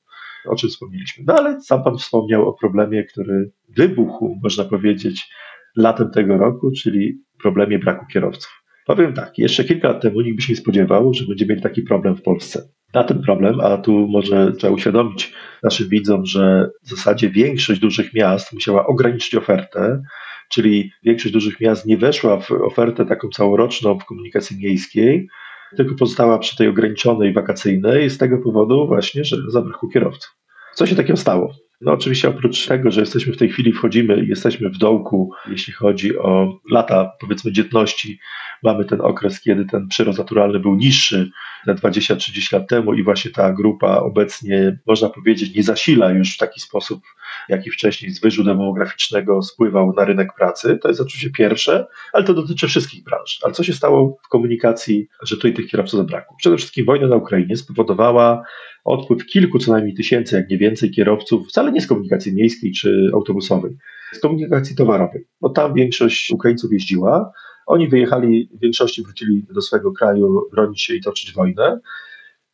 [0.48, 1.24] O czym wspomnieliśmy.
[1.28, 5.30] No ale sam Pan wspomniał o problemie, który wybuchł, można powiedzieć,
[5.76, 8.64] latem tego roku, czyli problemie braku kierowców.
[8.86, 11.82] Powiem tak, jeszcze kilka lat temu nikt by się nie spodziewał, że będziemy mieli taki
[11.82, 12.70] problem w Polsce.
[12.94, 15.34] Na ten problem, a tu może trzeba uświadomić
[15.64, 20.02] naszym widzom, że w zasadzie większość dużych miast musiała ograniczyć ofertę,
[20.50, 25.28] czyli większość dużych miast nie weszła w ofertę taką całoroczną w komunikacji miejskiej,
[25.76, 30.36] tylko pozostała przy tej ograniczonej wakacyjnej z tego powodu właśnie, że zabrakło kierowców.
[30.76, 31.54] Co się takiego stało?
[31.82, 36.18] No oczywiście oprócz tego, że jesteśmy w tej chwili, wchodzimy jesteśmy w dołku, jeśli chodzi
[36.18, 38.20] o lata, powiedzmy, dzietności,
[38.64, 41.32] mamy ten okres, kiedy ten przyrost naturalny był niższy,
[41.76, 46.60] 20-30 lat temu i właśnie ta grupa obecnie, można powiedzieć, nie zasila już w taki
[46.60, 47.02] sposób,
[47.50, 50.80] jaki wcześniej z wyżu demograficznego spływał na rynek pracy.
[50.82, 53.40] To jest oczywiście pierwsze, ale to dotyczy wszystkich branż.
[53.44, 56.38] Ale co się stało w komunikacji, że tutaj tych kierowców zabrakło?
[56.40, 58.44] Przede wszystkim wojna na Ukrainie spowodowała
[58.86, 63.10] odpływ kilku co najmniej tysięcy, jak nie więcej kierowców, wcale nie z komunikacji miejskiej czy
[63.14, 63.78] autobusowej,
[64.12, 65.28] z komunikacji towarowej.
[65.42, 67.32] Bo tam większość Ukraińców jeździła,
[67.68, 71.80] oni wyjechali, w większości wrócili do swojego kraju bronić się i toczyć wojnę.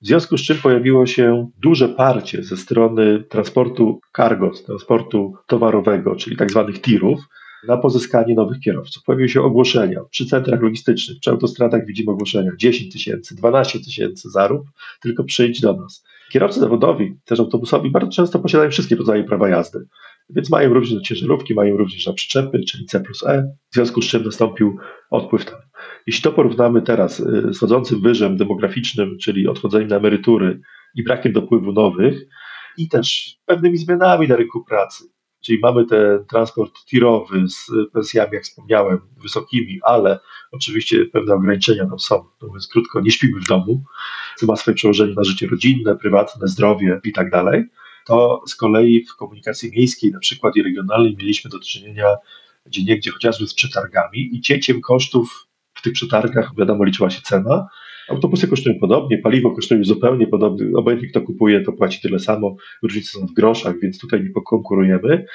[0.02, 6.38] W związku z czym pojawiło się duże parcie ze strony transportu cargo, transportu towarowego, czyli
[6.38, 7.20] tak zwanych tirów,
[7.68, 9.04] na pozyskanie nowych kierowców.
[9.04, 14.64] Pojawiły się ogłoszenia przy centrach logistycznych, przy autostradach widzimy ogłoszenia 10 tysięcy, 12 tysięcy zarób,
[15.02, 16.04] tylko przyjdź do nas.
[16.32, 19.86] Kierowcy zawodowi, też autobusowi, bardzo często posiadają wszystkie rodzaje prawa jazdy,
[20.36, 24.02] więc mają również na ciężarówki, mają również na przyczepy, czyli C plus E, w związku
[24.02, 24.78] z czym nastąpił
[25.10, 25.60] odpływ tam.
[26.08, 30.62] Jeśli to porównamy teraz y, z chodzącym wyżem demograficznym, czyli odchodzeniem na emerytury
[30.96, 32.26] i brakiem dopływu nowych,
[32.78, 35.04] i też pewnymi zmianami na rynku pracy,
[35.46, 40.20] czyli mamy ten transport tirowy z pensjami, jak wspomniałem, wysokimi, ale
[40.52, 42.26] oczywiście pewne ograniczenia tam są.
[42.42, 43.84] Mówiąc krótko, nie śpimy w domu,
[44.38, 47.64] co ma swoje przełożenie na życie rodzinne, prywatne, zdrowie i tak dalej.
[48.08, 52.06] To z kolei w komunikacji miejskiej, na przykład i regionalnej, mieliśmy do czynienia
[52.66, 57.68] gdzie niegdzie chociażby z przetargami i cięciem kosztów w tych przetargach, wiadomo, liczyła się cena.
[58.10, 63.20] Autobusy kosztują podobnie, paliwo kosztuje zupełnie podobnie, obojętnie kto kupuje, to płaci tyle samo, różnice
[63.20, 65.26] są w groszach, więc tutaj nie pokonkurujemy.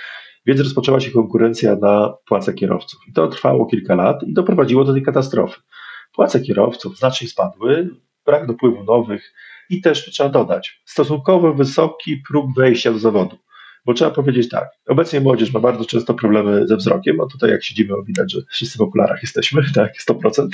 [0.47, 3.01] Więc rozpoczęła się konkurencja na płace kierowców.
[3.09, 5.61] I to trwało kilka lat i doprowadziło do tej katastrofy.
[6.13, 7.91] Płace kierowców znacznie spadły,
[8.27, 9.33] brak dopływu nowych
[9.71, 13.39] i też trzeba dodać, stosunkowo wysoki próg wejścia do zawodu.
[13.87, 17.65] Bo trzeba powiedzieć tak, obecnie młodzież ma bardzo często problemy ze wzrokiem, a tutaj jak
[17.65, 20.49] siedzimy, widać, że wszyscy w okularach jesteśmy, tak, 100%.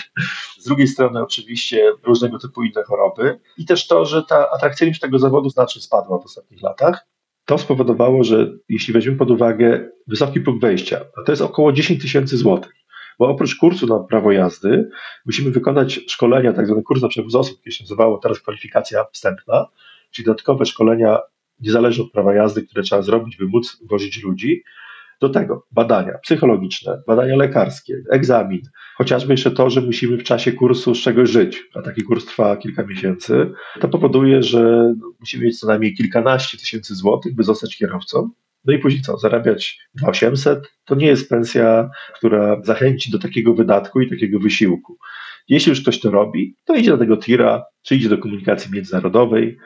[0.59, 5.19] Z drugiej strony oczywiście różnego typu inne choroby i też to, że ta atrakcyjność tego
[5.19, 7.07] zawodu znacznie spadła w ostatnich latach.
[7.45, 12.03] To spowodowało, że jeśli weźmiemy pod uwagę wysoki próg wejścia, a to jest około 10
[12.03, 12.73] tysięcy złotych,
[13.19, 14.89] bo oprócz kursu na prawo jazdy
[15.27, 19.67] musimy wykonać szkolenia, tak zwany kurs na przewóz osób, który się nazywało teraz kwalifikacja wstępna,
[20.11, 21.19] czyli dodatkowe szkolenia
[21.61, 24.62] niezależnie od prawa jazdy, które trzeba zrobić, by móc wozić ludzi.
[25.21, 28.61] Do tego badania psychologiczne, badania lekarskie, egzamin,
[28.97, 32.57] chociażby jeszcze to, że musimy w czasie kursu z czegoś żyć, a taki kurs trwa
[32.57, 33.51] kilka miesięcy,
[33.81, 38.31] to powoduje, że musimy mieć co najmniej kilkanaście tysięcy złotych, by zostać kierowcą.
[38.65, 44.01] No i później co, zarabiać 2800 to nie jest pensja, która zachęci do takiego wydatku
[44.01, 44.99] i takiego wysiłku.
[45.49, 49.59] Jeśli już ktoś to robi, to idzie do tego tira, czy idzie do komunikacji międzynarodowej.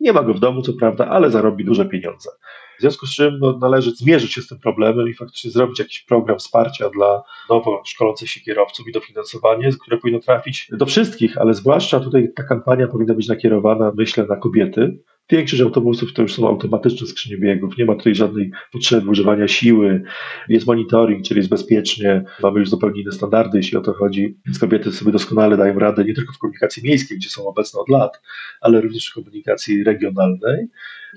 [0.00, 2.30] Nie ma go w domu, co prawda, ale zarobi duże pieniądze.
[2.78, 6.02] W związku z czym no, należy zmierzyć się z tym problemem i faktycznie zrobić jakiś
[6.02, 11.54] program wsparcia dla nowo szkolących się kierowców i dofinansowanie, które powinno trafić do wszystkich, ale
[11.54, 14.98] zwłaszcza tutaj ta kampania powinna być nakierowana, myślę, na kobiety,
[15.30, 20.02] Większość autobusów to już są automatyczne skrzynie biegów, nie ma tutaj żadnej potrzeby używania siły,
[20.48, 24.58] jest monitoring, czyli jest bezpiecznie, mamy już zupełnie inne standardy, jeśli o to chodzi, więc
[24.58, 28.22] kobiety sobie doskonale dają radę nie tylko w komunikacji miejskiej, gdzie są obecne od lat,
[28.60, 30.66] ale również w komunikacji regionalnej.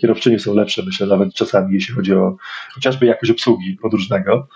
[0.02, 2.38] Kierowczynie są lepsze, myślę, nawet czasami, jeśli chodzi o
[2.74, 4.48] chociażby jakość obsługi podróżnego,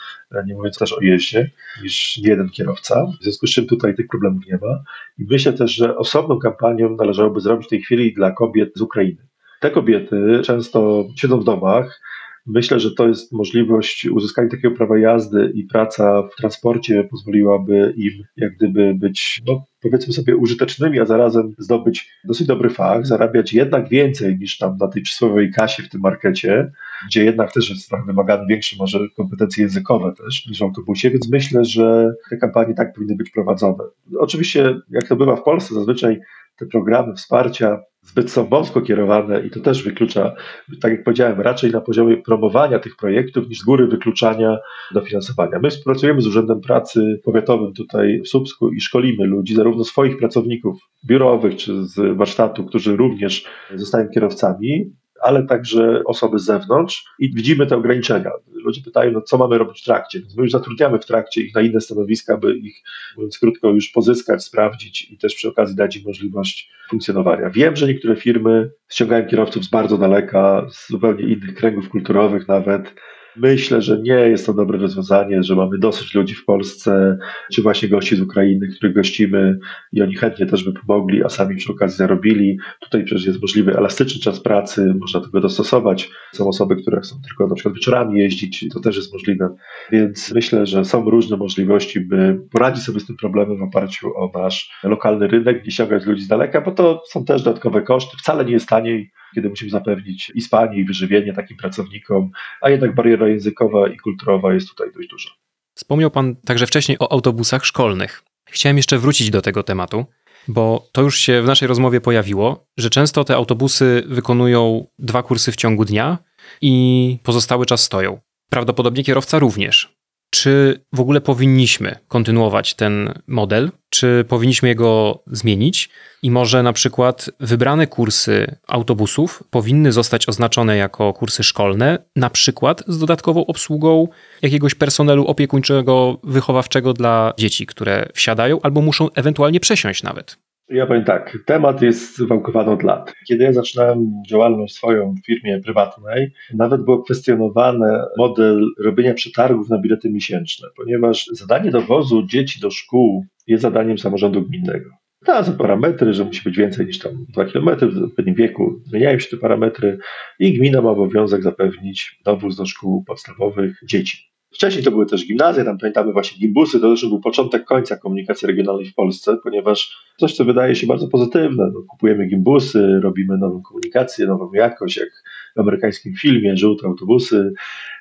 [0.45, 1.51] nie mówiąc też o jeździe,
[1.83, 3.05] niż jeden kierowca.
[3.19, 4.83] W związku z czym tutaj tych problemów nie ma.
[5.19, 9.27] I myślę też, że osobną kampanią należałoby zrobić w tej chwili dla kobiet z Ukrainy
[9.63, 12.01] te kobiety często siedzą w domach.
[12.45, 18.23] Myślę, że to jest możliwość uzyskania takiego prawa jazdy i praca w transporcie pozwoliłaby im
[18.37, 23.89] jak gdyby być, no, powiedzmy sobie, użytecznymi, a zarazem zdobyć dosyć dobry fach, zarabiać jednak
[23.89, 26.71] więcej niż tam na tej przysłowiowej kasie w tym markecie,
[27.07, 31.31] gdzie jednak też jest trochę wymagane większe może kompetencje językowe też niż w autobusie, więc
[31.31, 33.83] myślę, że te kampanie tak powinny być prowadzone.
[34.19, 36.19] Oczywiście, jak to bywa w Polsce, zazwyczaj
[36.63, 40.33] te programy wsparcia zbyt są wąsko kierowane i to też wyklucza,
[40.81, 44.57] tak jak powiedziałem, raczej na poziomie promowania tych projektów niż z góry wykluczania
[44.93, 45.59] dofinansowania.
[45.59, 50.79] My współpracujemy z Urzędem Pracy Powiatowym tutaj w Słupsku i szkolimy ludzi, zarówno swoich pracowników
[51.05, 53.45] biurowych czy z warsztatu, którzy również
[53.75, 54.93] zostają kierowcami,
[55.23, 58.31] ale także osoby z zewnątrz i widzimy te ograniczenia.
[58.53, 60.19] Ludzie pytają, no co mamy robić w trakcie.
[60.37, 62.83] My już zatrudniamy w trakcie ich na inne stanowiska, by ich,
[63.17, 67.49] mówiąc krótko, już pozyskać, sprawdzić i też przy okazji dać im możliwość funkcjonowania.
[67.49, 72.93] Wiem, że niektóre firmy ściągają kierowców z bardzo daleka, z zupełnie innych kręgów kulturowych nawet,
[73.35, 77.17] Myślę, że nie jest to dobre rozwiązanie, że mamy dosyć ludzi w Polsce,
[77.51, 79.59] czy właśnie gości z Ukrainy, których gościmy
[79.91, 82.57] i oni chętnie też by pomogli, a sami przy okazji zarobili.
[82.79, 86.09] Tutaj przecież jest możliwy elastyczny czas pracy, można tego dostosować.
[86.33, 89.55] Są osoby, które chcą tylko na przykład wieczorami jeździć, to też jest możliwe.
[89.91, 94.31] Więc myślę, że są różne możliwości, by poradzić sobie z tym problemem w oparciu o
[94.33, 98.17] nasz lokalny rynek, nie ściągać ludzi z daleka, bo to są też dodatkowe koszty.
[98.17, 102.31] Wcale nie jest taniej kiedy musimy zapewnić i spanie, i wyżywienie takim pracownikom,
[102.61, 105.29] a jednak bariera językowa i kulturowa jest tutaj dość duża.
[105.75, 108.23] Wspomniał Pan także wcześniej o autobusach szkolnych.
[108.49, 110.05] Chciałem jeszcze wrócić do tego tematu,
[110.47, 115.51] bo to już się w naszej rozmowie pojawiło, że często te autobusy wykonują dwa kursy
[115.51, 116.17] w ciągu dnia
[116.61, 118.19] i pozostały czas stoją.
[118.49, 119.95] Prawdopodobnie kierowca również.
[120.33, 123.71] Czy w ogóle powinniśmy kontynuować ten model?
[123.89, 125.89] Czy powinniśmy jego zmienić?
[126.23, 132.83] I może na przykład wybrane kursy autobusów powinny zostać oznaczone jako kursy szkolne, na przykład
[132.87, 134.07] z dodatkową obsługą
[134.41, 140.37] jakiegoś personelu opiekuńczego, wychowawczego dla dzieci, które wsiadają albo muszą ewentualnie przesiąść nawet.
[140.69, 143.13] Ja powiem tak, temat jest wałkowany od lat.
[143.27, 149.77] Kiedy ja zaczynałem działalność swoją w firmie prywatnej, nawet był kwestionowany model robienia przetargów na
[149.77, 154.89] bilety miesięczne, ponieważ zadanie dowozu dzieci do szkół jest zadaniem samorządu gminnego.
[155.25, 158.81] Tam są parametry, że musi być więcej niż tam 2 km w odpowiednim wieku.
[158.85, 159.97] Zmieniają się te parametry
[160.39, 164.32] i gmina ma obowiązek zapewnić dowóz do szkół podstawowych dzieci.
[164.53, 168.47] Wcześniej to były też gimnazje, tam pamiętamy właśnie gimbusy, to też był początek końca komunikacji
[168.47, 173.61] regionalnej w Polsce, ponieważ coś, co wydaje się bardzo pozytywne, no, kupujemy gimbusy, robimy nową
[173.61, 175.09] komunikację, nową jakość, jak
[175.55, 177.53] amerykańskim filmie, żółte autobusy,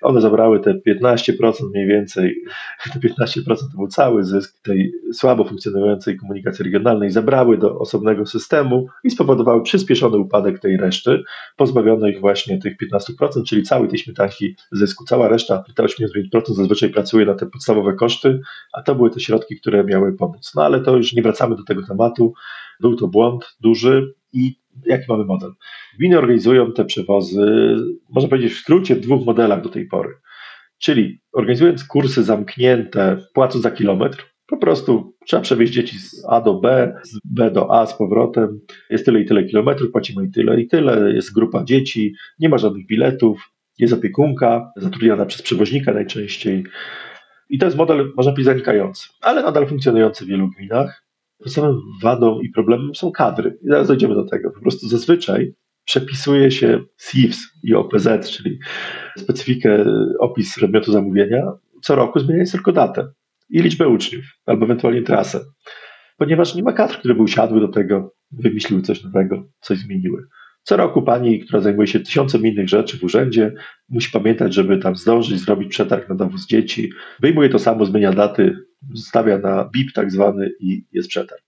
[0.03, 2.35] one zabrały te 15% mniej więcej,
[2.93, 8.87] te 15% to był cały zysk tej słabo funkcjonującej komunikacji regionalnej, zabrały do osobnego systemu
[9.05, 11.23] i spowodowały przyspieszony upadek tej reszty,
[11.57, 15.05] pozbawiono ich właśnie tych 15%, czyli cały tej śmietanki zysku.
[15.05, 16.03] Cała reszta, te 89%
[16.49, 18.41] zazwyczaj pracuje na te podstawowe koszty,
[18.73, 20.53] a to były te środki, które miały pomóc.
[20.57, 22.33] No ale to już nie wracamy do tego tematu.
[22.81, 25.51] Był to błąd duży i jaki mamy model?
[25.99, 27.77] Gminy organizują te przewozy,
[28.09, 30.15] można powiedzieć w skrócie, w dwóch modelach do tej pory.
[30.79, 36.55] Czyli organizując kursy zamknięte, płacąc za kilometr, po prostu trzeba przewieźć dzieci z A do
[36.55, 38.61] B, z B do A z powrotem.
[38.91, 41.13] Jest tyle i tyle kilometrów, płacimy i tyle i tyle.
[41.15, 46.65] Jest grupa dzieci, nie ma żadnych biletów, jest opiekunka, zatrudniona przez przewoźnika najczęściej.
[47.49, 51.05] I to jest model, można powiedzieć, zanikający, ale nadal funkcjonujący w wielu gminach.
[51.43, 53.59] Podstawową wadą i problemem są kadry.
[53.63, 54.51] I zaraz dojdziemy do tego.
[54.51, 58.59] Po prostu zazwyczaj przepisuje się SIWS i OPZ, czyli
[59.19, 59.85] specyfikę,
[60.19, 63.13] opis przedmiotu zamówienia, co roku zmieniając tylko datę
[63.51, 65.41] i liczbę uczniów, albo ewentualnie trasę.
[66.17, 70.27] Ponieważ nie ma kadr, które by usiadły do tego, wymyśliły coś nowego, coś zmieniły.
[70.63, 73.53] Co roku pani, która zajmuje się tysiącem innych rzeczy w urzędzie,
[73.89, 76.91] musi pamiętać, żeby tam zdążyć zrobić przetarg na dowóz dzieci.
[77.21, 78.57] Wyjmuje to samo, zmienia daty,
[78.95, 81.43] stawia na BIP tak zwany i jest przetarg.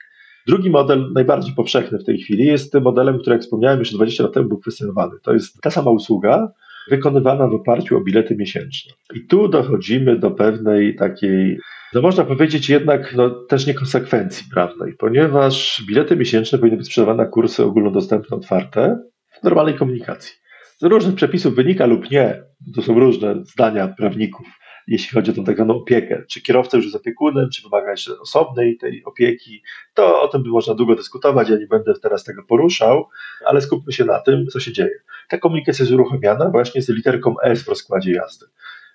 [0.46, 4.22] Drugi model, najbardziej powszechny w tej chwili, jest tym modelem, który, jak wspomniałem, już 20
[4.22, 5.12] lat temu był kwestionowany.
[5.22, 6.52] To jest ta sama usługa,
[6.90, 8.92] wykonywana w oparciu o bilety miesięczne.
[9.14, 11.58] I tu dochodzimy do pewnej takiej,
[11.94, 17.28] no można powiedzieć jednak no, też niekonsekwencji prawnej, ponieważ bilety miesięczne powinny być sprzedawane na
[17.28, 18.98] kursy ogólnodostępne, otwarte
[19.40, 20.34] w normalnej komunikacji.
[20.78, 22.42] Z różnych przepisów wynika lub nie,
[22.74, 24.46] to są różne zdania prawników,
[24.86, 26.22] jeśli chodzi o tę tak zwaną opiekę.
[26.28, 29.62] Czy kierowca już jest opiekunem, czy wymaga jeszcze osobnej tej opieki,
[29.94, 33.08] to o tym by można długo dyskutować, ja nie będę teraz tego poruszał,
[33.46, 35.00] ale skupmy się na tym, co się dzieje.
[35.28, 38.46] Ta komunikacja jest uruchamiana właśnie z literką S w rozkładzie jazdy.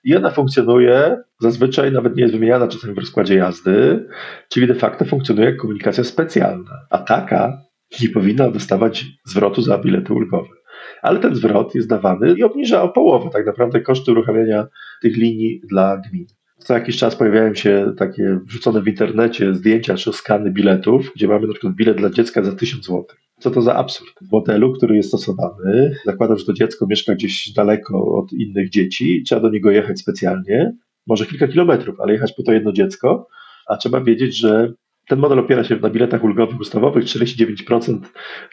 [0.03, 4.07] I ona funkcjonuje, zazwyczaj nawet nie jest wymieniana czasami w rozkładzie jazdy,
[4.49, 6.71] czyli de facto funkcjonuje jak komunikacja specjalna.
[6.89, 7.61] A taka
[8.01, 10.58] nie powinna dostawać zwrotu za bilety ulgowe
[11.01, 14.67] ale ten zwrot jest dawany i obniża o połowę tak naprawdę koszty uruchamiania
[15.01, 16.25] tych linii dla gmin.
[16.57, 21.47] Co jakiś czas pojawiają się takie wrzucone w internecie zdjęcia czy skany biletów, gdzie mamy
[21.47, 23.05] na przykład bilet dla dziecka za 1000 zł.
[23.39, 24.13] Co to za absurd?
[24.21, 29.23] W modelu, który jest stosowany, zakładam, że to dziecko mieszka gdzieś daleko od innych dzieci,
[29.25, 30.73] trzeba do niego jechać specjalnie,
[31.07, 33.27] może kilka kilometrów, ale jechać po to jedno dziecko,
[33.67, 34.73] a trzeba wiedzieć, że
[35.09, 37.99] ten model opiera się na biletach ulgowych ustawowych, 49%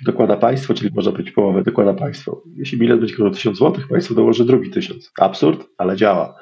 [0.05, 2.43] dokłada państwo, czyli można być połowę dokłada państwo.
[2.55, 5.13] Jeśli bilet będzie kosztował 1000 zł, państwo dołoży drugi 1000.
[5.21, 6.35] Absurd, ale działa.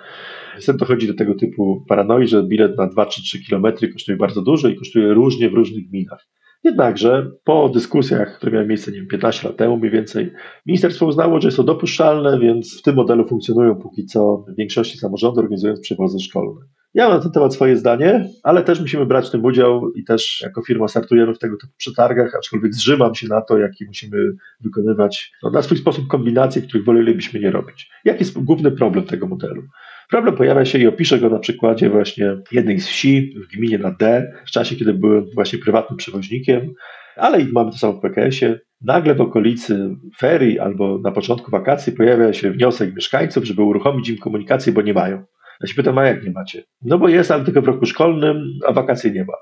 [0.54, 4.42] Niestety dochodzi do tego typu paranoi, że bilet na 2 czy 3 km kosztuje bardzo
[4.42, 6.26] dużo i kosztuje różnie w różnych gminach.
[6.64, 10.30] Jednakże po dyskusjach, które miały miejsce nie wiem, 15 lat temu mniej więcej,
[10.66, 14.98] ministerstwo uznało, że jest to dopuszczalne, więc w tym modelu funkcjonują póki co w większości
[14.98, 16.60] samorządy organizując przewozy szkolne.
[16.94, 20.04] Ja mam na ten temat swoje zdanie, ale też musimy brać w tym udział i
[20.04, 24.16] też jako firma startujemy w tego typu przetargach, aczkolwiek zrzymam się na to, jaki musimy
[24.60, 27.90] wykonywać no, na swój sposób kombinacje, których wolelibyśmy nie robić.
[28.04, 29.62] Jaki jest główny problem tego modelu?
[30.10, 33.90] Problem pojawia się i opiszę go na przykładzie właśnie jednej z wsi w gminie na
[33.90, 36.74] D, w czasie, kiedy byłem właśnie prywatnym przewoźnikiem,
[37.16, 38.60] ale i mamy to samo w PKS-ie.
[38.80, 44.18] Nagle w okolicy ferii albo na początku wakacji pojawia się wniosek mieszkańców, żeby uruchomić im
[44.18, 45.24] komunikację, bo nie mają.
[45.60, 46.64] Ja się pytam, a jak nie macie?
[46.82, 48.36] No bo jest, ale tylko w roku szkolnym,
[48.66, 49.34] a wakacji nie ma.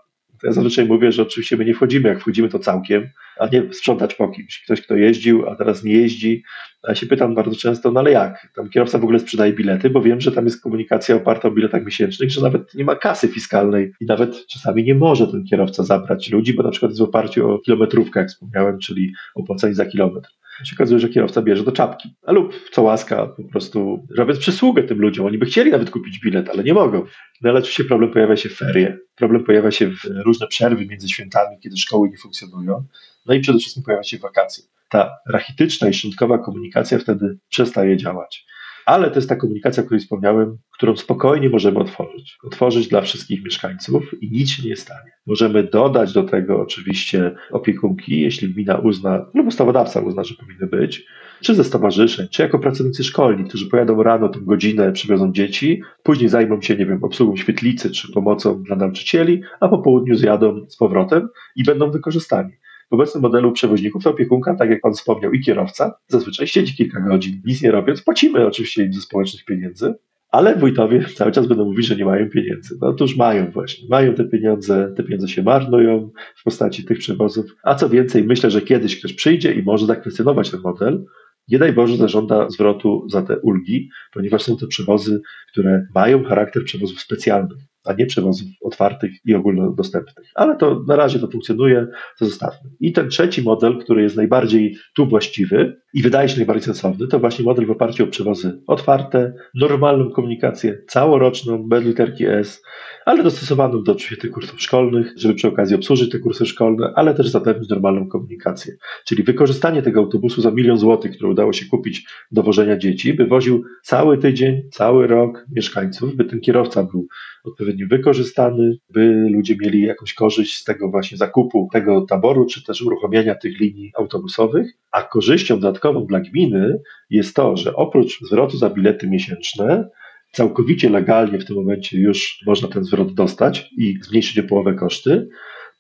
[0.42, 3.08] To ja zazwyczaj mówię, że oczywiście my nie wchodzimy, jak wchodzimy to całkiem,
[3.38, 4.62] a nie sprzątać po kimś.
[4.64, 6.42] Ktoś, kto jeździł, a teraz nie jeździ.
[6.82, 8.52] A ja się pytam bardzo często, no ale jak?
[8.54, 11.84] Tam kierowca w ogóle sprzedaje bilety, bo wiem, że tam jest komunikacja oparta o biletach
[11.84, 16.30] miesięcznych, że nawet nie ma kasy fiskalnej i nawet czasami nie może ten kierowca zabrać
[16.30, 20.28] ludzi, bo na przykład jest w oparciu o kilometrówkę, jak wspomniałem, czyli opłacenie za kilometr
[20.66, 22.14] się okazuje, że kierowca bierze do czapki.
[22.26, 25.26] A lub co łaska, po prostu robiąc przysługę tym ludziom.
[25.26, 27.04] Oni by chcieli nawet kupić bilet, ale nie mogą.
[27.42, 31.08] No ale oczywiście problem pojawia się w ferie, problem pojawia się w różne przerwy między
[31.08, 32.84] świętami, kiedy szkoły nie funkcjonują.
[33.26, 34.64] No i przede wszystkim pojawia się wakacje.
[34.88, 38.46] Ta rachityczna i szczątkowa komunikacja wtedy przestaje działać
[38.86, 42.38] ale to jest ta komunikacja, o której wspomniałem, którą spokojnie możemy otworzyć.
[42.44, 45.12] Otworzyć dla wszystkich mieszkańców i nic się nie stanie.
[45.26, 51.06] Możemy dodać do tego oczywiście opiekunki, jeśli gmina uzna, lub ustawodawca uzna, że powinny być,
[51.40, 56.28] czy ze stowarzyszeń, czy jako pracownicy szkolni, którzy pojadą rano tę godzinę, przywiozą dzieci, później
[56.28, 60.76] zajmą się, nie wiem, obsługą świetlicy czy pomocą dla nauczycieli, a po południu zjadą z
[60.76, 62.52] powrotem i będą wykorzystani.
[62.92, 67.42] W obecnym modelu przewoźników opiekunka, tak jak Pan wspomniał, i kierowca zazwyczaj siedzi kilka godzin,
[67.44, 68.02] nic nie robiąc.
[68.02, 69.94] Płacimy oczywiście im ze społecznych pieniędzy,
[70.28, 72.78] ale wójtowie cały czas będą mówić, że nie mają pieniędzy.
[72.80, 73.88] No otóż mają właśnie.
[73.88, 77.56] Mają te pieniądze, te pieniądze się marnują w postaci tych przewozów.
[77.62, 81.04] A co więcej, myślę, że kiedyś ktoś przyjdzie i może zakwestionować ten model.
[81.48, 85.20] Nie daj Boże, zażąda zwrotu za te ulgi, ponieważ są to przewozy,
[85.52, 90.26] które mają charakter przewozów specjalnych a nie przewozów otwartych i ogólnodostępnych.
[90.34, 91.86] Ale to na razie to funkcjonuje,
[92.18, 92.70] to zostawmy.
[92.80, 97.18] I ten trzeci model, który jest najbardziej tu właściwy i wydaje się najbardziej sensowny, to
[97.18, 102.62] właśnie model w oparciu o przewozy otwarte, normalną komunikację całoroczną, bez literki S,
[103.06, 107.28] ale dostosowaną do oczywiście kursów szkolnych, żeby przy okazji obsłużyć te kursy szkolne, ale też
[107.28, 108.74] zapewnić normalną komunikację.
[109.04, 113.26] Czyli wykorzystanie tego autobusu za milion złotych, który udało się kupić do wożenia dzieci, by
[113.26, 117.06] woził cały tydzień, cały rok mieszkańców, by ten kierowca był
[117.44, 122.82] odpowiednio wykorzystany, by ludzie mieli jakąś korzyść z tego właśnie zakupu tego taboru, czy też
[122.82, 124.72] uruchomienia tych linii autobusowych.
[124.90, 126.78] A korzyścią dodatkową dla gminy
[127.10, 129.88] jest to, że oprócz zwrotu za bilety miesięczne,
[130.32, 135.28] całkowicie legalnie w tym momencie już można ten zwrot dostać i zmniejszyć o połowę koszty,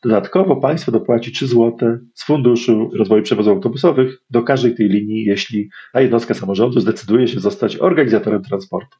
[0.02, 5.70] Dodatkowo państwo dopłaci 3 zł z Funduszu Rozwoju Przewozów Autobusowych do każdej tej linii, jeśli
[5.92, 8.98] ta jednostka samorządu zdecyduje się zostać organizatorem transportu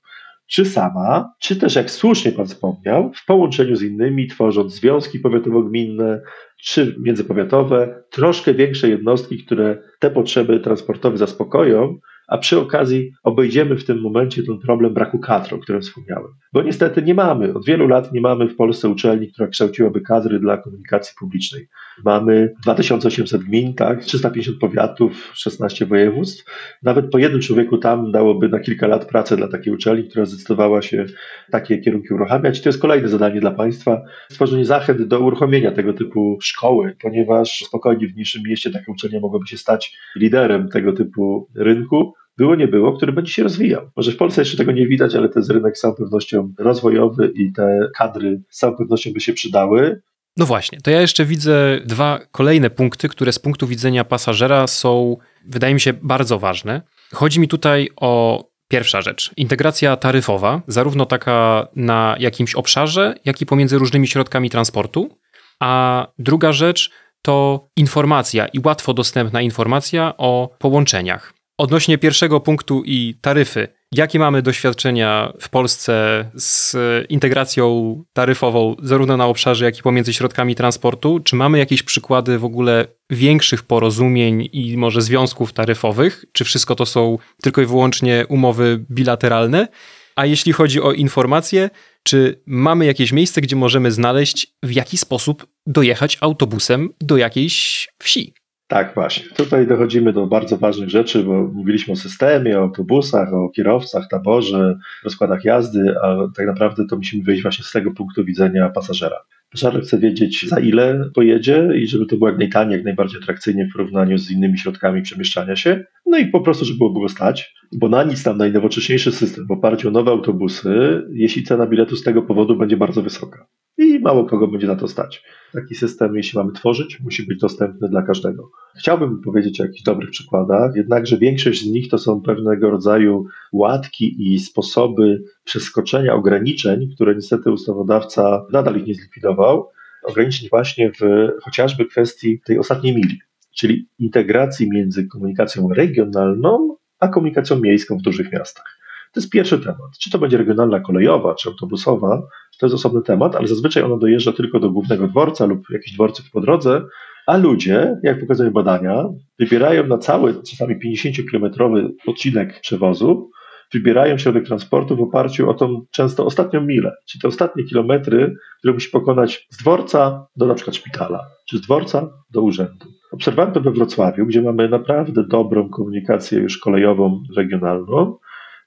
[0.52, 6.20] czy sama, czy też, jak słusznie Pan wspomniał, w połączeniu z innymi, tworząc związki powiatowo-gminne,
[6.62, 11.98] czy międzypowiatowe, troszkę większe jednostki, które te potrzeby transportowe zaspokoją,
[12.32, 16.28] a przy okazji obejdziemy w tym momencie ten problem braku kadr, o którym wspomniałem.
[16.52, 20.40] Bo niestety nie mamy, od wielu lat nie mamy w Polsce uczelni, która kształciłaby kadry
[20.40, 21.68] dla komunikacji publicznej.
[22.04, 26.44] Mamy 2800 gmin, tak, 350 powiatów, 16 województw.
[26.82, 30.82] Nawet po jednym człowieku tam dałoby na kilka lat pracę dla takiej uczelni, która zdecydowała
[30.82, 31.06] się
[31.50, 32.60] takie kierunki uruchamiać.
[32.60, 38.08] To jest kolejne zadanie dla państwa, stworzenie zachęt do uruchomienia tego typu szkoły, ponieważ spokojnie
[38.08, 42.96] w mniejszym mieście taka uczelnia mogłaby się stać liderem tego typu rynku było nie było,
[42.96, 43.90] który będzie się rozwijał.
[43.96, 47.32] Może w Polsce jeszcze tego nie widać, ale to jest rynek z całą pewnością rozwojowy
[47.34, 50.02] i te kadry z całą pewnością by się przydały.
[50.36, 55.16] No właśnie, to ja jeszcze widzę dwa kolejne punkty, które z punktu widzenia pasażera są,
[55.46, 56.82] wydaje mi się, bardzo ważne.
[57.14, 63.46] Chodzi mi tutaj o pierwsza rzecz, integracja taryfowa, zarówno taka na jakimś obszarze, jak i
[63.46, 65.18] pomiędzy różnymi środkami transportu.
[65.60, 66.90] A druga rzecz
[67.22, 71.32] to informacja i łatwo dostępna informacja o połączeniach.
[71.62, 76.76] Odnośnie pierwszego punktu i taryfy, jakie mamy doświadczenia w Polsce z
[77.08, 81.20] integracją taryfową, zarówno na obszarze, jak i pomiędzy środkami transportu?
[81.20, 86.24] Czy mamy jakieś przykłady w ogóle większych porozumień i może związków taryfowych?
[86.32, 89.68] Czy wszystko to są tylko i wyłącznie umowy bilateralne?
[90.16, 91.70] A jeśli chodzi o informacje,
[92.02, 98.34] czy mamy jakieś miejsce, gdzie możemy znaleźć, w jaki sposób dojechać autobusem do jakiejś wsi?
[98.72, 99.24] Tak, właśnie.
[99.36, 104.78] Tutaj dochodzimy do bardzo ważnych rzeczy, bo mówiliśmy o systemie, o autobusach, o kierowcach, taborze,
[105.04, 109.16] rozkładach jazdy, a tak naprawdę to musimy wyjść właśnie z tego punktu widzenia pasażera.
[109.50, 113.66] Pasażer chce wiedzieć, za ile pojedzie i żeby to było jak najtaniej, jak najbardziej atrakcyjnie
[113.66, 115.84] w porównaniu z innymi środkami przemieszczania się.
[116.06, 119.88] No i po prostu, żeby było stać, bo na nic tam najnowocześniejszy system w oparciu
[119.88, 123.46] o nowe autobusy, jeśli cena biletu z tego powodu będzie bardzo wysoka.
[123.78, 125.24] I mało kogo będzie na to stać.
[125.52, 128.50] Taki system, jeśli mamy tworzyć, musi być dostępny dla każdego.
[128.78, 134.32] Chciałbym powiedzieć o jakichś dobrych przykładach, jednakże większość z nich to są pewnego rodzaju łatki
[134.32, 139.68] i sposoby przeskoczenia ograniczeń, które niestety ustawodawca nadal ich nie zlikwidował.
[140.04, 143.18] Ograniczeń właśnie w chociażby kwestii tej ostatniej mili,
[143.54, 148.64] czyli integracji między komunikacją regionalną a komunikacją miejską w dużych miastach.
[149.12, 149.98] To jest pierwszy temat.
[150.00, 152.22] Czy to będzie regionalna kolejowa, czy autobusowa,
[152.58, 156.30] to jest osobny temat, ale zazwyczaj ona dojeżdża tylko do głównego dworca lub jakichś dworców
[156.30, 156.82] po drodze,
[157.26, 159.04] a ludzie, jak pokazują badania,
[159.38, 163.30] wybierają na cały, czasami 50-kilometrowy odcinek przewozu,
[163.72, 168.74] wybierają środek transportu w oparciu o tą często ostatnią milę, czyli te ostatnie kilometry, które
[168.74, 172.86] musi pokonać z dworca do na przykład szpitala, czy z dworca do urzędu.
[173.12, 178.16] Obserwowałem to we Wrocławiu, gdzie mamy naprawdę dobrą komunikację już kolejową, regionalną,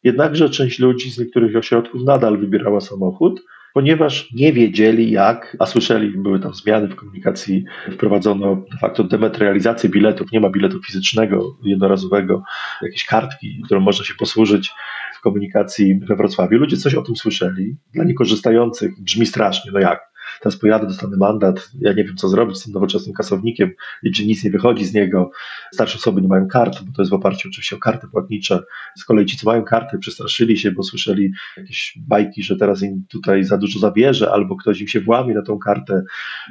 [0.04, 3.42] jednakże część ludzi z niektórych ośrodków nadal wybierała samochód,
[3.76, 9.90] ponieważ nie wiedzieli jak, a słyszeli, były tam zmiany w komunikacji, wprowadzono de facto dematerializację
[9.90, 12.44] biletów, nie ma biletu fizycznego, jednorazowego,
[12.82, 14.72] jakieś kartki, którą można się posłużyć
[15.18, 16.58] w komunikacji we Wrocławiu.
[16.58, 20.15] Ludzie coś o tym słyszeli, dla niekorzystających brzmi strasznie, no jak?
[20.42, 23.72] Teraz pojadę, dostanę mandat, ja nie wiem co zrobić z tym nowoczesnym kasownikiem,
[24.04, 25.32] gdzie nic nie wychodzi z niego.
[25.74, 28.64] Starsze osoby nie mają kart, bo to jest w oparciu oczywiście o karty płatnicze.
[28.98, 33.04] Z kolei ci, co mają karty, przestraszyli się, bo słyszeli jakieś bajki, że teraz im
[33.10, 36.04] tutaj za dużo zabierze, albo ktoś im się włamie na tą kartę.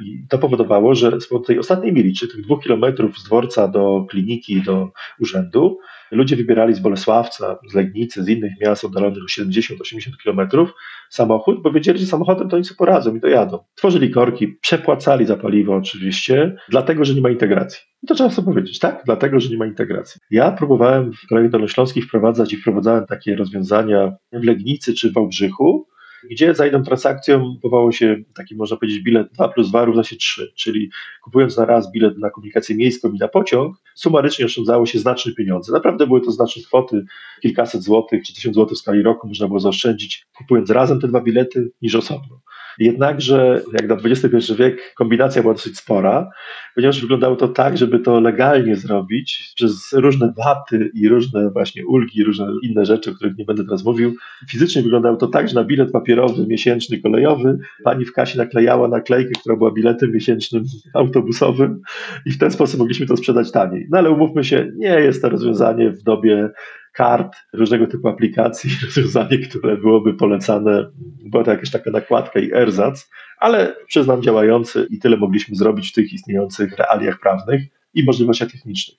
[0.03, 4.05] I to powodowało, że z tej ostatniej mili, czy tych dwóch kilometrów z dworca do
[4.09, 5.79] kliniki, do urzędu,
[6.11, 10.73] ludzie wybierali z Bolesławca, z Legnicy, z innych miast oddalonych o 70-80 kilometrów
[11.09, 13.59] samochód, bo wiedzieli, że samochodem to oni sobie poradzą i dojadą.
[13.75, 17.81] Tworzyli korki, przepłacali za paliwo oczywiście, dlatego, że nie ma integracji.
[18.03, 19.01] I to trzeba sobie powiedzieć, tak?
[19.05, 20.21] Dlatego, że nie ma integracji.
[20.31, 25.87] Ja próbowałem w kraju dolnośląskich wprowadzać i wprowadzałem takie rozwiązania w Legnicy czy w Wałbrzychu,
[26.31, 30.15] gdzie za jedną transakcją kupowało się taki, można powiedzieć, bilet 2 plus 2 równa się
[30.15, 30.89] 3, czyli
[31.23, 35.73] kupując na raz bilet na komunikację miejską i na pociąg, sumarycznie oszczędzało się znaczne pieniądze.
[35.73, 37.05] Naprawdę były to znaczne kwoty,
[37.41, 41.21] kilkaset złotych czy tysiąc złotych w skali roku można było zaoszczędzić, kupując razem te dwa
[41.21, 42.41] bilety niż osobno.
[42.79, 46.29] Jednakże, jak na XXI wiek, kombinacja była dosyć spora,
[46.75, 52.23] ponieważ wyglądało to tak, żeby to legalnie zrobić przez różne waty i różne właśnie ulgi,
[52.23, 54.15] różne inne rzeczy, o których nie będę teraz mówił.
[54.49, 59.31] Fizycznie wyglądało to tak, że na bilet papierowy, miesięczny, kolejowy, pani w kasie naklejała naklejkę,
[59.39, 60.63] która była biletem miesięcznym
[60.93, 61.81] autobusowym
[62.25, 63.87] i w ten sposób mogliśmy to sprzedać taniej.
[63.91, 66.49] No ale umówmy się, nie jest to rozwiązanie w dobie
[66.95, 70.91] kart, różnego typu aplikacji, rozwiązanie, które byłoby polecane.
[71.25, 75.93] Była to jakaś taka nakładka i erzac, ale przyznam działający i tyle mogliśmy zrobić w
[75.93, 77.61] tych istniejących realiach prawnych
[77.93, 78.97] i możliwościach technicznych.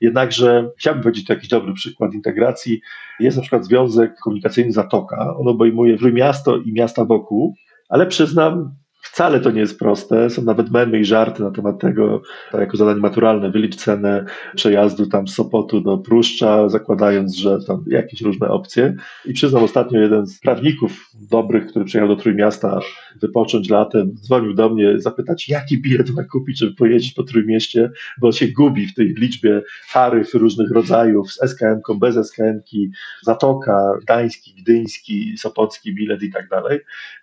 [0.00, 2.80] Jednakże chciałbym powiedzieć to jakiś dobry przykład integracji.
[3.20, 5.36] Jest na przykład Związek Komunikacyjny Zatoka.
[5.36, 7.54] On obejmuje Trójmiasto i miasta wokół,
[7.88, 8.74] ale przyznam,
[9.12, 10.30] Wcale to nie jest proste.
[10.30, 15.06] Są nawet memy i żarty na temat tego, tak jako zadanie maturalne, wylicz cenę przejazdu
[15.06, 18.94] tam z Sopotu do Pruszcza, zakładając, że tam jakieś różne opcje.
[19.24, 22.80] I przyznam, ostatnio jeden z prawników dobrych, który przyjechał do Trójmiasta
[23.20, 27.90] wypocząć latem, dzwonił do mnie zapytać, jaki bilet ma kupić, żeby pojeździć po Trójmieście,
[28.20, 32.90] bo się gubi w tej liczbie taryf różnych rodzajów, z SKM-ką, bez SKM-ki,
[33.22, 36.80] Zatoka, Gdański, Gdyński, Sopocki bilet i tak dalej.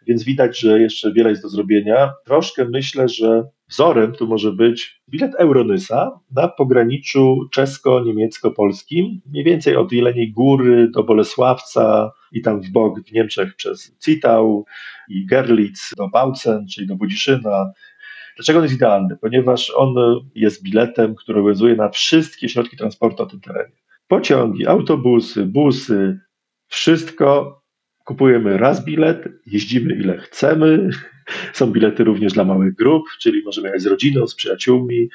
[0.08, 1.75] Więc widać, że jeszcze wiele jest do zrobienia.
[2.26, 9.92] Troszkę myślę, że wzorem tu może być bilet Euronysa na pograniczu czesko-niemiecko-polskim, mniej więcej od
[9.92, 14.66] Jeleniej Góry do Bolesławca i tam w bok w Niemczech przez Citał
[15.10, 17.72] i Gerlitz do Bautzen, czyli do Budziszyna.
[18.36, 19.18] Dlaczego on jest idealny?
[19.22, 19.96] Ponieważ on
[20.36, 23.76] jest biletem, który obowiązuje na wszystkie środki transportu na tym terenie.
[24.08, 26.20] Pociągi, autobusy, busy,
[26.68, 27.62] wszystko
[28.06, 30.90] kupujemy raz bilet, jeździmy ile chcemy.
[31.54, 35.10] Są bilety również dla małych grup, czyli możemy jechać z rodziną, z przyjaciółmi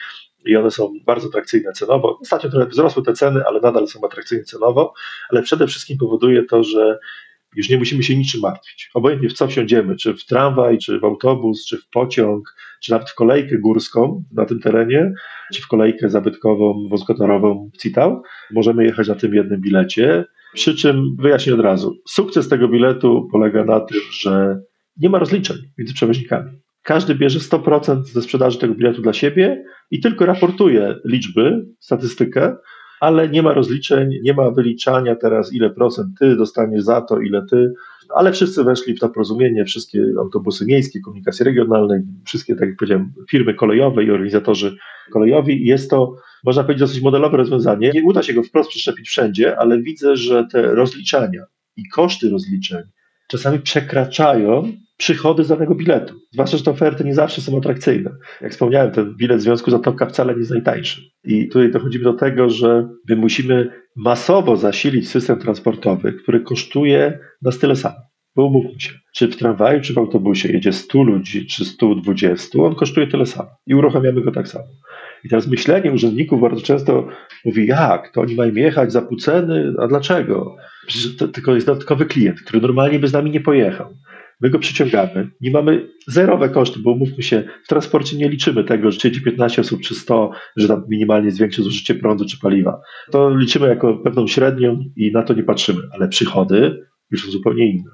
[0.47, 2.19] i one są bardzo atrakcyjne cenowo.
[2.23, 4.95] Ostatnio trochę wzrosły te ceny, ale nadal są atrakcyjne cenowo,
[5.31, 6.99] ale przede wszystkim powoduje to, że
[7.57, 8.91] już nie musimy się niczym martwić.
[8.95, 13.11] Obojętnie w co wsiądziemy, czy w tramwaj, czy w autobus, czy w pociąg, czy nawet
[13.11, 15.13] w kolejkę górską na tym terenie,
[15.55, 21.17] czy w kolejkę zabytkową, wąskotorową w Citał, możemy jechać na tym jednym bilecie przy czym
[21.19, 24.61] wyjaśnię od razu, sukces tego biletu polega na tym, że
[24.97, 26.51] nie ma rozliczeń między przewoźnikami.
[26.83, 32.57] Każdy bierze 100% ze sprzedaży tego biletu dla siebie i tylko raportuje liczby, statystykę,
[33.01, 37.47] ale nie ma rozliczeń, nie ma wyliczania teraz, ile procent ty dostaniesz za to, ile
[37.51, 37.73] ty,
[38.15, 43.13] ale wszyscy weszli w to porozumienie, wszystkie autobusy miejskie, komunikacji regionalnej, wszystkie, tak jak powiedziałem,
[43.31, 44.77] firmy kolejowe i organizatorzy
[45.13, 45.67] kolejowi.
[45.67, 47.91] Jest to, można powiedzieć, dosyć modelowe rozwiązanie.
[47.95, 51.45] Nie uda się go wprost przyczepić wszędzie, ale widzę, że te rozliczania
[51.77, 52.83] i koszty rozliczeń
[53.31, 56.15] czasami przekraczają przychody z danego biletu.
[56.33, 58.11] Zwłaszcza, że te oferty nie zawsze są atrakcyjne.
[58.41, 61.03] Jak wspomniałem, ten bilet w Związku Zatoka wcale nie jest najtańszy.
[61.25, 67.59] I tutaj dochodzimy do tego, że my musimy masowo zasilić system transportowy, który kosztuje nas
[67.59, 67.97] tyle samo.
[68.37, 72.75] Bo umówmy się, czy w tramwaju, czy w autobusie jedzie 100 ludzi, czy 120, on
[72.75, 74.65] kosztuje tyle samo i uruchamiamy go tak samo.
[75.25, 77.09] I teraz myślenie urzędników bardzo często
[77.45, 80.57] mówi, jak, to oni mają jechać za pół ceny, a dlaczego?
[81.19, 83.97] To tylko jest dodatkowy klient, który normalnie by z nami nie pojechał.
[84.41, 88.91] My go przyciągamy, nie mamy zerowe koszty, bo umówmy się, w transporcie nie liczymy tego,
[88.91, 92.81] że jedzie 15 osób czy 100, że tam minimalnie zwiększy zużycie prądu czy paliwa.
[93.11, 97.71] To liczymy jako pewną średnią i na to nie patrzymy, ale przychody już są zupełnie
[97.71, 97.91] inne.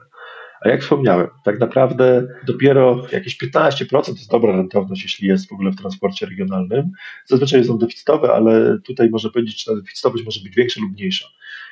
[0.60, 5.52] A jak wspomniałem, tak naprawdę dopiero jakieś 15% to jest dobra rentowność, jeśli jest w
[5.52, 6.90] ogóle w transporcie regionalnym.
[7.26, 11.26] Zazwyczaj są deficytowe, ale tutaj można powiedzieć, że ta deficytowość może być większa lub mniejsza.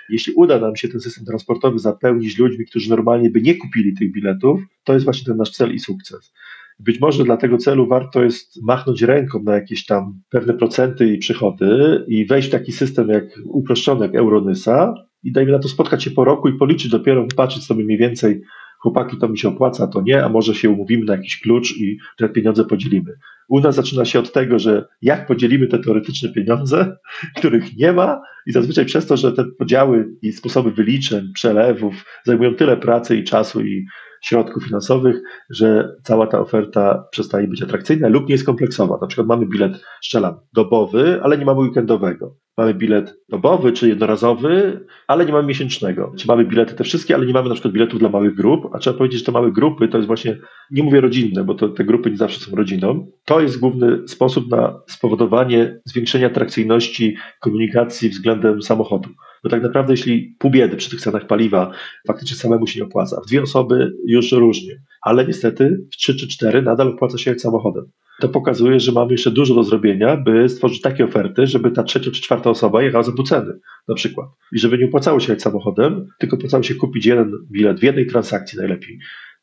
[0.09, 4.13] Jeśli uda nam się ten system transportowy zapełnić ludźmi, którzy normalnie by nie kupili tych
[4.13, 6.33] biletów, to jest właśnie ten nasz cel i sukces.
[6.79, 11.19] Być może dla tego celu warto jest machnąć ręką na jakieś tam pewne procenty i
[11.19, 16.05] przychody i wejść w taki system jak uproszczony jak Euronysa i dajmy na to spotkać
[16.05, 18.43] się po roku i policzyć dopiero, patrzeć sobie mniej więcej
[18.85, 21.99] chłopaki, to mi się opłaca, to nie, a może się umówimy na jakiś klucz i
[22.17, 23.13] te pieniądze podzielimy.
[23.49, 26.97] U nas zaczyna się od tego, że jak podzielimy te teoretyczne pieniądze,
[27.39, 32.55] których nie ma, i zazwyczaj przez to, że te podziały i sposoby wyliczeń, przelewów zajmują
[32.55, 33.87] tyle pracy i czasu i
[34.23, 35.17] środków finansowych,
[35.51, 38.99] że cała ta oferta przestaje być atrakcyjna lub nie jest kompleksowa.
[39.01, 42.37] Na przykład mamy bilet, strzelam, dobowy, ale nie mamy weekendowego.
[42.57, 46.13] Mamy bilet dobowy czy jednorazowy, ale nie mamy miesięcznego.
[46.19, 48.79] Czy mamy bilety te wszystkie, ale nie mamy na przykład biletów dla małych grup, a
[48.79, 50.39] trzeba powiedzieć, że te małe grupy to jest właśnie,
[50.71, 53.07] nie mówię rodzinne, bo to, te grupy nie zawsze są rodziną.
[53.25, 59.11] To jest główny sposób na spowodowanie zwiększenia atrakcyjności komunikacji względem samochodu.
[59.45, 61.71] Bo tak naprawdę, jeśli pół biedy przy tych cenach paliwa
[62.07, 66.29] faktycznie samemu się nie opłaca, w dwie osoby już różnie, ale niestety w trzy czy
[66.29, 67.85] cztery nadal opłaca się jechać samochodem.
[68.21, 72.11] To pokazuje, że mamy jeszcze dużo do zrobienia, by stworzyć takie oferty, żeby ta trzecia
[72.11, 73.53] czy czwarta osoba jechała za pół ceny,
[73.89, 74.29] na przykład.
[74.53, 78.07] I żeby nie opłacało się jechać samochodem, tylko opłacało się kupić jeden bilet w jednej
[78.07, 78.99] transakcji najlepiej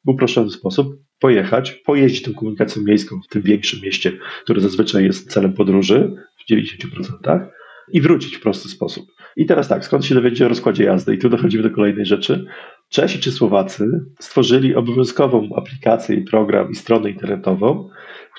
[0.06, 4.12] w uproszczony sposób, pojechać, pojeździć tą komunikacją miejską w tym większym mieście,
[4.44, 6.14] które zazwyczaj jest celem podróży
[6.46, 7.48] w 90%,
[7.92, 9.06] i wrócić w prosty sposób.
[9.36, 11.16] I teraz tak, skąd się dowiedzieć o rozkładzie jazdy?
[11.16, 12.46] I tu dochodzimy do kolejnej rzeczy.
[12.90, 13.88] Czesi czy Słowacy
[14.20, 17.90] stworzyli obowiązkową aplikację i program i stronę internetową,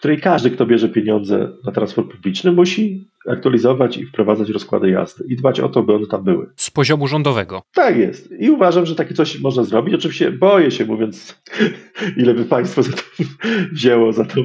[0.03, 5.37] której każdy, kto bierze pieniądze na transport publiczny, musi aktualizować i wprowadzać rozkłady jazdy i
[5.37, 6.51] dbać o to, by one tam były.
[6.57, 7.63] Z poziomu rządowego.
[7.75, 8.35] Tak jest.
[8.39, 9.95] I uważam, że takie coś można zrobić.
[9.95, 11.43] Oczywiście boję się, mówiąc,
[12.21, 13.03] ile by państwo za to
[13.73, 14.41] wzięło za tą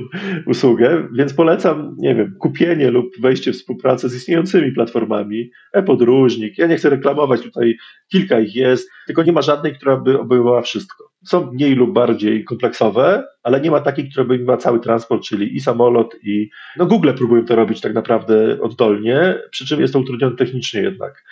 [0.45, 6.57] usługę, więc polecam, nie wiem, kupienie lub wejście w współpracę z istniejącymi platformami, e-podróżnik.
[6.57, 7.77] Ja nie chcę reklamować, tutaj
[8.11, 11.06] kilka ich jest, tylko nie ma żadnej, która by obejmowała wszystko.
[11.25, 15.55] Są mniej lub bardziej kompleksowe, ale nie ma takiej, która by miała cały transport, czyli
[15.55, 19.99] i samolot, i no Google próbują to robić tak naprawdę oddolnie, przy czym jest to
[19.99, 21.23] utrudnione technicznie jednak.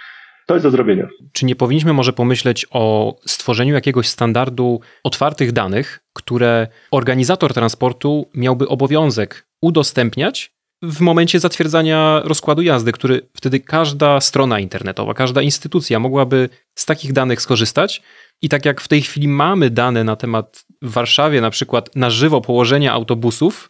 [0.45, 1.07] To jest do zrobienia.
[1.31, 8.67] Czy nie powinniśmy może pomyśleć o stworzeniu jakiegoś standardu otwartych danych, które organizator transportu miałby
[8.67, 10.54] obowiązek udostępniać
[10.89, 17.13] w momencie zatwierdzania rozkładu jazdy, który wtedy każda strona internetowa, każda instytucja mogłaby z takich
[17.13, 18.01] danych skorzystać.
[18.41, 22.09] I tak jak w tej chwili mamy dane na temat w Warszawie, na przykład na
[22.09, 23.69] żywo położenia autobusów,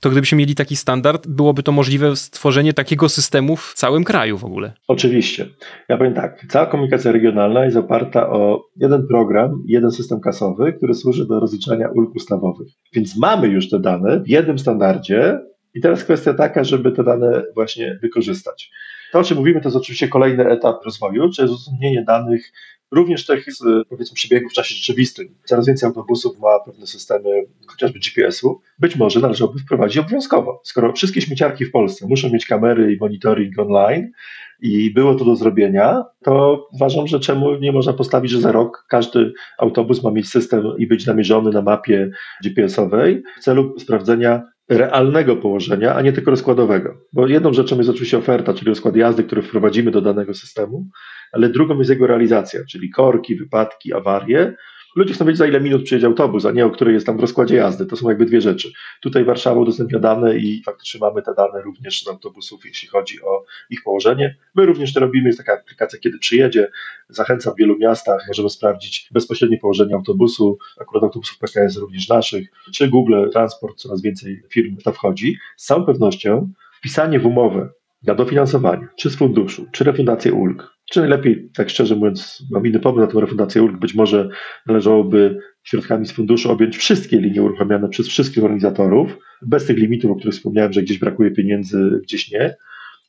[0.00, 4.44] to gdybyśmy mieli taki standard, byłoby to możliwe stworzenie takiego systemu w całym kraju w
[4.44, 4.72] ogóle.
[4.88, 5.48] Oczywiście.
[5.88, 10.94] Ja powiem tak, cała komunikacja regionalna jest oparta o jeden program, jeden system kasowy, który
[10.94, 12.68] służy do rozliczania ulg ustawowych.
[12.94, 15.38] Więc mamy już te dane w jednym standardzie
[15.76, 18.70] i teraz kwestia taka, żeby te dane właśnie wykorzystać.
[19.12, 22.52] To, o czym mówimy, to jest oczywiście kolejny etap rozwoju, czyli udostępnienie danych
[22.90, 23.46] również tych
[23.88, 25.34] powiedzmy przebiegów w czasie rzeczywistym.
[25.44, 27.30] Coraz więcej autobusów ma pewne systemy,
[27.66, 28.60] chociażby GPS-u.
[28.78, 30.60] Być może należałoby wprowadzić obowiązkowo.
[30.64, 34.12] Skoro wszystkie śmieciarki w Polsce muszą mieć kamery i monitoring online
[34.60, 38.86] i było to do zrobienia, to uważam, że czemu nie można postawić, że za rok
[38.88, 42.10] każdy autobus ma mieć system i być namierzony na mapie
[42.44, 46.94] GPS-owej w celu sprawdzenia realnego położenia, a nie tylko rozkładowego.
[47.12, 50.88] Bo jedną rzeczą jest oczywiście oferta, czyli rozkład jazdy, który wprowadzimy do danego systemu,
[51.32, 54.56] ale drugą jest jego realizacja, czyli korki, wypadki, awarie.
[54.96, 57.20] Ludzie chcą wiedzieć, za ile minut przyjedzie autobus, a nie o której jest tam w
[57.20, 57.86] rozkładzie jazdy.
[57.86, 58.72] To są jakby dwie rzeczy.
[59.00, 63.44] Tutaj Warszawa udostępnia dane i faktycznie mamy te dane również z autobusów, jeśli chodzi o
[63.70, 64.36] ich położenie.
[64.54, 66.70] My również to robimy, jest taka aplikacja, kiedy przyjedzie.
[67.08, 72.88] Zachęcam w wielu miastach, możemy sprawdzić bezpośrednie położenie autobusu, akurat autobusów PKS również naszych, czy
[72.88, 75.36] Google Transport, coraz więcej firm to wchodzi.
[75.56, 77.68] Z całą pewnością wpisanie w umowę
[78.06, 82.80] na dofinansowanie, czy z funduszu, czy refundację ulg, czy najlepiej, tak szczerze mówiąc, mam inny
[82.80, 84.28] pomysł na tę refundację ulg, być może
[84.66, 90.14] należałoby środkami z funduszu objąć wszystkie linie uruchamiane przez wszystkich organizatorów, bez tych limitów, o
[90.14, 92.56] których wspomniałem, że gdzieś brakuje pieniędzy, gdzieś nie,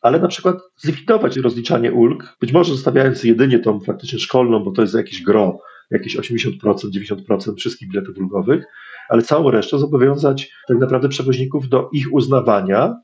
[0.01, 4.82] ale na przykład zlikwidować rozliczanie ulg, być może zostawiając jedynie tą faktycznie szkolną, bo to
[4.82, 5.59] jest jakieś gro,
[5.91, 8.65] jakieś 80%, 90% wszystkich biletów ulgowych,
[9.09, 12.95] ale całą resztę zobowiązać tak naprawdę przewoźników do ich uznawania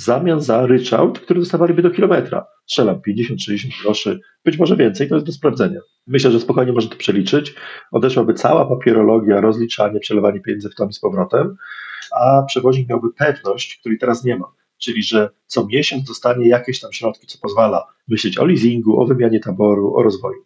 [0.00, 2.46] w zamian za ryczałt, który dostawaliby do kilometra.
[2.66, 5.80] Strzelam 50-60 groszy, być może więcej, to jest do sprawdzenia.
[6.06, 7.54] Myślę, że spokojnie można to przeliczyć.
[7.92, 11.56] Odeszłaby cała papierologia, rozliczanie, przelewanie pieniędzy w tom i z powrotem,
[12.20, 14.46] a przewoźnik miałby pewność, której teraz nie ma.
[14.78, 19.40] Czyli, że co miesiąc dostanie jakieś tam środki, co pozwala myśleć o leasingu, o wymianie
[19.40, 20.44] taboru, o rozwoju.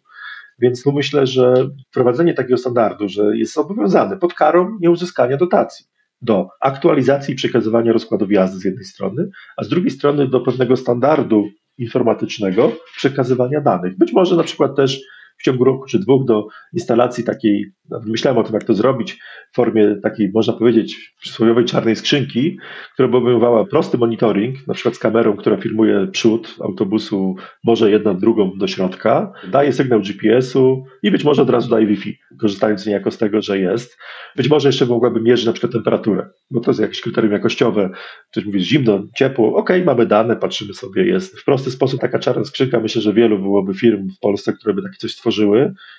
[0.59, 5.85] Więc tu myślę, że wprowadzenie takiego standardu, że jest zobowiązany pod karą nieuzyskania dotacji
[6.25, 10.77] do aktualizacji i przekazywania rozkładów jazdy z jednej strony, a z drugiej strony do pewnego
[10.77, 11.47] standardu
[11.77, 13.97] informatycznego przekazywania danych.
[13.97, 15.01] Być może na przykład też
[15.37, 17.65] w ciągu roku czy dwóch do instalacji takiej,
[18.05, 19.17] myślałem o tym, jak to zrobić
[19.51, 22.57] w formie takiej, można powiedzieć, przysłowiowej czarnej skrzynki,
[22.93, 28.13] która by obejmowała prosty monitoring, na przykład z kamerą, która filmuje przód autobusu, może jedna
[28.13, 33.11] drugą do środka, daje sygnał GPS-u i być może od razu daje Wi-Fi, korzystając niejako
[33.11, 33.97] z tego, że jest.
[34.35, 37.89] Być może jeszcze mogłaby mierzyć na przykład temperaturę, bo to jest jakieś kryterium jakościowe.
[38.31, 41.39] Ktoś mówi zimno, ciepło, ok, mamy dane, patrzymy sobie, jest.
[41.39, 44.81] W prosty sposób taka czarna skrzynka, myślę, że wielu byłoby firm w Polsce, które by
[44.81, 45.24] takie coś stworzyły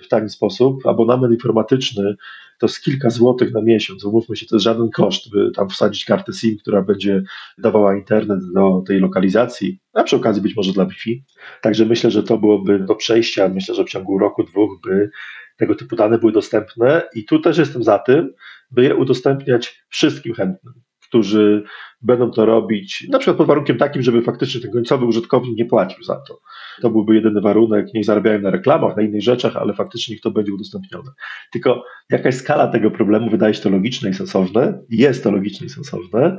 [0.03, 0.87] w taki sposób.
[0.87, 2.17] Abonament informatyczny
[2.59, 4.05] to z kilka złotych na miesiąc.
[4.05, 7.23] Umówmy się, to jest żaden koszt, by tam wsadzić kartę SIM, która będzie
[7.59, 11.25] dawała internet do tej lokalizacji, a przy okazji być może dla Wi-Fi.
[11.61, 13.49] Także myślę, że to byłoby do przejścia.
[13.49, 15.11] Myślę, że w ciągu roku, dwóch by
[15.57, 18.33] tego typu dane były dostępne i tu też jestem za tym,
[18.71, 20.75] by je udostępniać wszystkim chętnym
[21.09, 21.65] którzy
[22.03, 26.05] będą to robić, na przykład pod warunkiem takim, żeby faktycznie ten końcowy użytkownik nie płacił
[26.05, 26.41] za to.
[26.83, 30.31] To byłby jedyny warunek, nie zarabiają na reklamach, na innych rzeczach, ale faktycznie niech to
[30.31, 31.11] będzie udostępnione.
[31.53, 35.71] Tylko jakaś skala tego problemu wydaje się to logiczne i sensowne, jest to logiczne i
[35.71, 36.39] sensowne,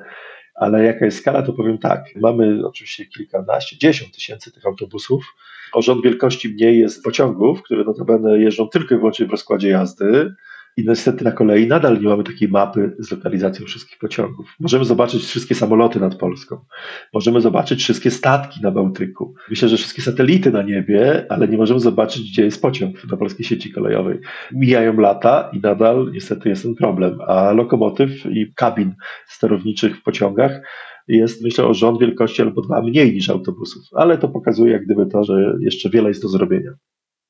[0.56, 2.04] ale jaka jest skala, to powiem tak.
[2.16, 5.36] Mamy oczywiście kilkanaście, dziesiąt tysięcy tych autobusów.
[5.74, 10.36] O rząd wielkości mniej jest pociągów, które notabene jeżdżą tylko i wyłącznie w rozkładzie jazdy
[10.78, 14.56] I niestety na kolei nadal nie mamy takiej mapy z lokalizacją wszystkich pociągów.
[14.60, 16.66] Możemy zobaczyć wszystkie samoloty nad Polską.
[17.14, 19.34] Możemy zobaczyć wszystkie statki na Bałtyku.
[19.50, 23.46] Myślę, że wszystkie satelity na niebie, ale nie możemy zobaczyć, gdzie jest pociąg na polskiej
[23.46, 24.20] sieci kolejowej.
[24.52, 27.20] Mijają lata i nadal niestety jest ten problem.
[27.28, 28.96] A lokomotyw i kabin
[29.28, 30.62] sterowniczych w pociągach
[31.08, 35.06] jest myślę o rząd wielkości albo dwa mniej niż autobusów, ale to pokazuje jak gdyby
[35.06, 36.72] to, że jeszcze wiele jest do zrobienia.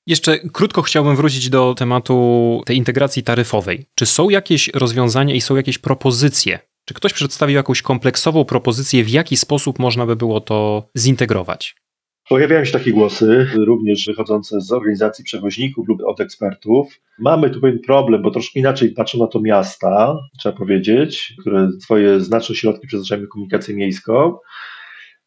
[0.07, 3.85] Jeszcze krótko chciałbym wrócić do tematu tej integracji taryfowej.
[3.95, 6.59] Czy są jakieś rozwiązania i są jakieś propozycje?
[6.85, 11.75] Czy ktoś przedstawił jakąś kompleksową propozycję, w jaki sposób można by było to zintegrować?
[12.29, 17.01] Pojawiają się takie głosy, również wychodzące z organizacji przewoźników lub od ekspertów.
[17.19, 22.19] Mamy tu pewien problem, bo troszkę inaczej patrzą na to miasta, trzeba powiedzieć, które swoje
[22.19, 24.37] znaczne środki przeznaczają na komunikację miejską.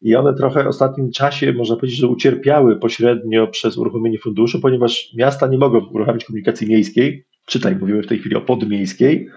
[0.01, 5.13] I one trochę w ostatnim czasie, można powiedzieć, że ucierpiały pośrednio przez uruchomienie funduszu, ponieważ
[5.17, 9.29] miasta nie mogą uruchomić komunikacji miejskiej, czytaj, mówimy w tej chwili o podmiejskiej,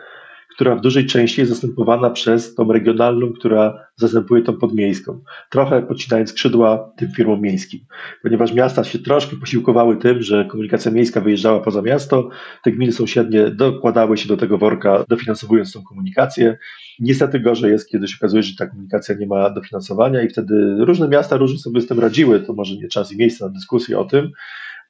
[0.54, 5.20] która w dużej części jest zastępowana przez tą regionalną, która zastępuje tą podmiejską.
[5.50, 7.80] Trochę pocinając skrzydła tym firmom miejskim,
[8.22, 12.28] ponieważ miasta się troszkę posiłkowały tym, że komunikacja miejska wyjeżdżała poza miasto,
[12.64, 16.58] te gminy sąsiednie dokładały się do tego worka, dofinansowując tą komunikację.
[17.00, 21.08] Niestety gorzej jest, kiedy się okazuje, że ta komunikacja nie ma dofinansowania i wtedy różne
[21.08, 24.04] miasta różnie sobie z tym radziły, to może nie czas i miejsce na dyskusję o
[24.04, 24.30] tym,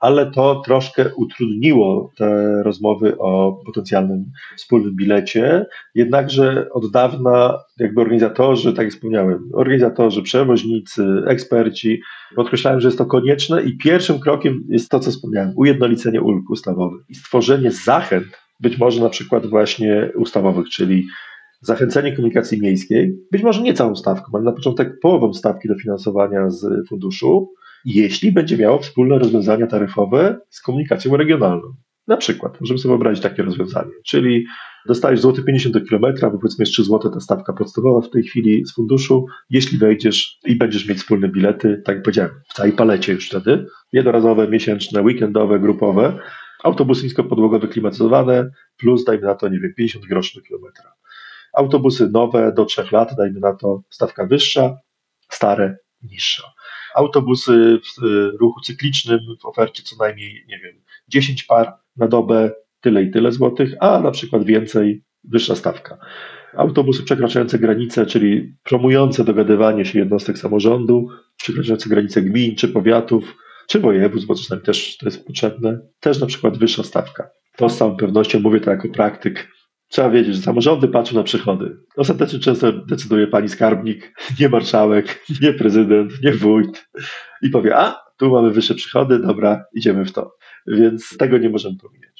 [0.00, 4.24] ale to troszkę utrudniło te rozmowy o potencjalnym
[4.56, 5.66] wspólnym bilecie.
[5.94, 12.00] Jednakże od dawna jakby organizatorzy, tak jak wspomniałem, organizatorzy, przewoźnicy, eksperci
[12.36, 17.04] podkreślają, że jest to konieczne i pierwszym krokiem jest to, co wspomniałem, ujednolicenie ulg ustawowych
[17.08, 18.26] i stworzenie zachęt,
[18.60, 21.06] być może na przykład właśnie ustawowych, czyli
[21.60, 26.88] zachęcenie komunikacji miejskiej, być może nie całą stawką, ale na początek połową stawki dofinansowania z
[26.88, 27.48] funduszu,
[27.84, 31.74] jeśli będzie miało wspólne rozwiązania taryfowe z komunikacją regionalną.
[32.06, 34.46] Na przykład, możemy sobie wyobrazić takie rozwiązanie, czyli
[34.86, 38.22] dostajesz złoty 50 do kilometra, bo powiedzmy jest 3 zł ta stawka podstawowa w tej
[38.22, 42.72] chwili z funduszu, jeśli wejdziesz i będziesz mieć wspólne bilety, tak jak powiedziałem, w całej
[42.72, 46.18] palecie już wtedy, jednorazowe, miesięczne, weekendowe, grupowe,
[46.64, 50.92] autobusy niskopodłogowe klimatyzowane, plus dajmy na to, nie wiem, 50 groszy do kilometra.
[51.54, 54.76] Autobusy nowe do 3 lat, dajmy na to stawka wyższa,
[55.30, 56.42] stare niższa
[56.94, 58.02] autobusy w
[58.40, 62.50] ruchu cyklicznym w ofercie co najmniej, nie wiem, 10 par na dobę,
[62.80, 65.98] tyle i tyle złotych, a na przykład więcej, wyższa stawka.
[66.56, 73.36] Autobusy przekraczające granice, czyli promujące dogadywanie się jednostek samorządu, przekraczające granice gmin czy powiatów,
[73.68, 77.30] czy województw, bo czasami też to jest potrzebne, też na przykład wyższa stawka.
[77.56, 79.48] To z całą pewnością mówię to jako praktyk
[79.94, 81.76] Trzeba wiedzieć, że samorządy patrzą na przychody.
[81.96, 86.88] Ostatecznie często decyduje pani skarbnik, nie marszałek, nie prezydent, nie wójt
[87.42, 90.36] i powie, a tu mamy wyższe przychody, dobra, idziemy w to.
[90.66, 92.13] Więc tego nie możemy pominąć.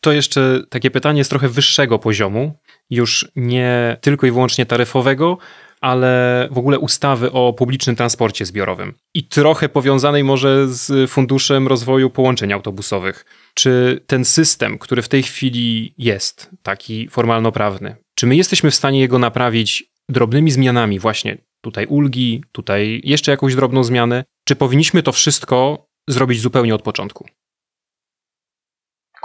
[0.00, 2.58] To jeszcze takie pytanie z trochę wyższego poziomu,
[2.90, 5.38] już nie tylko i wyłącznie taryfowego,
[5.80, 12.10] ale w ogóle ustawy o publicznym transporcie zbiorowym i trochę powiązanej może z Funduszem Rozwoju
[12.10, 13.24] Połączeń Autobusowych.
[13.54, 19.00] Czy ten system, który w tej chwili jest, taki formalno-prawny, czy my jesteśmy w stanie
[19.00, 25.12] jego naprawić drobnymi zmianami, właśnie tutaj ulgi, tutaj jeszcze jakąś drobną zmianę, czy powinniśmy to
[25.12, 27.26] wszystko zrobić zupełnie od początku?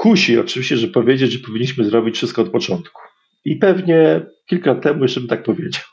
[0.06, 3.02] Kusi oczywiście, że powiedzieć, że powinniśmy zrobić wszystko od początku.
[3.46, 5.84] I pewnie kilka lat temu jeszcze bym tak powiedział.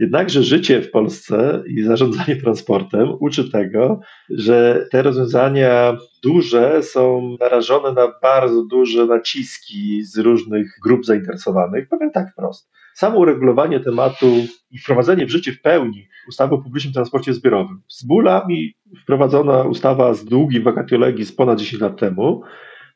[0.00, 7.92] Jednakże życie w Polsce i zarządzanie transportem uczy tego, że te rozwiązania duże są narażone
[7.92, 11.88] na bardzo duże naciski z różnych grup zainteresowanych.
[11.88, 12.70] Powiem tak wprost.
[12.94, 14.32] Samo uregulowanie tematu
[14.70, 17.82] i wprowadzenie w życie w pełni ustawy o publicznym transporcie zbiorowym.
[17.88, 22.42] Z bólami wprowadzona ustawa z długim vacatio z ponad 10 lat temu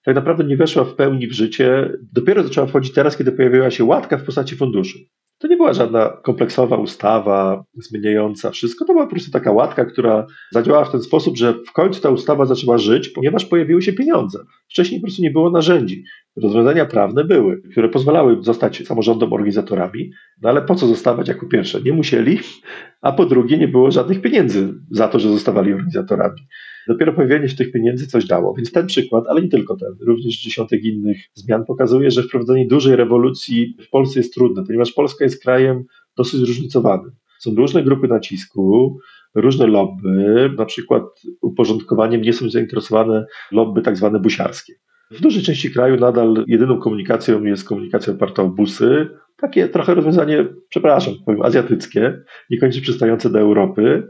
[0.05, 1.93] tak naprawdę nie weszła w pełni w życie.
[2.13, 4.99] Dopiero zaczęła wchodzić teraz, kiedy pojawiła się łatka w postaci funduszu.
[5.39, 10.27] To nie była żadna kompleksowa ustawa zmieniająca wszystko, to była po prostu taka łatka, która
[10.51, 14.39] zadziałała w ten sposób, że w końcu ta ustawa zaczęła żyć, ponieważ pojawiły się pieniądze.
[14.69, 16.05] Wcześniej po prostu nie było narzędzi.
[16.37, 20.11] Rozwiązania prawne były, które pozwalały zostać samorządom organizatorami,
[20.43, 21.83] no ale po co zostawać jako pierwsze?
[21.83, 22.39] Nie musieli,
[23.01, 26.41] a po drugie nie było żadnych pieniędzy za to, że zostawali organizatorami.
[26.89, 28.55] Dopiero pojawienie się tych pieniędzy coś dało.
[28.55, 32.97] Więc ten przykład, ale nie tylko ten, również dziesiątek innych zmian pokazuje, że wprowadzenie dużej
[32.97, 35.85] rewolucji w Polsce jest trudne, ponieważ Polska jest krajem
[36.17, 37.11] dosyć zróżnicowanym.
[37.41, 38.99] Są różne grupy nacisku,
[39.35, 41.03] różne lobby, na przykład
[41.41, 44.73] uporządkowaniem nie są zainteresowane lobby tak zwane busiarskie.
[45.11, 50.47] W dużej części kraju nadal jedyną komunikacją jest komunikacja oparta o busy, takie trochę rozwiązanie,
[50.69, 54.09] przepraszam, powiem, azjatyckie, niekoniecznie przystające do Europy,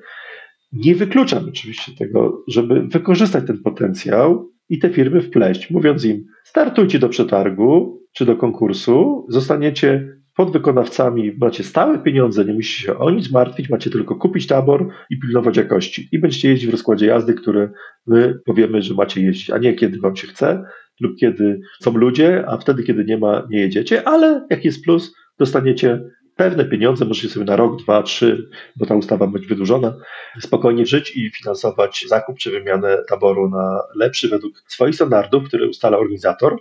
[0.72, 6.98] nie wykluczam oczywiście tego, żeby wykorzystać ten potencjał i te firmy wpleść, mówiąc im, startujcie
[6.98, 13.30] do przetargu czy do konkursu, zostaniecie podwykonawcami, macie stałe pieniądze, nie musicie się o nic
[13.30, 16.08] martwić, macie tylko kupić tabor i pilnować jakości.
[16.12, 17.70] I będziecie jeździć w rozkładzie jazdy, które
[18.06, 20.64] my powiemy, że macie jeździć, a nie kiedy wam się chce
[21.00, 25.14] lub kiedy są ludzie, a wtedy, kiedy nie ma, nie jedziecie, ale jaki jest plus,
[25.38, 26.00] dostaniecie
[26.42, 29.96] pewne pieniądze, możecie sobie na rok, dwa, trzy, bo ta ustawa być wydłużona,
[30.40, 35.98] spokojnie żyć i finansować zakup czy wymianę taboru na lepszy według swoich standardów, które ustala
[35.98, 36.56] organizator,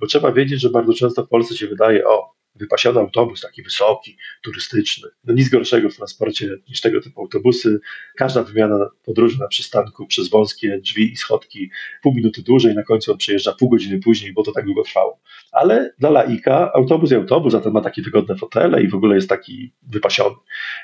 [0.00, 4.16] bo trzeba wiedzieć, że bardzo często w Polsce się wydaje, o, wypasiony autobus, taki wysoki,
[4.42, 5.08] turystyczny.
[5.24, 7.80] No nic gorszego w transporcie niż tego typu autobusy.
[8.16, 11.70] Każda wymiana podróży na przystanku przez wąskie drzwi i schodki
[12.02, 15.20] pół minuty dłużej, na końcu on przejeżdża pół godziny później, bo to tak długo trwało.
[15.52, 19.28] Ale dla laika autobus i autobus, zatem ma takie wygodne fotele i w ogóle jest
[19.28, 20.36] taki wypasiony.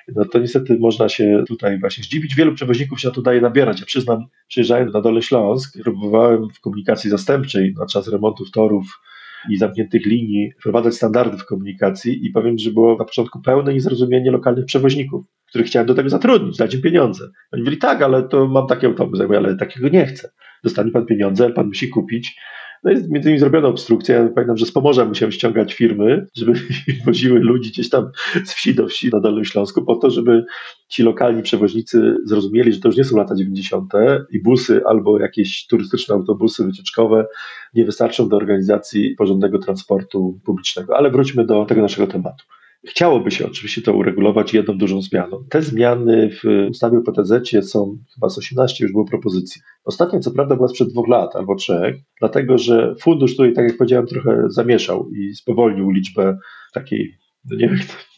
[0.09, 2.35] No to niestety można się tutaj właśnie zdziwić.
[2.35, 3.81] Wielu przewoźników się na to daje nabierać.
[3.81, 9.01] Ja przyznam, przyjeżdżając na Dole Śląsk, próbowałem w komunikacji zastępczej na czas remontów torów
[9.51, 14.31] i zamkniętych linii wprowadzać standardy w komunikacji i powiem, że było na początku pełne niezrozumienie
[14.31, 17.25] lokalnych przewoźników, których chciałem do tego zatrudnić, dać im pieniądze.
[17.53, 20.31] Oni mówili, tak, ale to mam taki autobus, ale takiego nie chcę.
[20.65, 22.37] Dostanie pan pieniądze, ale pan musi kupić
[22.85, 24.15] no jest między innymi zrobiona obstrukcja.
[24.15, 26.53] Ja pamiętam, że z Pomorza musiałem ściągać firmy, żeby
[27.07, 28.11] woziły ludzi gdzieś tam
[28.45, 30.45] z wsi do wsi na Dolnym Śląsku, po to, żeby
[30.89, 33.93] ci lokalni przewoźnicy zrozumieli, że to już nie są lata 90.
[34.31, 37.27] i busy albo jakieś turystyczne autobusy wycieczkowe
[37.75, 40.97] nie wystarczą do organizacji porządnego transportu publicznego.
[40.97, 42.45] Ale wróćmy do tego naszego tematu.
[42.87, 45.45] Chciałoby się oczywiście to uregulować jedną dużą zmianą.
[45.51, 47.33] Te zmiany w ustawie o PTZ
[47.71, 49.63] są chyba z 18 już było propozycji.
[49.85, 53.77] Ostatnia co prawda była sprzed dwóch lat albo trzech, dlatego że fundusz tutaj, tak jak
[53.77, 56.39] powiedziałem, trochę zamieszał i spowolnił liczbę
[56.73, 57.67] takiej no nie,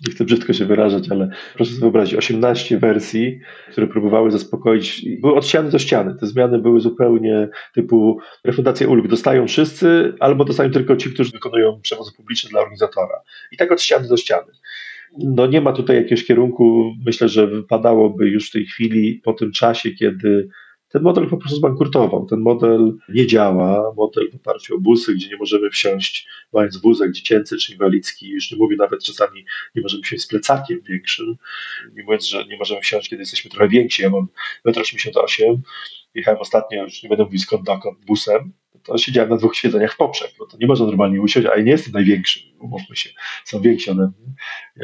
[0.06, 3.40] nie chcę brzydko się wyrażać, ale proszę sobie wyobrazić, 18 wersji,
[3.70, 6.14] które próbowały zaspokoić, były od ściany do ściany.
[6.20, 11.80] Te zmiany były zupełnie typu refundację ulg dostają wszyscy, albo dostają tylko ci, którzy wykonują
[11.82, 13.22] przewozy publiczne dla organizatora.
[13.52, 14.52] I tak od ściany do ściany.
[15.18, 19.52] No nie ma tutaj jakiegoś kierunku, myślę, że wypadałoby już w tej chwili, po tym
[19.52, 20.48] czasie, kiedy
[20.92, 22.26] ten model po prostu zbankrutował.
[22.26, 23.92] Ten model nie działa.
[23.96, 28.50] Model w oparciu o busy, gdzie nie możemy wsiąść, mając wózek dziecięcy czy inwalidzki, już
[28.50, 29.44] nie mówię nawet czasami,
[29.74, 31.36] nie możemy wsiąść z plecakiem większym,
[31.94, 34.02] nie mówiąc, że nie możemy wsiąść, kiedy jesteśmy trochę więksi.
[34.02, 34.28] Ja mam
[34.66, 35.62] 1,88 m,
[36.14, 38.52] jechałem ostatnio, już nie będę mówił skąd dokąd, busem,
[38.82, 41.70] to siedziałem na dwóch siedzeniach poprzek, bo to nie można normalnie usiąść, a ja nie
[41.70, 43.10] jestem największy, umówmy się,
[43.44, 44.34] są więksi ode mnie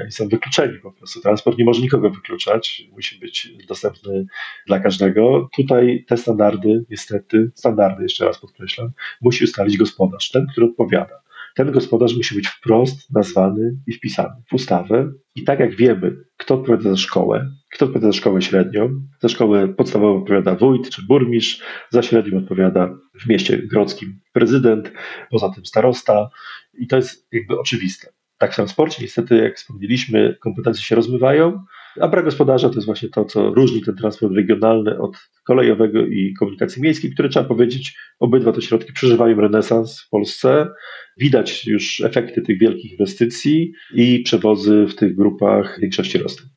[0.08, 1.20] i są wykluczeni po prostu.
[1.20, 4.26] Transport nie może nikogo wykluczać, musi być dostępny
[4.66, 5.48] dla każdego.
[5.56, 8.90] Tutaj te standardy, niestety, standardy, jeszcze raz podkreślam,
[9.20, 11.27] musi ustalić gospodarz, ten, który odpowiada
[11.58, 15.12] ten gospodarz musi być wprost nazwany i wpisany w ustawę.
[15.34, 18.88] I tak jak wiemy, kto odpowiada za szkołę, kto odpowiada za szkołę średnią,
[19.20, 22.90] za szkołę podstawową odpowiada wójt czy burmistrz, za średnią odpowiada
[23.20, 24.92] w mieście grodzkim prezydent,
[25.30, 26.30] poza tym starosta.
[26.74, 28.12] I to jest jakby oczywiste.
[28.38, 31.64] Tak w transporcie niestety, jak wspomnieliśmy, kompetencje się rozmywają,
[32.00, 35.16] a brak gospodarza to jest właśnie to, co różni ten transport regionalny od
[35.46, 40.68] kolejowego i komunikacji miejskiej, które trzeba powiedzieć, obydwa te środki przeżywają renesans w Polsce.
[41.16, 46.48] Widać już efekty tych wielkich inwestycji i przewozy w tych grupach w większości rosną.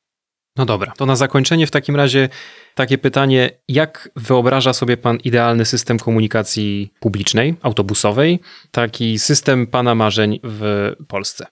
[0.57, 2.29] No dobra, to na zakończenie w takim razie
[2.75, 8.39] takie pytanie, jak wyobraża sobie Pan idealny system komunikacji publicznej, autobusowej,
[8.71, 11.45] taki system Pana marzeń w Polsce?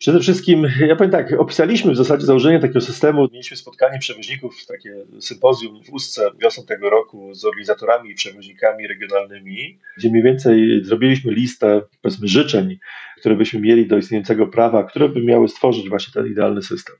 [0.00, 3.28] Przede wszystkim, ja powiem tak, opisaliśmy w zasadzie założenie takiego systemu.
[3.32, 9.78] Mieliśmy spotkanie przewoźników, takie sympozjum w Ustce wiosną tego roku z organizatorami i przewoźnikami regionalnymi,
[9.98, 12.78] gdzie mniej więcej zrobiliśmy listę, powiedzmy, życzeń,
[13.16, 16.96] które byśmy mieli do istniejącego prawa, które by miały stworzyć właśnie ten idealny system.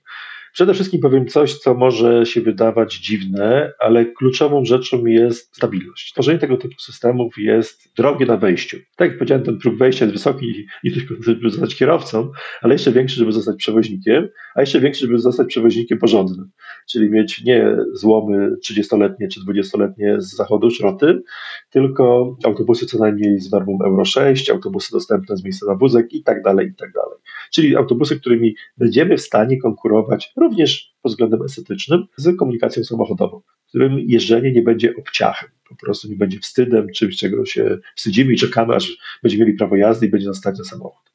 [0.53, 6.13] Przede wszystkim powiem coś, co może się wydawać dziwne, ale kluczową rzeczą jest stabilność.
[6.13, 8.77] Tworzenie tego typu systemów jest drogie na wejściu.
[8.97, 12.31] Tak jak powiedziałem, ten próg wejścia jest wysoki nie tylko, żeby zostać kierowcą,
[12.63, 16.51] ale jeszcze większy, żeby zostać przewoźnikiem, a jeszcze większy, żeby zostać przewoźnikiem porządnym.
[16.91, 21.23] Czyli mieć nie złomy 30-letnie czy 20-letnie z zachodu szroty,
[21.71, 26.23] tylko autobusy co najmniej z normą Euro 6, autobusy dostępne z miejsca na wózek i
[26.23, 27.19] tak dalej, i tak dalej.
[27.51, 33.69] Czyli autobusy, którymi będziemy w stanie konkurować również pod względem estetycznym z komunikacją samochodową, w
[33.69, 38.37] którym jeżdżenie nie będzie obciachem, po prostu nie będzie wstydem, czymś, czego się wstydzimy i
[38.37, 41.11] czekamy, aż będziemy mieli prawo jazdy i będzie nas stać na samochód.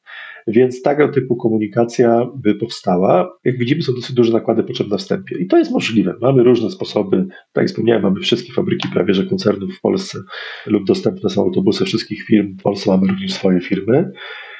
[0.46, 3.38] Więc tego typu komunikacja by powstała.
[3.44, 5.38] Jak widzimy, są dosyć duże nakłady potrzebne na wstępie.
[5.38, 6.14] I to jest możliwe.
[6.20, 7.26] Mamy różne sposoby.
[7.52, 10.18] Tak jak wspomniałem, mamy wszystkie fabryki prawie że koncernów w Polsce
[10.66, 12.56] lub dostępne są autobusy wszystkich firm.
[12.58, 14.12] W Polsce mamy również swoje firmy.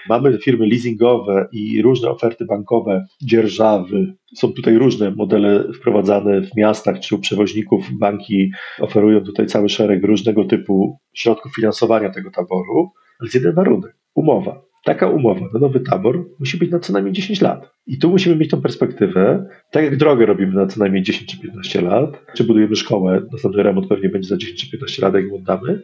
[0.08, 4.14] Mamy firmy leasingowe i różne oferty bankowe, dzierżawy.
[4.34, 7.90] Są tutaj różne modele wprowadzane w miastach czy u przewoźników.
[7.92, 8.50] Banki
[8.80, 14.62] oferują tutaj cały szereg różnego typu środków finansowania tego taboru, ale z jeden warunek umowa.
[14.84, 17.70] Taka umowa na nowy tabor musi być na co najmniej 10 lat.
[17.86, 21.40] I tu musimy mieć tą perspektywę, tak jak drogę robimy na co najmniej 10 czy
[21.40, 25.24] 15 lat, czy budujemy szkołę, następny remont pewnie będzie za 10 czy 15 lat, jak
[25.24, 25.82] ją oddamy,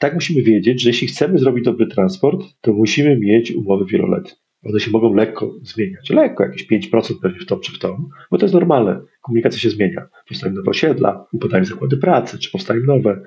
[0.00, 4.32] tak musimy wiedzieć, że jeśli chcemy zrobić dobry transport, to musimy mieć umowy wieloletnie.
[4.64, 6.10] One się mogą lekko zmieniać.
[6.10, 9.00] Lekko, jakieś 5% pewnie w tą czy w tą, bo to jest normalne.
[9.22, 10.06] Komunikacja się zmienia.
[10.28, 13.22] Powstają nowe osiedla, upadają zakłady pracy, czy powstają nowe.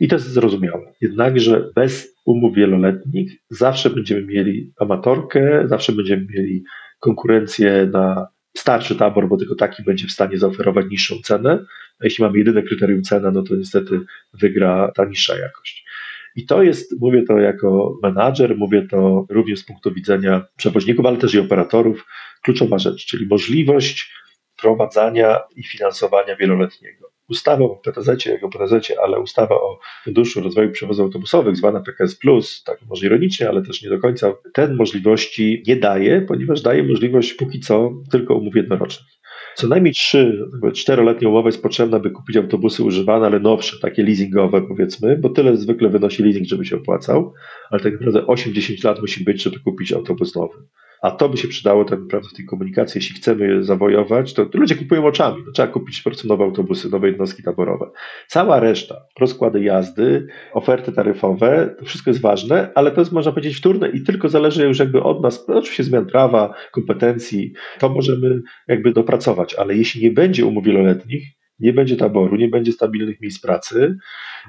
[0.00, 0.92] I to jest zrozumiałe.
[1.00, 6.64] Jednakże bez umów wieloletnich zawsze będziemy mieli amatorkę, zawsze będziemy mieli
[6.98, 11.64] konkurencję na starszy tabor, bo tylko taki będzie w stanie zaoferować niższą cenę.
[12.00, 14.00] A jeśli mamy jedyne kryterium cena, no to niestety
[14.32, 15.89] wygra ta niższa jakość.
[16.36, 21.16] I to jest, mówię to jako menadżer, mówię to również z punktu widzenia przewoźników, ale
[21.16, 22.06] też i operatorów,
[22.42, 24.12] kluczowa rzecz, czyli możliwość
[24.60, 27.10] prowadzenia i finansowania wieloletniego.
[27.28, 32.18] Ustawa o PTZ, jak o PTZ, ale ustawa o Funduszu Rozwoju Przewozów Autobusowych, zwana PKS,
[32.64, 37.34] tak może ironicznie, ale też nie do końca, ten możliwości nie daje, ponieważ daje możliwość
[37.34, 39.19] póki co tylko umów jednorocznych.
[39.60, 44.62] Co najmniej trzy, czteroletnia umowa jest potrzebna, by kupić autobusy używane, ale nowsze, takie leasingowe
[44.62, 47.32] powiedzmy, bo tyle zwykle wynosi leasing, żeby się opłacał,
[47.70, 50.54] ale tak naprawdę 8-10 lat musi być, żeby kupić autobus nowy.
[51.02, 52.98] A to by się przydało tak naprawdę w tej komunikacji.
[52.98, 55.42] Jeśli chcemy je zawojować, to ludzie kupują oczami.
[55.46, 57.90] No, trzeba kupić po prostu nowe autobusy, nowe jednostki taborowe.
[58.26, 63.56] Cała reszta, rozkłady jazdy, oferty taryfowe, to wszystko jest ważne, ale to jest można powiedzieć
[63.56, 68.40] wtórne i tylko zależy już jakby od nas, no, oczywiście zmian prawa, kompetencji, to możemy
[68.68, 71.24] jakby dopracować, ale jeśli nie będzie umów wieloletnich,
[71.60, 73.96] nie będzie taboru, nie będzie stabilnych miejsc pracy,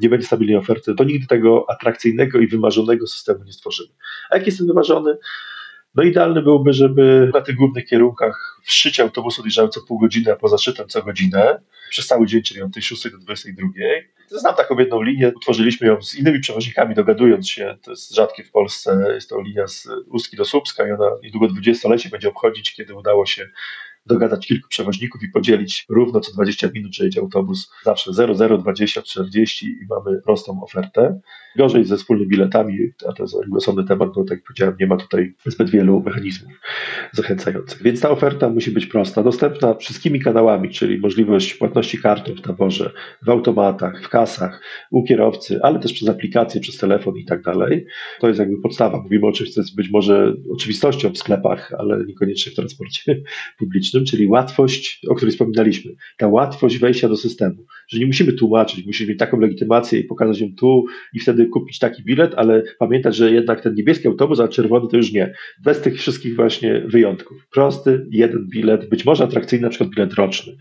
[0.01, 3.89] nie będzie stabilnej oferty, to nigdy tego atrakcyjnego i wymarzonego systemu nie stworzymy.
[4.29, 5.17] A jak jest ten wymarzony?
[5.95, 10.31] No idealny byłby, żeby na tych głównych kierunkach w szczycie autobusu odjeżdżały co pół godziny,
[10.31, 13.67] a poza szczytem co godzinę, przez cały dzień, czyli od tej 6 do 22.
[14.27, 18.51] Znam taką jedną linię, utworzyliśmy ją z innymi przewoźnikami, dogadując się, to jest rzadkie w
[18.51, 22.95] Polsce, jest to linia z Ustki do Słupska i ona niedługo 20-lecie będzie obchodzić, kiedy
[22.95, 23.49] udało się
[24.05, 29.01] dogadać kilku przewoźników i podzielić równo co 20 minut, że jedzie autobus zawsze 00, 20,
[29.01, 31.19] 40 i mamy prostą ofertę.
[31.57, 32.77] Gorzej ze wspólnymi biletami,
[33.09, 36.53] a to jest osobny temat, bo tak jak powiedziałem, nie ma tutaj zbyt wielu mechanizmów
[37.11, 37.83] zachęcających.
[37.83, 42.91] Więc ta oferta musi być prosta, dostępna wszystkimi kanałami, czyli możliwość płatności kartą w taborze,
[43.21, 44.61] w automatach, w kasach,
[44.91, 47.85] u kierowcy, ale też przez aplikację, przez telefon i tak dalej.
[48.19, 49.01] To jest jakby podstawa.
[49.01, 53.21] Mówimy o czymś, co jest być może oczywistością w sklepach, ale niekoniecznie w transporcie
[53.59, 55.91] publicznym, czyli łatwość, o której wspominaliśmy.
[56.17, 60.41] Ta łatwość wejścia do systemu, że nie musimy tłumaczyć, musimy mieć taką legitymację i pokazać
[60.41, 64.47] ją tu i wtedy kupić taki bilet, ale pamiętać, że jednak ten niebieski autobus, a
[64.47, 65.33] czerwony to już nie.
[65.63, 67.47] Bez tych wszystkich właśnie wyjątków.
[67.51, 70.53] Prosty, jeden bilet, być może atrakcyjny, na przykład bilet roczny.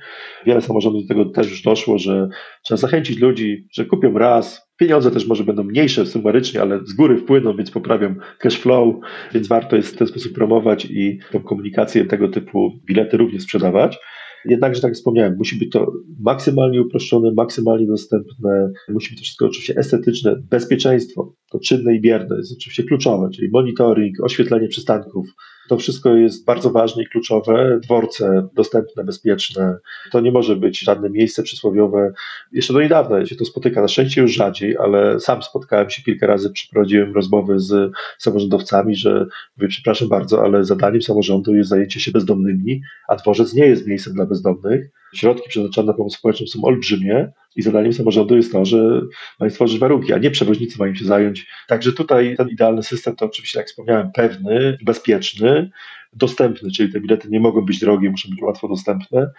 [0.47, 2.28] Wiele samorządów do tego też już doszło, że
[2.62, 7.16] trzeba zachęcić ludzi, że kupią raz, Pieniądze też może będą mniejsze sumarycznie, ale z góry
[7.16, 8.94] wpłyną, więc poprawią cash flow,
[9.35, 13.98] więc warto jest w ten sposób promować i tą komunikację tego typu bilety również sprzedawać.
[14.45, 19.47] Jednakże, tak jak wspomniałem, musi być to maksymalnie uproszczone, maksymalnie dostępne, musi być to wszystko
[19.47, 25.27] oczywiście estetyczne, bezpieczeństwo, to czynne i bierne jest oczywiście kluczowe, czyli monitoring, oświetlenie przystanków,
[25.71, 27.81] to wszystko jest bardzo ważne i kluczowe.
[27.83, 29.79] Dworce dostępne, bezpieczne.
[30.13, 32.13] To nie może być żadne miejsce przysłowiowe.
[32.53, 36.27] Jeszcze do niedawna się to spotyka, na szczęście już rzadziej, ale sam spotkałem się kilka
[36.27, 42.11] razy, przeprowadziłem rozmowy z samorządowcami, że mówię, przepraszam bardzo, ale zadaniem samorządu jest zajęcie się
[42.11, 44.91] bezdomnymi, a dworzec nie jest miejscem dla bezdomnych.
[45.15, 49.01] Środki przeznaczone na pomoc społeczną są olbrzymie i zadaniem samorządu jest to, że
[49.41, 51.47] mają stworzyć warunki, a nie przewoźnicy mają się zająć.
[51.69, 55.70] Także tutaj ten idealny system to oczywiście, jak wspomniałem, pewny, bezpieczny,
[56.12, 59.31] dostępny, czyli te bilety nie mogą być drogie, muszą być łatwo dostępne.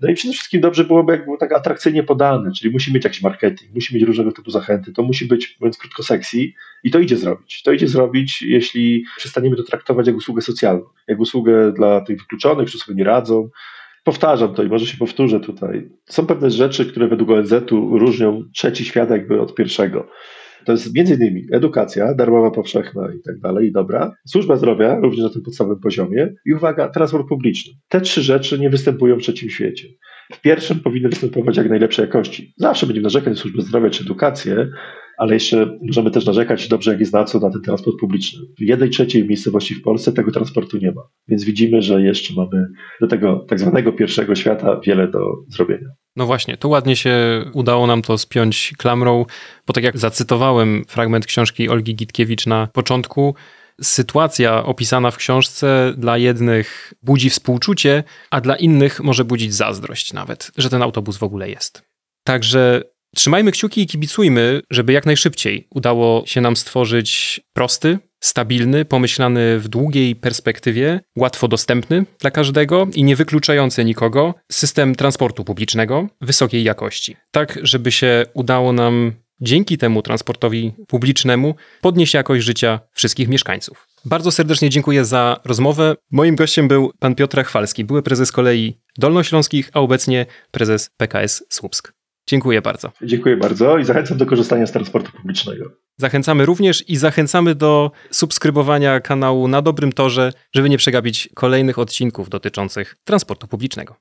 [0.00, 3.22] No i przede wszystkim dobrze byłoby, jak było tak atrakcyjnie podane, czyli musi mieć jakiś
[3.22, 6.38] marketing, musi mieć różnego typu zachęty, to musi być, mówiąc krótko, sexy
[6.84, 7.62] i to idzie zrobić.
[7.62, 12.68] To idzie zrobić, jeśli przestaniemy to traktować jak usługę socjalną, jak usługę dla tych wykluczonych,
[12.68, 13.50] którzy sobie nie radzą,
[14.04, 15.90] powtarzam to i może się powtórzę tutaj.
[16.04, 20.08] Są pewne rzeczy, które według ONZ-u różnią trzeci świat jakby od pierwszego.
[20.64, 24.16] To jest między innymi edukacja, darmowa, powszechna i tak dalej, i dobra.
[24.26, 26.34] Służba zdrowia, również na tym podstawowym poziomie.
[26.46, 27.72] I uwaga, transport publiczny.
[27.88, 29.88] Te trzy rzeczy nie występują w trzecim świecie.
[30.32, 32.54] W pierwszym powinny występować jak najlepszej jakości.
[32.56, 34.68] Zawsze będziemy narzekać na służbę zdrowia czy edukację,
[35.18, 38.40] ale jeszcze możemy też narzekać dobrze, jak jest na co na ten transport publiczny.
[38.58, 42.66] W jednej trzeciej miejscowości w Polsce tego transportu nie ma, więc widzimy, że jeszcze mamy
[43.00, 45.88] do tego tak zwanego pierwszego świata wiele do zrobienia.
[46.16, 49.24] No właśnie, tu ładnie się udało nam to spiąć klamrą,
[49.66, 53.34] bo tak jak zacytowałem fragment książki Olgi Gitkiewicz na początku,
[53.82, 60.50] sytuacja opisana w książce dla jednych budzi współczucie, a dla innych może budzić zazdrość nawet,
[60.56, 61.82] że ten autobus w ogóle jest.
[62.24, 62.82] Także
[63.14, 69.68] trzymajmy kciuki i kibicujmy, żeby jak najszybciej udało się nam stworzyć prosty, stabilny, pomyślany w
[69.68, 77.16] długiej perspektywie, łatwo dostępny dla każdego i nie wykluczający nikogo system transportu publicznego wysokiej jakości.
[77.30, 83.88] Tak, żeby się udało nam dzięki temu transportowi publicznemu podnieść jakość życia wszystkich mieszkańców.
[84.04, 85.96] Bardzo serdecznie dziękuję za rozmowę.
[86.10, 91.92] Moim gościem był pan Piotr Chwalski, były prezes kolei Dolnośląskich, a obecnie prezes PKS Słupsk.
[92.26, 92.92] Dziękuję bardzo.
[93.02, 95.70] Dziękuję bardzo i zachęcam do korzystania z transportu publicznego.
[95.96, 102.28] Zachęcamy również i zachęcamy do subskrybowania kanału na dobrym torze, żeby nie przegapić kolejnych odcinków
[102.28, 103.96] dotyczących transportu publicznego.